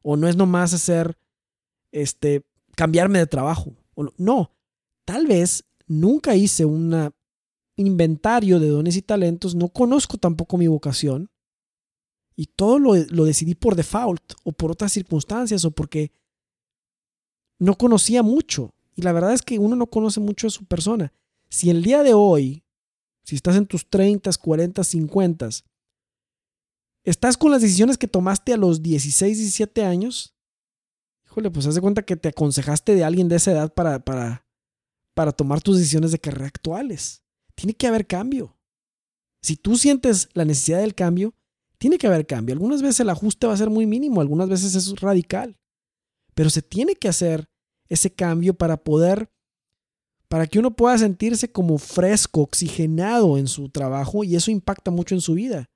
o 0.00 0.16
no 0.16 0.26
es 0.26 0.36
nomás 0.36 0.72
hacer, 0.72 1.18
este, 1.92 2.46
cambiarme 2.74 3.18
de 3.18 3.26
trabajo, 3.26 3.76
no, 4.16 4.56
tal 5.04 5.26
vez 5.26 5.66
nunca 5.86 6.34
hice 6.34 6.64
un 6.64 7.12
inventario 7.76 8.58
de 8.58 8.68
dones 8.68 8.96
y 8.96 9.02
talentos, 9.02 9.54
no 9.54 9.68
conozco 9.68 10.16
tampoco 10.16 10.56
mi 10.56 10.66
vocación 10.66 11.30
y 12.36 12.46
todo 12.46 12.78
lo, 12.78 12.94
lo, 12.94 13.24
decidí 13.24 13.54
por 13.54 13.74
default 13.74 14.34
o 14.44 14.52
por 14.52 14.70
otras 14.70 14.92
circunstancias 14.92 15.64
o 15.64 15.70
porque 15.70 16.12
no 17.58 17.76
conocía 17.76 18.22
mucho. 18.22 18.74
Y 18.94 19.02
la 19.02 19.12
verdad 19.12 19.32
es 19.32 19.42
que 19.42 19.58
uno 19.58 19.74
no 19.74 19.86
conoce 19.86 20.20
mucho 20.20 20.46
a 20.46 20.50
su 20.50 20.66
persona. 20.66 21.12
Si 21.48 21.70
el 21.70 21.82
día 21.82 22.02
de 22.02 22.14
hoy, 22.14 22.64
si 23.24 23.36
estás 23.36 23.56
en 23.56 23.66
tus 23.66 23.88
30, 23.88 24.30
40, 24.32 24.84
50, 24.84 25.48
estás 27.04 27.36
con 27.36 27.50
las 27.50 27.62
decisiones 27.62 27.96
que 27.96 28.08
tomaste 28.08 28.52
a 28.52 28.56
los 28.58 28.82
16, 28.82 29.38
17 29.38 29.84
años, 29.84 30.34
híjole, 31.26 31.50
pues 31.50 31.66
haz 31.66 31.74
de 31.74 31.80
cuenta 31.80 32.02
que 32.02 32.16
te 32.16 32.28
aconsejaste 32.28 32.94
de 32.94 33.04
alguien 33.04 33.28
de 33.28 33.36
esa 33.36 33.52
edad 33.52 33.72
para, 33.72 33.98
para, 34.04 34.46
para 35.14 35.32
tomar 35.32 35.62
tus 35.62 35.78
decisiones 35.78 36.12
de 36.12 36.18
carrera 36.18 36.46
actuales. 36.46 37.22
Tiene 37.56 37.74
que 37.74 37.88
haber 37.88 38.06
cambio. 38.06 38.56
Si 39.42 39.56
tú 39.56 39.76
sientes 39.76 40.28
la 40.34 40.44
necesidad 40.44 40.80
del 40.80 40.94
cambio, 40.94 41.34
tiene 41.78 41.98
que 41.98 42.06
haber 42.06 42.26
cambio. 42.26 42.54
Algunas 42.54 42.82
veces 42.82 43.00
el 43.00 43.10
ajuste 43.10 43.46
va 43.46 43.54
a 43.54 43.56
ser 43.56 43.70
muy 43.70 43.86
mínimo, 43.86 44.20
algunas 44.20 44.48
veces 44.48 44.74
es 44.74 45.00
radical. 45.00 45.56
Pero 46.34 46.50
se 46.50 46.62
tiene 46.62 46.94
que 46.94 47.08
hacer 47.08 47.48
ese 47.88 48.12
cambio 48.12 48.54
para 48.54 48.76
poder, 48.76 49.30
para 50.28 50.46
que 50.46 50.58
uno 50.58 50.74
pueda 50.74 50.98
sentirse 50.98 51.50
como 51.50 51.78
fresco, 51.78 52.42
oxigenado 52.42 53.38
en 53.38 53.46
su 53.46 53.68
trabajo 53.68 54.24
y 54.24 54.36
eso 54.36 54.50
impacta 54.50 54.90
mucho 54.90 55.14
en 55.14 55.20
su 55.20 55.34
vida. 55.34 55.70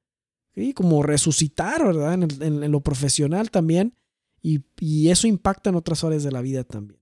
¿sí? 0.54 0.74
Como 0.74 1.02
resucitar, 1.02 1.84
¿verdad? 1.84 2.14
En, 2.14 2.70
lo 2.70 2.80
profesional 2.80 3.50
también 3.50 3.94
y, 4.42 4.64
y 4.78 5.08
eso 5.08 5.26
impacta 5.26 5.70
en 5.70 5.76
otras 5.76 6.04
áreas 6.04 6.24
de 6.24 6.32
la 6.32 6.42
vida 6.42 6.64
también. 6.64 6.99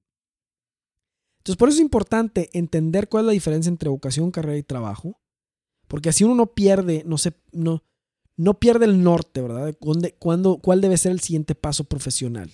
Entonces, 1.48 1.60
por 1.60 1.68
eso 1.70 1.76
es 1.76 1.82
importante 1.82 2.50
entender 2.52 3.08
cuál 3.08 3.24
es 3.24 3.26
la 3.28 3.32
diferencia 3.32 3.70
entre 3.70 3.88
vocación, 3.88 4.30
carrera 4.30 4.58
y 4.58 4.62
trabajo, 4.62 5.18
porque 5.86 6.10
así 6.10 6.22
uno 6.22 6.34
no 6.34 6.48
pierde, 6.48 7.04
no, 7.06 7.16
se, 7.16 7.32
no, 7.52 7.82
no 8.36 8.60
pierde 8.60 8.84
el 8.84 9.02
norte, 9.02 9.40
¿verdad? 9.40 9.74
Cuándo, 10.18 10.58
¿Cuál 10.58 10.82
debe 10.82 10.98
ser 10.98 11.12
el 11.12 11.20
siguiente 11.20 11.54
paso 11.54 11.84
profesional? 11.84 12.52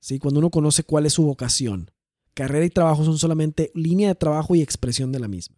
¿Sí? 0.00 0.18
Cuando 0.18 0.40
uno 0.40 0.50
conoce 0.50 0.84
cuál 0.84 1.06
es 1.06 1.14
su 1.14 1.24
vocación. 1.24 1.92
Carrera 2.34 2.66
y 2.66 2.68
trabajo 2.68 3.06
son 3.06 3.16
solamente 3.16 3.72
línea 3.74 4.08
de 4.08 4.16
trabajo 4.16 4.54
y 4.54 4.60
expresión 4.60 5.10
de 5.10 5.20
la 5.20 5.28
misma. 5.28 5.56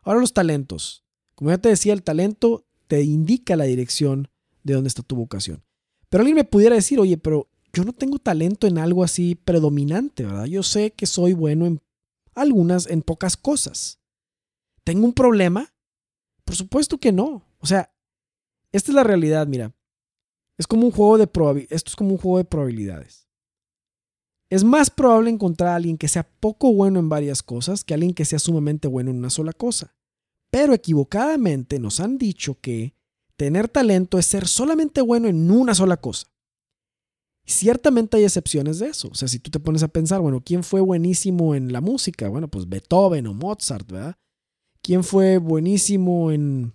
Ahora 0.00 0.20
los 0.20 0.32
talentos. 0.32 1.04
Como 1.34 1.50
ya 1.50 1.58
te 1.58 1.68
decía, 1.68 1.92
el 1.92 2.02
talento 2.02 2.64
te 2.86 3.02
indica 3.02 3.54
la 3.54 3.64
dirección 3.64 4.30
de 4.62 4.72
dónde 4.72 4.88
está 4.88 5.02
tu 5.02 5.16
vocación. 5.16 5.62
Pero 6.08 6.22
alguien 6.22 6.36
me 6.36 6.44
pudiera 6.44 6.74
decir, 6.74 6.98
oye, 7.00 7.18
pero 7.18 7.50
yo 7.76 7.84
no 7.84 7.92
tengo 7.92 8.18
talento 8.18 8.66
en 8.66 8.78
algo 8.78 9.04
así 9.04 9.34
predominante, 9.34 10.24
¿verdad? 10.24 10.46
Yo 10.46 10.62
sé 10.62 10.92
que 10.92 11.04
soy 11.04 11.34
bueno 11.34 11.66
en 11.66 11.82
algunas, 12.34 12.86
en 12.86 13.02
pocas 13.02 13.36
cosas. 13.36 14.00
¿Tengo 14.82 15.04
un 15.04 15.12
problema? 15.12 15.74
Por 16.46 16.56
supuesto 16.56 16.96
que 16.96 17.12
no. 17.12 17.46
O 17.58 17.66
sea, 17.66 17.94
esta 18.72 18.90
es 18.90 18.94
la 18.94 19.04
realidad, 19.04 19.46
mira. 19.46 19.74
Es 20.56 20.66
como 20.66 20.86
un 20.86 20.90
juego 20.90 21.18
de 21.18 21.24
esto 21.68 21.90
es 21.90 21.96
como 21.96 22.12
un 22.12 22.16
juego 22.16 22.38
de 22.38 22.46
probabilidades. 22.46 23.28
Es 24.48 24.64
más 24.64 24.88
probable 24.88 25.28
encontrar 25.28 25.72
a 25.72 25.76
alguien 25.76 25.98
que 25.98 26.08
sea 26.08 26.26
poco 26.26 26.72
bueno 26.72 26.98
en 26.98 27.10
varias 27.10 27.42
cosas 27.42 27.84
que 27.84 27.92
alguien 27.92 28.14
que 28.14 28.24
sea 28.24 28.38
sumamente 28.38 28.88
bueno 28.88 29.10
en 29.10 29.18
una 29.18 29.28
sola 29.28 29.52
cosa. 29.52 29.94
Pero 30.50 30.72
equivocadamente 30.72 31.78
nos 31.78 32.00
han 32.00 32.16
dicho 32.16 32.58
que 32.58 32.94
tener 33.36 33.68
talento 33.68 34.18
es 34.18 34.24
ser 34.24 34.48
solamente 34.48 35.02
bueno 35.02 35.28
en 35.28 35.50
una 35.50 35.74
sola 35.74 35.98
cosa. 35.98 36.28
Ciertamente 37.46 38.16
hay 38.16 38.24
excepciones 38.24 38.80
de 38.80 38.88
eso. 38.88 39.08
O 39.08 39.14
sea, 39.14 39.28
si 39.28 39.38
tú 39.38 39.50
te 39.50 39.60
pones 39.60 39.84
a 39.84 39.88
pensar, 39.88 40.20
bueno, 40.20 40.42
¿quién 40.44 40.64
fue 40.64 40.80
buenísimo 40.80 41.54
en 41.54 41.72
la 41.72 41.80
música? 41.80 42.28
Bueno, 42.28 42.48
pues 42.48 42.68
Beethoven 42.68 43.28
o 43.28 43.34
Mozart, 43.34 43.90
¿verdad? 43.90 44.16
¿Quién 44.82 45.04
fue 45.04 45.38
buenísimo 45.38 46.32
en, 46.32 46.74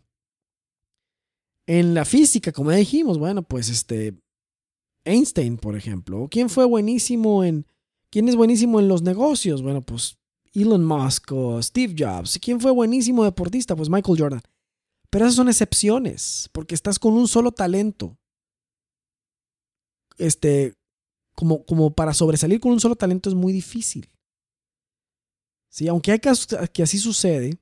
en 1.67 1.93
la 1.93 2.05
física, 2.05 2.53
como 2.53 2.71
dijimos? 2.71 3.17
Bueno, 3.17 3.43
pues 3.43 3.67
este 3.67 4.15
Einstein, 5.03 5.57
por 5.57 5.75
ejemplo. 5.75 6.29
¿Quién 6.31 6.49
fue 6.49 6.63
buenísimo 6.63 7.43
en 7.43 7.65
quién 8.09 8.29
es 8.29 8.37
buenísimo 8.37 8.79
en 8.79 8.87
los 8.87 9.01
negocios? 9.01 9.61
Bueno, 9.61 9.81
pues 9.81 10.17
Elon 10.53 10.85
Musk 10.85 11.33
o 11.33 11.61
Steve 11.61 11.95
Jobs. 11.97 12.39
¿Quién 12.41 12.61
fue 12.61 12.71
buenísimo 12.71 13.25
deportista? 13.25 13.75
Pues 13.75 13.89
Michael 13.89 14.19
Jordan. 14.19 14.41
Pero 15.09 15.25
esas 15.25 15.35
son 15.35 15.49
excepciones, 15.49 16.49
porque 16.53 16.75
estás 16.75 16.97
con 16.97 17.13
un 17.13 17.27
solo 17.27 17.51
talento 17.51 18.17
este, 20.17 20.75
como, 21.35 21.65
como 21.65 21.93
para 21.93 22.13
sobresalir 22.13 22.59
con 22.59 22.71
un 22.71 22.79
solo 22.79 22.95
talento 22.95 23.29
es 23.29 23.35
muy 23.35 23.53
difícil. 23.53 24.09
Sí, 25.69 25.87
aunque 25.87 26.11
hay 26.11 26.19
casos 26.19 26.47
que 26.73 26.83
así 26.83 26.97
sucede, 26.97 27.57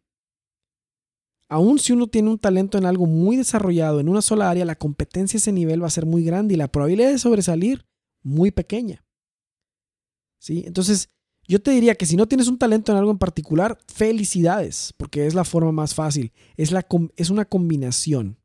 aun 1.47 1.79
si 1.79 1.93
uno 1.93 2.07
tiene 2.07 2.29
un 2.29 2.39
talento 2.39 2.77
en 2.77 2.85
algo 2.85 3.05
muy 3.05 3.37
desarrollado 3.37 3.99
en 3.99 4.09
una 4.09 4.21
sola 4.21 4.49
área, 4.49 4.65
la 4.65 4.77
competencia 4.77 5.37
a 5.37 5.39
ese 5.39 5.51
nivel 5.51 5.81
va 5.81 5.87
a 5.87 5.91
ser 5.91 6.05
muy 6.05 6.23
grande 6.23 6.53
y 6.53 6.57
la 6.57 6.71
probabilidad 6.71 7.11
de 7.11 7.19
sobresalir 7.19 7.85
muy 8.23 8.51
pequeña. 8.51 9.05
¿Sí? 10.39 10.63
Entonces, 10.65 11.09
yo 11.47 11.61
te 11.61 11.71
diría 11.71 11.95
que 11.95 12.05
si 12.05 12.15
no 12.15 12.27
tienes 12.27 12.47
un 12.47 12.59
talento 12.59 12.91
en 12.91 12.99
algo 12.99 13.11
en 13.11 13.17
particular, 13.17 13.77
felicidades, 13.87 14.93
porque 14.97 15.25
es 15.25 15.33
la 15.33 15.43
forma 15.43 15.71
más 15.71 15.95
fácil. 15.95 16.31
Es, 16.57 16.71
la, 16.71 16.87
es 17.15 17.29
una 17.31 17.45
combinación. 17.45 18.37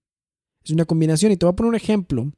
Es 0.63 0.71
una 0.71 0.87
combinación. 0.87 1.31
Y 1.31 1.37
te 1.37 1.45
voy 1.45 1.53
a 1.53 1.57
poner 1.57 1.69
un 1.69 1.77
ejemplo 1.77 2.33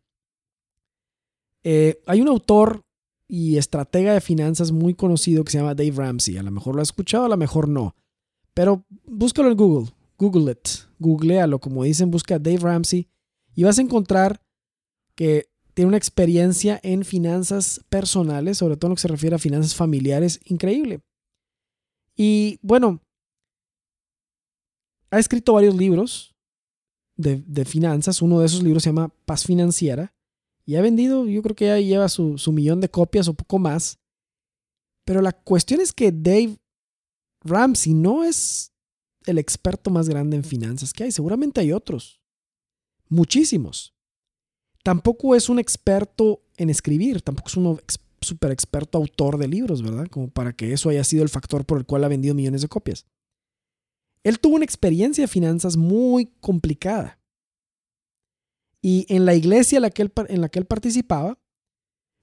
eh, 1.69 2.01
hay 2.07 2.21
un 2.21 2.29
autor 2.29 2.83
y 3.29 3.57
estratega 3.57 4.15
de 4.15 4.21
finanzas 4.21 4.71
muy 4.71 4.95
conocido 4.95 5.43
que 5.43 5.51
se 5.51 5.59
llama 5.59 5.75
Dave 5.75 5.91
Ramsey. 5.97 6.37
A 6.37 6.45
lo 6.45 6.53
mejor 6.53 6.77
lo 6.77 6.81
has 6.81 6.89
escuchado, 6.89 7.25
a 7.25 7.29
lo 7.29 7.37
mejor 7.37 7.67
no. 7.67 7.97
Pero 8.55 8.85
búscalo 9.05 9.51
en 9.51 9.57
Google. 9.57 9.91
Google 10.17 10.53
it. 10.53 10.69
Googlealo. 11.01 11.59
Como 11.59 11.83
dicen, 11.83 12.13
busca 12.13 12.39
Dave 12.39 12.59
Ramsey. 12.59 13.09
Y 13.57 13.65
vas 13.65 13.81
a 13.81 13.83
encontrar 13.83 14.41
que 15.17 15.49
tiene 15.75 15.89
una 15.89 15.97
experiencia 15.97 16.79
en 16.85 17.05
finanzas 17.05 17.85
personales, 17.89 18.59
sobre 18.59 18.77
todo 18.77 18.87
en 18.87 18.91
lo 18.91 18.95
que 18.95 19.03
se 19.03 19.09
refiere 19.09 19.35
a 19.35 19.41
finanzas 19.41 19.75
familiares, 19.75 20.39
increíble. 20.45 21.01
Y 22.15 22.61
bueno, 22.63 23.03
ha 25.11 25.19
escrito 25.19 25.55
varios 25.55 25.75
libros 25.75 26.33
de, 27.17 27.43
de 27.45 27.65
finanzas. 27.65 28.23
Uno 28.23 28.39
de 28.39 28.47
esos 28.47 28.63
libros 28.63 28.85
se 28.85 28.91
llama 28.91 29.13
Paz 29.25 29.45
Financiera. 29.45 30.13
Y 30.67 30.75
ha 30.75 30.83
vendido, 30.83 31.27
yo 31.27 31.43
creo 31.43 31.55
que 31.55 31.67
ya 31.67 31.79
lleva 31.79 32.09
su, 32.09 32.37
millón 32.53 32.81
de 32.81 32.91
copias 32.91 33.29
o 33.29 33.35
poco 33.35 33.59
más. 33.59 34.01
Pero 35.05 35.23
la 35.23 35.33
cuestión 35.33 35.81
es 35.81 35.93
que 35.93 36.11
Dave 36.11 36.59
Ramsey 37.43 37.95
no 37.95 38.25
es 38.25 38.73
el 39.27 39.39
experto 39.39 39.91
más 39.91 40.09
grande 40.09 40.37
en 40.37 40.43
finanzas 40.43 40.93
que 40.93 41.05
hay. 41.05 41.13
Seguramente 41.13 41.61
hay 41.61 41.73
otros. 41.73 42.21
Muchísimos. 43.09 43.95
Tampoco 44.83 45.37
es 45.37 45.49
un 45.49 45.61
experto 45.61 46.43
en 46.57 46.69
escribir. 46.69 47.23
Tampoco 47.23 47.49
es 47.49 47.57
un 47.57 47.81
super 48.21 48.51
experto 48.51 48.99
autor 48.99 49.39
de 49.39 49.47
libros, 49.47 49.83
¿verdad? 49.83 50.09
Como 50.09 50.29
para 50.31 50.53
que 50.53 50.73
eso 50.73 50.89
haya 50.89 51.05
sido 51.05 51.23
el 51.23 51.29
factor 51.29 51.65
por 51.65 51.79
el 51.79 51.87
cual 51.87 52.03
ha 52.03 52.09
vendido 52.09 52.35
millones 52.35 52.63
de 52.63 52.69
copias. 52.69 53.07
Él 54.25 54.41
tuvo 54.41 54.57
una 54.57 54.65
experiencia 54.65 55.23
de 55.23 55.29
finanzas 55.29 55.77
muy 55.77 56.33
complicada. 56.41 57.16
Y 58.87 59.05
en 59.09 59.25
la 59.25 59.35
iglesia 59.35 59.79
en 59.79 59.83
la 59.83 59.91
que 59.91 60.03
él, 60.03 60.13
en 60.29 60.41
la 60.41 60.49
que 60.49 60.61
él 60.61 60.65
participaba, 60.65 61.41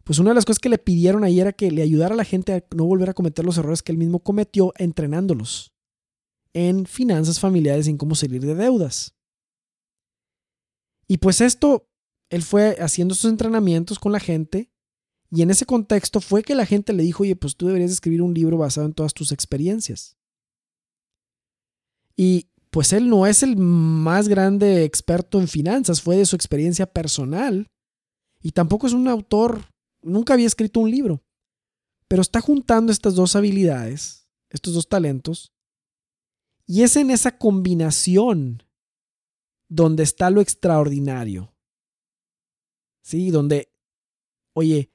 pues 0.06 0.20
una 0.20 0.30
de 0.30 0.36
las 0.36 0.46
cosas 0.46 0.60
que 0.60 0.70
le 0.70 0.78
pidieron 0.78 1.26
ahí 1.26 1.42
era 1.42 1.52
que 1.52 1.70
le 1.70 1.82
ayudara 1.82 2.14
a 2.14 2.18
la 2.18 2.24
gente 2.24 2.54
a 2.54 2.64
no 2.74 2.86
volver 2.86 3.10
a 3.10 3.14
cometer 3.14 3.44
los 3.44 3.58
errores 3.58 3.84
que 3.84 3.92
él 3.92 3.98
mismo 3.98 4.20
cometió 4.20 4.72
entrenándolos 4.78 5.74
en 6.54 6.86
finanzas 6.86 7.42
familiares 7.42 7.86
y 7.86 7.90
en 7.90 7.98
cómo 7.98 8.16
salir 8.16 8.40
de 8.46 8.56
deudas. 8.56 9.14
Y 11.06 11.18
pues 11.18 11.42
esto, 11.42 11.90
él 12.30 12.44
fue 12.44 12.78
haciendo 12.80 13.14
sus 13.14 13.30
entrenamientos 13.30 14.00
con 14.00 14.14
la 14.14 14.22
gente 14.22 14.72
y 15.30 15.42
en 15.42 15.52
ese 15.52 15.66
contexto 15.66 16.22
fue 16.22 16.44
que 16.44 16.56
la 16.56 16.66
gente 16.66 16.94
le 16.94 17.04
dijo, 17.04 17.24
oye, 17.24 17.36
pues 17.36 17.58
tú 17.58 17.68
deberías 17.68 17.92
escribir 17.92 18.22
un 18.22 18.34
libro 18.34 18.58
basado 18.58 18.88
en 18.88 18.94
todas 18.94 19.14
tus 19.14 19.34
experiencias. 19.34 20.16
Y 22.16 22.48
pues 22.74 22.92
él 22.92 23.08
no 23.08 23.28
es 23.28 23.44
el 23.44 23.56
más 23.56 24.28
grande 24.28 24.84
experto 24.84 25.40
en 25.40 25.48
finanzas, 25.48 26.02
fue 26.02 26.18
de 26.18 26.26
su 26.26 26.36
experiencia 26.36 26.88
personal. 26.88 27.70
Y 28.42 28.54
tampoco 28.54 28.88
es 28.88 28.94
un 28.94 29.08
autor, 29.08 29.66
nunca 30.02 30.34
había 30.34 30.48
escrito 30.48 30.80
un 30.80 30.90
libro. 30.90 31.24
Pero 32.08 32.24
está 32.24 32.42
juntando 32.42 32.92
estas 32.92 33.14
dos 33.14 33.36
habilidades, 33.36 34.28
estos 34.50 34.74
dos 34.74 34.90
talentos. 34.90 35.54
Y 36.66 36.82
es 36.82 36.96
en 36.96 37.12
esa 37.12 37.38
combinación 37.38 38.64
donde 39.70 40.02
está 40.02 40.32
lo 40.32 40.42
extraordinario. 40.42 41.54
Sí, 43.04 43.30
donde, 43.30 43.72
oye, 44.54 44.92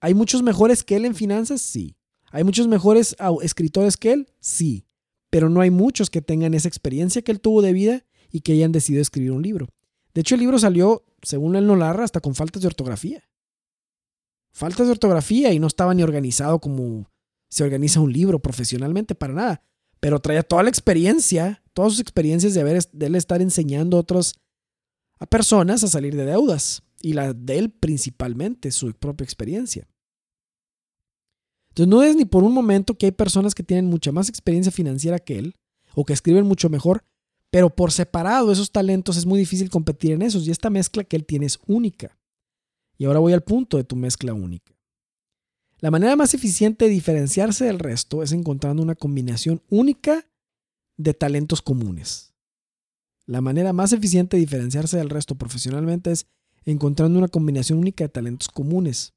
¿hay 0.00 0.12
muchos 0.12 0.42
mejores 0.42 0.84
que 0.84 0.96
él 0.96 1.06
en 1.06 1.14
finanzas? 1.14 1.62
Sí. 1.62 1.96
¿Hay 2.30 2.44
muchos 2.44 2.68
mejores 2.68 3.16
escritores 3.40 3.96
que 3.96 4.12
él? 4.12 4.32
Sí 4.38 4.86
pero 5.32 5.48
no 5.48 5.62
hay 5.62 5.70
muchos 5.70 6.10
que 6.10 6.20
tengan 6.20 6.52
esa 6.52 6.68
experiencia 6.68 7.22
que 7.22 7.32
él 7.32 7.40
tuvo 7.40 7.62
de 7.62 7.72
vida 7.72 8.04
y 8.30 8.42
que 8.42 8.52
hayan 8.52 8.70
decidido 8.70 9.00
escribir 9.00 9.32
un 9.32 9.42
libro. 9.42 9.66
De 10.12 10.20
hecho, 10.20 10.34
el 10.34 10.42
libro 10.42 10.58
salió, 10.58 11.06
según 11.22 11.56
él 11.56 11.66
no 11.66 11.74
narra, 11.74 12.04
hasta 12.04 12.20
con 12.20 12.34
faltas 12.34 12.60
de 12.60 12.68
ortografía. 12.68 13.24
Faltas 14.52 14.88
de 14.88 14.92
ortografía 14.92 15.50
y 15.54 15.58
no 15.58 15.68
estaba 15.68 15.94
ni 15.94 16.02
organizado 16.02 16.60
como 16.60 17.10
se 17.48 17.64
organiza 17.64 18.00
un 18.00 18.12
libro 18.12 18.40
profesionalmente, 18.40 19.14
para 19.14 19.32
nada. 19.32 19.64
Pero 20.00 20.20
traía 20.20 20.42
toda 20.42 20.64
la 20.64 20.68
experiencia, 20.68 21.62
todas 21.72 21.92
sus 21.92 22.00
experiencias 22.00 22.52
de, 22.52 22.60
haber, 22.60 22.82
de 22.92 23.06
él 23.06 23.14
estar 23.14 23.40
enseñando 23.40 23.96
a 23.96 24.00
otros 24.00 24.34
a 25.18 25.24
personas 25.24 25.82
a 25.82 25.88
salir 25.88 26.14
de 26.14 26.26
deudas. 26.26 26.82
Y 27.00 27.14
la 27.14 27.32
de 27.32 27.58
él 27.58 27.70
principalmente, 27.70 28.70
su 28.70 28.92
propia 28.92 29.24
experiencia. 29.24 29.88
Entonces 31.72 31.88
no 31.88 32.02
es 32.02 32.16
ni 32.16 32.26
por 32.26 32.44
un 32.44 32.52
momento 32.52 32.98
que 32.98 33.06
hay 33.06 33.12
personas 33.12 33.54
que 33.54 33.62
tienen 33.62 33.86
mucha 33.86 34.12
más 34.12 34.28
experiencia 34.28 34.70
financiera 34.70 35.18
que 35.18 35.38
él 35.38 35.54
o 35.94 36.04
que 36.04 36.12
escriben 36.12 36.46
mucho 36.46 36.68
mejor, 36.68 37.02
pero 37.50 37.74
por 37.74 37.92
separado 37.92 38.52
esos 38.52 38.72
talentos 38.72 39.16
es 39.16 39.24
muy 39.24 39.38
difícil 39.38 39.70
competir 39.70 40.12
en 40.12 40.20
esos 40.20 40.46
y 40.46 40.50
esta 40.50 40.68
mezcla 40.68 41.02
que 41.02 41.16
él 41.16 41.24
tiene 41.24 41.46
es 41.46 41.58
única. 41.66 42.18
Y 42.98 43.06
ahora 43.06 43.20
voy 43.20 43.32
al 43.32 43.42
punto 43.42 43.78
de 43.78 43.84
tu 43.84 43.96
mezcla 43.96 44.34
única. 44.34 44.74
La 45.78 45.90
manera 45.90 46.14
más 46.14 46.34
eficiente 46.34 46.84
de 46.84 46.90
diferenciarse 46.90 47.64
del 47.64 47.78
resto 47.78 48.22
es 48.22 48.32
encontrando 48.32 48.82
una 48.82 48.94
combinación 48.94 49.62
única 49.70 50.28
de 50.98 51.14
talentos 51.14 51.62
comunes. 51.62 52.34
La 53.24 53.40
manera 53.40 53.72
más 53.72 53.94
eficiente 53.94 54.36
de 54.36 54.42
diferenciarse 54.42 54.98
del 54.98 55.08
resto 55.08 55.36
profesionalmente 55.36 56.12
es 56.12 56.26
encontrando 56.66 57.18
una 57.18 57.28
combinación 57.28 57.78
única 57.78 58.04
de 58.04 58.10
talentos 58.10 58.48
comunes. 58.48 59.14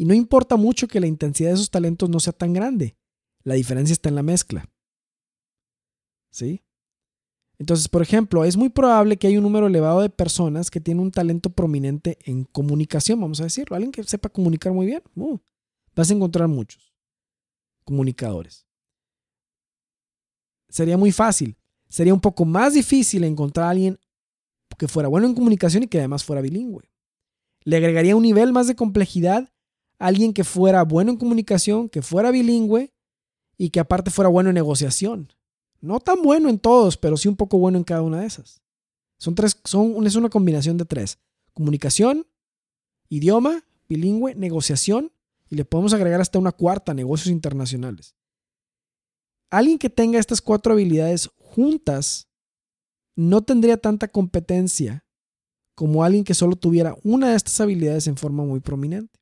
Y 0.00 0.06
no 0.06 0.14
importa 0.14 0.56
mucho 0.56 0.88
que 0.88 0.98
la 0.98 1.06
intensidad 1.06 1.50
de 1.50 1.56
esos 1.56 1.68
talentos 1.68 2.08
no 2.08 2.20
sea 2.20 2.32
tan 2.32 2.54
grande. 2.54 2.96
La 3.42 3.52
diferencia 3.52 3.92
está 3.92 4.08
en 4.08 4.14
la 4.14 4.22
mezcla. 4.22 4.66
¿Sí? 6.30 6.62
Entonces, 7.58 7.86
por 7.86 8.00
ejemplo, 8.00 8.46
es 8.46 8.56
muy 8.56 8.70
probable 8.70 9.18
que 9.18 9.26
haya 9.26 9.36
un 9.36 9.44
número 9.44 9.66
elevado 9.66 10.00
de 10.00 10.08
personas 10.08 10.70
que 10.70 10.80
tienen 10.80 11.02
un 11.02 11.10
talento 11.10 11.50
prominente 11.50 12.16
en 12.24 12.44
comunicación, 12.44 13.20
vamos 13.20 13.40
a 13.40 13.44
decirlo. 13.44 13.76
Alguien 13.76 13.92
que 13.92 14.02
sepa 14.04 14.30
comunicar 14.30 14.72
muy 14.72 14.86
bien. 14.86 15.02
Uh, 15.16 15.36
vas 15.94 16.10
a 16.10 16.14
encontrar 16.14 16.48
muchos 16.48 16.94
comunicadores. 17.84 18.66
Sería 20.70 20.96
muy 20.96 21.12
fácil. 21.12 21.58
Sería 21.90 22.14
un 22.14 22.22
poco 22.22 22.46
más 22.46 22.72
difícil 22.72 23.22
encontrar 23.24 23.66
a 23.66 23.70
alguien 23.72 24.00
que 24.78 24.88
fuera 24.88 25.10
bueno 25.10 25.26
en 25.26 25.34
comunicación 25.34 25.82
y 25.82 25.88
que 25.88 25.98
además 25.98 26.24
fuera 26.24 26.40
bilingüe. 26.40 26.90
Le 27.64 27.76
agregaría 27.76 28.16
un 28.16 28.22
nivel 28.22 28.54
más 28.54 28.66
de 28.66 28.76
complejidad 28.76 29.52
alguien 30.00 30.32
que 30.32 30.42
fuera 30.42 30.82
bueno 30.82 31.12
en 31.12 31.18
comunicación, 31.18 31.88
que 31.88 32.02
fuera 32.02 32.32
bilingüe 32.32 32.92
y 33.56 33.70
que 33.70 33.78
aparte 33.78 34.10
fuera 34.10 34.28
bueno 34.28 34.48
en 34.50 34.54
negociación. 34.54 35.32
No 35.80 36.00
tan 36.00 36.22
bueno 36.22 36.48
en 36.48 36.58
todos, 36.58 36.96
pero 36.96 37.16
sí 37.16 37.28
un 37.28 37.36
poco 37.36 37.58
bueno 37.58 37.78
en 37.78 37.84
cada 37.84 38.02
una 38.02 38.20
de 38.20 38.26
esas. 38.26 38.62
Son 39.18 39.34
tres, 39.34 39.60
son, 39.64 40.04
es 40.06 40.16
una 40.16 40.30
combinación 40.30 40.78
de 40.78 40.86
tres. 40.86 41.18
Comunicación, 41.52 42.26
idioma, 43.10 43.62
bilingüe, 43.88 44.34
negociación 44.34 45.12
y 45.50 45.56
le 45.56 45.66
podemos 45.66 45.92
agregar 45.92 46.20
hasta 46.20 46.38
una 46.38 46.52
cuarta, 46.52 46.94
negocios 46.94 47.30
internacionales. 47.30 48.16
Alguien 49.50 49.78
que 49.78 49.90
tenga 49.90 50.18
estas 50.18 50.40
cuatro 50.40 50.72
habilidades 50.72 51.28
juntas 51.36 52.28
no 53.16 53.42
tendría 53.42 53.76
tanta 53.76 54.08
competencia 54.08 55.04
como 55.74 56.04
alguien 56.04 56.24
que 56.24 56.34
solo 56.34 56.56
tuviera 56.56 56.96
una 57.02 57.30
de 57.30 57.36
estas 57.36 57.60
habilidades 57.60 58.06
en 58.06 58.16
forma 58.16 58.44
muy 58.44 58.60
prominente. 58.60 59.19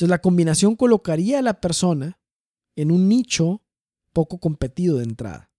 Entonces 0.00 0.12
la 0.12 0.22
combinación 0.22 0.76
colocaría 0.76 1.40
a 1.40 1.42
la 1.42 1.60
persona 1.60 2.18
en 2.74 2.90
un 2.90 3.06
nicho 3.06 3.62
poco 4.14 4.38
competido 4.38 4.96
de 4.96 5.04
entrada. 5.04 5.50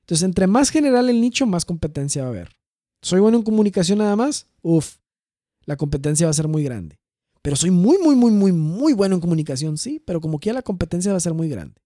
Entonces, 0.00 0.22
entre 0.22 0.46
más 0.46 0.70
general 0.70 1.10
el 1.10 1.20
nicho, 1.20 1.44
más 1.44 1.66
competencia 1.66 2.22
va 2.22 2.28
a 2.28 2.30
haber. 2.30 2.56
¿Soy 3.02 3.20
bueno 3.20 3.36
en 3.36 3.42
comunicación 3.42 3.98
nada 3.98 4.16
más? 4.16 4.48
Uf, 4.62 4.96
la 5.66 5.76
competencia 5.76 6.26
va 6.26 6.30
a 6.30 6.32
ser 6.32 6.48
muy 6.48 6.64
grande. 6.64 7.00
Pero 7.42 7.54
soy 7.54 7.70
muy, 7.70 7.98
muy, 7.98 8.16
muy, 8.16 8.32
muy, 8.32 8.50
muy 8.50 8.94
bueno 8.94 9.16
en 9.16 9.20
comunicación, 9.20 9.76
sí, 9.76 10.02
pero 10.06 10.22
como 10.22 10.38
quiera 10.38 10.60
la 10.60 10.62
competencia 10.62 11.12
va 11.12 11.18
a 11.18 11.20
ser 11.20 11.34
muy 11.34 11.50
grande. 11.50 11.82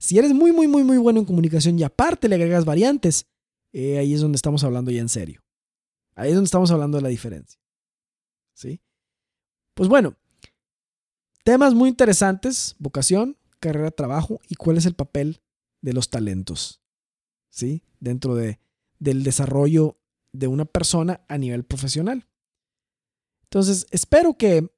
Si 0.00 0.18
eres 0.18 0.34
muy, 0.34 0.50
muy, 0.50 0.66
muy, 0.66 0.82
muy 0.82 0.98
bueno 0.98 1.20
en 1.20 1.24
comunicación 1.24 1.78
y 1.78 1.84
aparte 1.84 2.28
le 2.28 2.34
agregas 2.34 2.64
variantes, 2.64 3.26
eh, 3.72 3.98
ahí 3.98 4.12
es 4.12 4.20
donde 4.20 4.34
estamos 4.34 4.64
hablando 4.64 4.90
ya 4.90 5.02
en 5.02 5.08
serio. 5.08 5.40
Ahí 6.16 6.30
es 6.30 6.34
donde 6.34 6.46
estamos 6.46 6.72
hablando 6.72 6.98
de 6.98 7.02
la 7.02 7.10
diferencia. 7.10 7.60
¿Sí? 8.54 8.80
Pues 9.74 9.88
bueno, 9.88 10.16
Temas 11.48 11.72
muy 11.72 11.88
interesantes, 11.88 12.76
vocación, 12.78 13.38
carrera, 13.58 13.90
trabajo 13.90 14.38
y 14.50 14.54
cuál 14.54 14.76
es 14.76 14.84
el 14.84 14.92
papel 14.92 15.40
de 15.80 15.94
los 15.94 16.10
talentos, 16.10 16.82
¿sí? 17.48 17.82
Dentro 18.00 18.34
de, 18.34 18.60
del 18.98 19.22
desarrollo 19.22 19.96
de 20.30 20.46
una 20.46 20.66
persona 20.66 21.22
a 21.26 21.38
nivel 21.38 21.64
profesional. 21.64 22.26
Entonces, 23.44 23.86
espero 23.92 24.34
que 24.34 24.70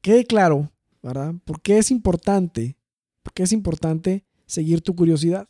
quede 0.00 0.24
claro, 0.24 0.72
¿verdad? 1.02 1.34
¿Por 1.44 1.60
qué 1.60 1.76
es 1.76 1.90
importante? 1.90 2.78
¿Por 3.22 3.34
qué 3.34 3.42
es 3.42 3.52
importante 3.52 4.24
seguir 4.46 4.80
tu 4.80 4.96
curiosidad? 4.96 5.46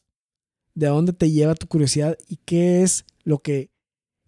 ¿De 0.74 0.88
dónde 0.88 1.12
te 1.12 1.30
lleva 1.30 1.54
tu 1.54 1.68
curiosidad 1.68 2.18
y 2.26 2.38
qué 2.38 2.82
es 2.82 3.04
lo 3.22 3.38
que 3.38 3.70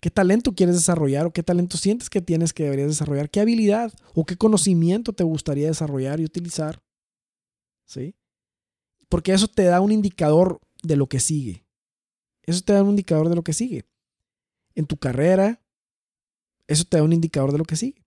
¿Qué 0.01 0.11
talento 0.11 0.55
quieres 0.55 0.77
desarrollar 0.77 1.27
o 1.27 1.33
qué 1.33 1.43
talento 1.43 1.77
sientes 1.77 2.09
que 2.09 2.21
tienes 2.21 2.53
que 2.53 2.65
deberías 2.65 2.89
desarrollar? 2.89 3.31
¿Qué 3.31 3.41
habilidad 3.41 3.93
o 4.15 4.25
qué 4.25 4.37
conocimiento 4.37 5.13
te 5.13 5.25
gustaría 5.25 5.67
desarrollar 5.67 6.21
y 6.21 6.25
utilizar? 6.25 6.81
¿Sí? 7.85 8.15
Porque 9.09 9.33
eso 9.33 9.49
te 9.49 9.65
da 9.65 9.81
un 9.81 9.91
indicador 9.91 10.61
de 10.83 10.97
lo 10.97 11.09
que 11.09 11.19
sigue. 11.19 11.67
Eso 12.43 12.63
te 12.63 12.73
da 12.73 12.83
un 12.83 12.91
indicador 12.91 13.29
de 13.29 13.35
lo 13.35 13.43
que 13.43 13.53
sigue. 13.53 13.87
En 14.75 14.87
tu 14.87 14.97
carrera, 14.97 15.61
eso 16.69 16.85
te 16.85 16.99
da 16.99 17.03
un 17.03 17.13
indicador 17.13 17.51
de 17.51 17.59
lo 17.59 17.65
que 17.65 17.77
sigue. 17.77 18.07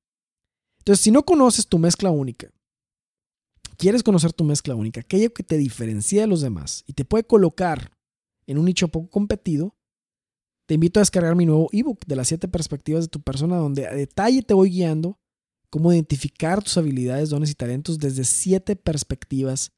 Entonces, 0.80 1.04
si 1.04 1.12
no 1.12 1.24
conoces 1.24 1.68
tu 1.68 1.78
mezcla 1.78 2.10
única, 2.10 2.50
quieres 3.78 4.04
conocer 4.04 4.32
tu 4.32 4.44
mezcla 4.44 4.76
única, 4.76 5.02
aquello 5.02 5.34
que 5.34 5.44
te 5.44 5.58
diferencia 5.58 6.22
de 6.22 6.28
los 6.28 6.42
demás 6.42 6.84
y 6.88 6.94
te 6.94 7.04
puede 7.04 7.24
colocar 7.24 7.92
en 8.48 8.58
un 8.58 8.66
nicho 8.66 8.88
poco 8.88 9.10
competido, 9.10 9.76
te 10.66 10.76
invito 10.76 11.00
a 11.00 11.02
descargar 11.02 11.36
mi 11.36 11.46
nuevo 11.46 11.70
ebook 11.72 12.06
de 12.06 12.16
las 12.16 12.28
siete 12.28 12.48
perspectivas 12.48 13.06
de 13.06 13.10
tu 13.10 13.22
persona, 13.22 13.58
donde 13.58 13.88
a 13.88 13.94
detalle 13.94 14.42
te 14.42 14.54
voy 14.54 14.70
guiando 14.70 15.20
cómo 15.70 15.92
identificar 15.92 16.62
tus 16.64 16.78
habilidades, 16.78 17.30
dones 17.30 17.50
y 17.50 17.56
talentos 17.56 17.98
desde 17.98 18.24
siete 18.26 18.76
perspectivas 18.76 19.72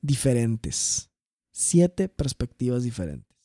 diferentes. 0.00 1.10
Siete 1.52 2.08
perspectivas 2.08 2.82
diferentes. 2.82 3.36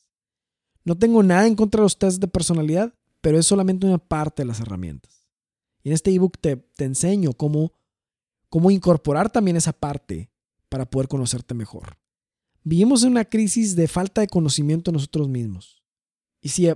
No 0.84 0.98
tengo 0.98 1.22
nada 1.24 1.48
en 1.48 1.56
contra 1.56 1.80
de 1.80 1.86
los 1.86 1.98
tests 1.98 2.20
de 2.20 2.28
personalidad, 2.28 2.94
pero 3.22 3.38
es 3.38 3.46
solamente 3.46 3.86
una 3.86 3.98
parte 3.98 4.44
de 4.44 4.48
las 4.48 4.60
herramientas. 4.60 5.28
Y 5.84 5.90
en 5.90 5.94
este 5.94 6.14
ebook 6.14 6.38
te, 6.40 6.56
te 6.56 6.86
enseño 6.86 7.34
cómo, 7.34 7.74
cómo 8.50 8.72
incorporar 8.72 9.30
también 9.30 9.58
esa 9.58 9.74
parte 9.74 10.30
para 10.70 10.90
poder 10.90 11.08
conocerte 11.08 11.54
mejor. 11.54 11.98
Vivimos 12.64 13.04
en 13.04 13.12
una 13.12 13.26
crisis 13.26 13.76
de 13.76 13.88
falta 13.88 14.22
de 14.22 14.28
conocimiento 14.28 14.92
nosotros 14.92 15.30
mismos. 15.30 15.77
Y 16.42 16.50
si 16.50 16.70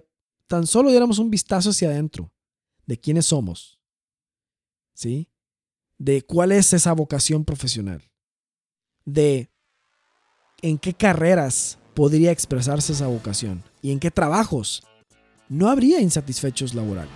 tan 0.47 0.67
solo 0.67 0.89
diéramos 0.89 1.19
un 1.19 1.29
vistazo 1.29 1.69
hacia 1.69 1.89
adentro 1.89 2.31
de 2.85 2.99
quiénes 2.99 3.27
somos, 3.27 3.79
¿sí? 4.93 5.29
De 5.97 6.23
cuál 6.23 6.51
es 6.51 6.73
esa 6.73 6.93
vocación 6.93 7.45
profesional, 7.45 8.09
de 9.05 9.49
en 10.61 10.77
qué 10.77 10.93
carreras 10.93 11.77
podría 11.93 12.31
expresarse 12.31 12.93
esa 12.93 13.07
vocación 13.07 13.63
y 13.81 13.91
en 13.91 13.99
qué 13.99 14.11
trabajos 14.11 14.83
no 15.49 15.69
habría 15.69 15.99
insatisfechos 15.99 16.73
laborales, 16.73 17.11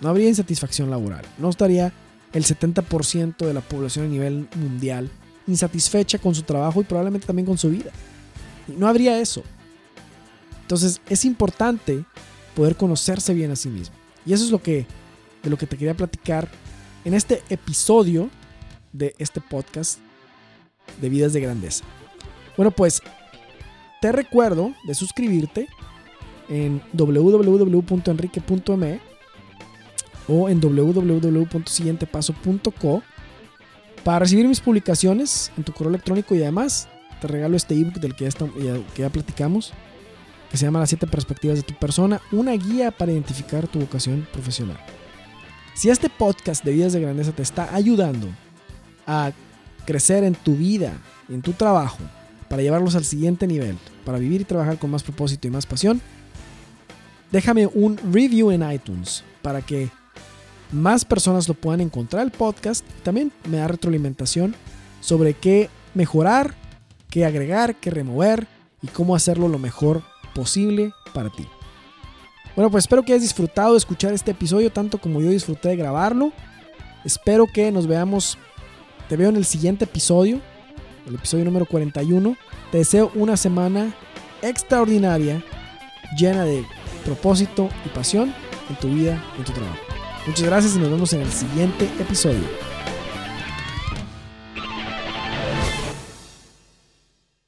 No 0.00 0.08
habría 0.08 0.28
insatisfacción 0.28 0.90
laboral. 0.90 1.24
No 1.38 1.50
estaría 1.50 1.92
el 2.32 2.44
70% 2.44 3.46
de 3.46 3.54
la 3.54 3.60
población 3.60 4.06
a 4.06 4.08
nivel 4.08 4.48
mundial 4.56 5.10
insatisfecha 5.46 6.18
con 6.18 6.34
su 6.34 6.42
trabajo 6.42 6.80
y 6.80 6.84
probablemente 6.84 7.26
también 7.26 7.46
con 7.46 7.58
su 7.58 7.70
vida. 7.70 7.90
No 8.66 8.88
habría 8.88 9.20
eso. 9.20 9.42
Entonces 10.74 11.00
es 11.08 11.24
importante 11.24 12.04
poder 12.56 12.74
conocerse 12.74 13.32
bien 13.32 13.52
a 13.52 13.56
sí 13.56 13.68
mismo. 13.68 13.94
Y 14.26 14.32
eso 14.32 14.44
es 14.44 14.50
lo 14.50 14.60
que, 14.60 14.88
de 15.44 15.50
lo 15.50 15.56
que 15.56 15.68
te 15.68 15.76
quería 15.76 15.96
platicar 15.96 16.48
en 17.04 17.14
este 17.14 17.44
episodio 17.48 18.28
de 18.92 19.14
este 19.18 19.40
podcast 19.40 20.00
de 21.00 21.08
Vidas 21.08 21.32
de 21.32 21.42
Grandeza. 21.42 21.84
Bueno, 22.56 22.72
pues 22.72 23.00
te 24.00 24.10
recuerdo 24.10 24.74
de 24.84 24.96
suscribirte 24.96 25.68
en 26.48 26.82
www.enrique.me 26.92 29.00
o 30.26 30.48
en 30.48 30.60
www.siguientepaso.co 30.60 33.02
para 34.02 34.18
recibir 34.18 34.48
mis 34.48 34.58
publicaciones 34.58 35.52
en 35.56 35.62
tu 35.62 35.72
correo 35.72 35.90
electrónico 35.90 36.34
y 36.34 36.42
además 36.42 36.88
te 37.20 37.28
regalo 37.28 37.56
este 37.56 37.76
ebook 37.76 38.00
del 38.00 38.16
que 38.16 38.28
que 38.28 39.02
ya 39.02 39.10
platicamos, 39.10 39.72
que 40.54 40.58
se 40.58 40.66
llama 40.66 40.78
Las 40.78 40.90
7 40.90 41.08
perspectivas 41.08 41.56
de 41.56 41.64
tu 41.64 41.74
persona, 41.74 42.20
una 42.30 42.52
guía 42.52 42.92
para 42.92 43.10
identificar 43.10 43.66
tu 43.66 43.80
vocación 43.80 44.24
profesional. 44.32 44.78
Si 45.74 45.90
este 45.90 46.08
podcast 46.08 46.64
de 46.64 46.70
Vidas 46.70 46.92
de 46.92 47.00
Grandeza 47.00 47.32
te 47.32 47.42
está 47.42 47.74
ayudando 47.74 48.28
a 49.04 49.32
crecer 49.84 50.22
en 50.22 50.36
tu 50.36 50.54
vida 50.54 50.92
en 51.28 51.42
tu 51.42 51.54
trabajo, 51.54 51.98
para 52.48 52.62
llevarlos 52.62 52.94
al 52.94 53.04
siguiente 53.04 53.48
nivel, 53.48 53.76
para 54.04 54.18
vivir 54.18 54.42
y 54.42 54.44
trabajar 54.44 54.78
con 54.78 54.92
más 54.92 55.02
propósito 55.02 55.48
y 55.48 55.50
más 55.50 55.66
pasión, 55.66 56.00
déjame 57.32 57.66
un 57.66 57.98
review 58.12 58.52
en 58.52 58.70
iTunes 58.70 59.24
para 59.42 59.60
que 59.60 59.90
más 60.70 61.04
personas 61.04 61.48
lo 61.48 61.54
puedan 61.54 61.80
encontrar 61.80 62.22
el 62.22 62.30
podcast. 62.30 62.86
También 63.02 63.32
me 63.50 63.56
da 63.56 63.66
retroalimentación 63.66 64.54
sobre 65.00 65.34
qué 65.34 65.68
mejorar, 65.94 66.54
qué 67.10 67.24
agregar, 67.24 67.74
qué 67.74 67.90
remover 67.90 68.46
y 68.82 68.86
cómo 68.86 69.16
hacerlo 69.16 69.48
lo 69.48 69.58
mejor 69.58 70.13
posible 70.34 70.92
para 71.12 71.30
ti. 71.30 71.46
Bueno, 72.56 72.70
pues 72.70 72.84
espero 72.84 73.02
que 73.02 73.12
hayas 73.12 73.22
disfrutado 73.22 73.72
de 73.72 73.78
escuchar 73.78 74.12
este 74.12 74.30
episodio 74.30 74.70
tanto 74.70 74.98
como 74.98 75.20
yo 75.20 75.30
disfruté 75.30 75.70
de 75.70 75.76
grabarlo. 75.76 76.32
Espero 77.04 77.46
que 77.46 77.72
nos 77.72 77.86
veamos, 77.86 78.38
te 79.08 79.16
veo 79.16 79.28
en 79.28 79.36
el 79.36 79.44
siguiente 79.44 79.84
episodio, 79.84 80.40
el 81.06 81.14
episodio 81.16 81.44
número 81.44 81.66
41. 81.66 82.36
Te 82.70 82.78
deseo 82.78 83.10
una 83.14 83.36
semana 83.36 83.94
extraordinaria, 84.42 85.42
llena 86.16 86.44
de 86.44 86.64
propósito 87.04 87.68
y 87.84 87.88
pasión 87.88 88.34
en 88.70 88.76
tu 88.76 88.88
vida 88.88 89.22
y 89.36 89.40
en 89.40 89.44
tu 89.44 89.52
trabajo. 89.52 89.78
Muchas 90.26 90.44
gracias 90.46 90.76
y 90.76 90.78
nos 90.78 90.90
vemos 90.90 91.12
en 91.12 91.20
el 91.22 91.30
siguiente 91.30 91.84
episodio. 92.00 92.73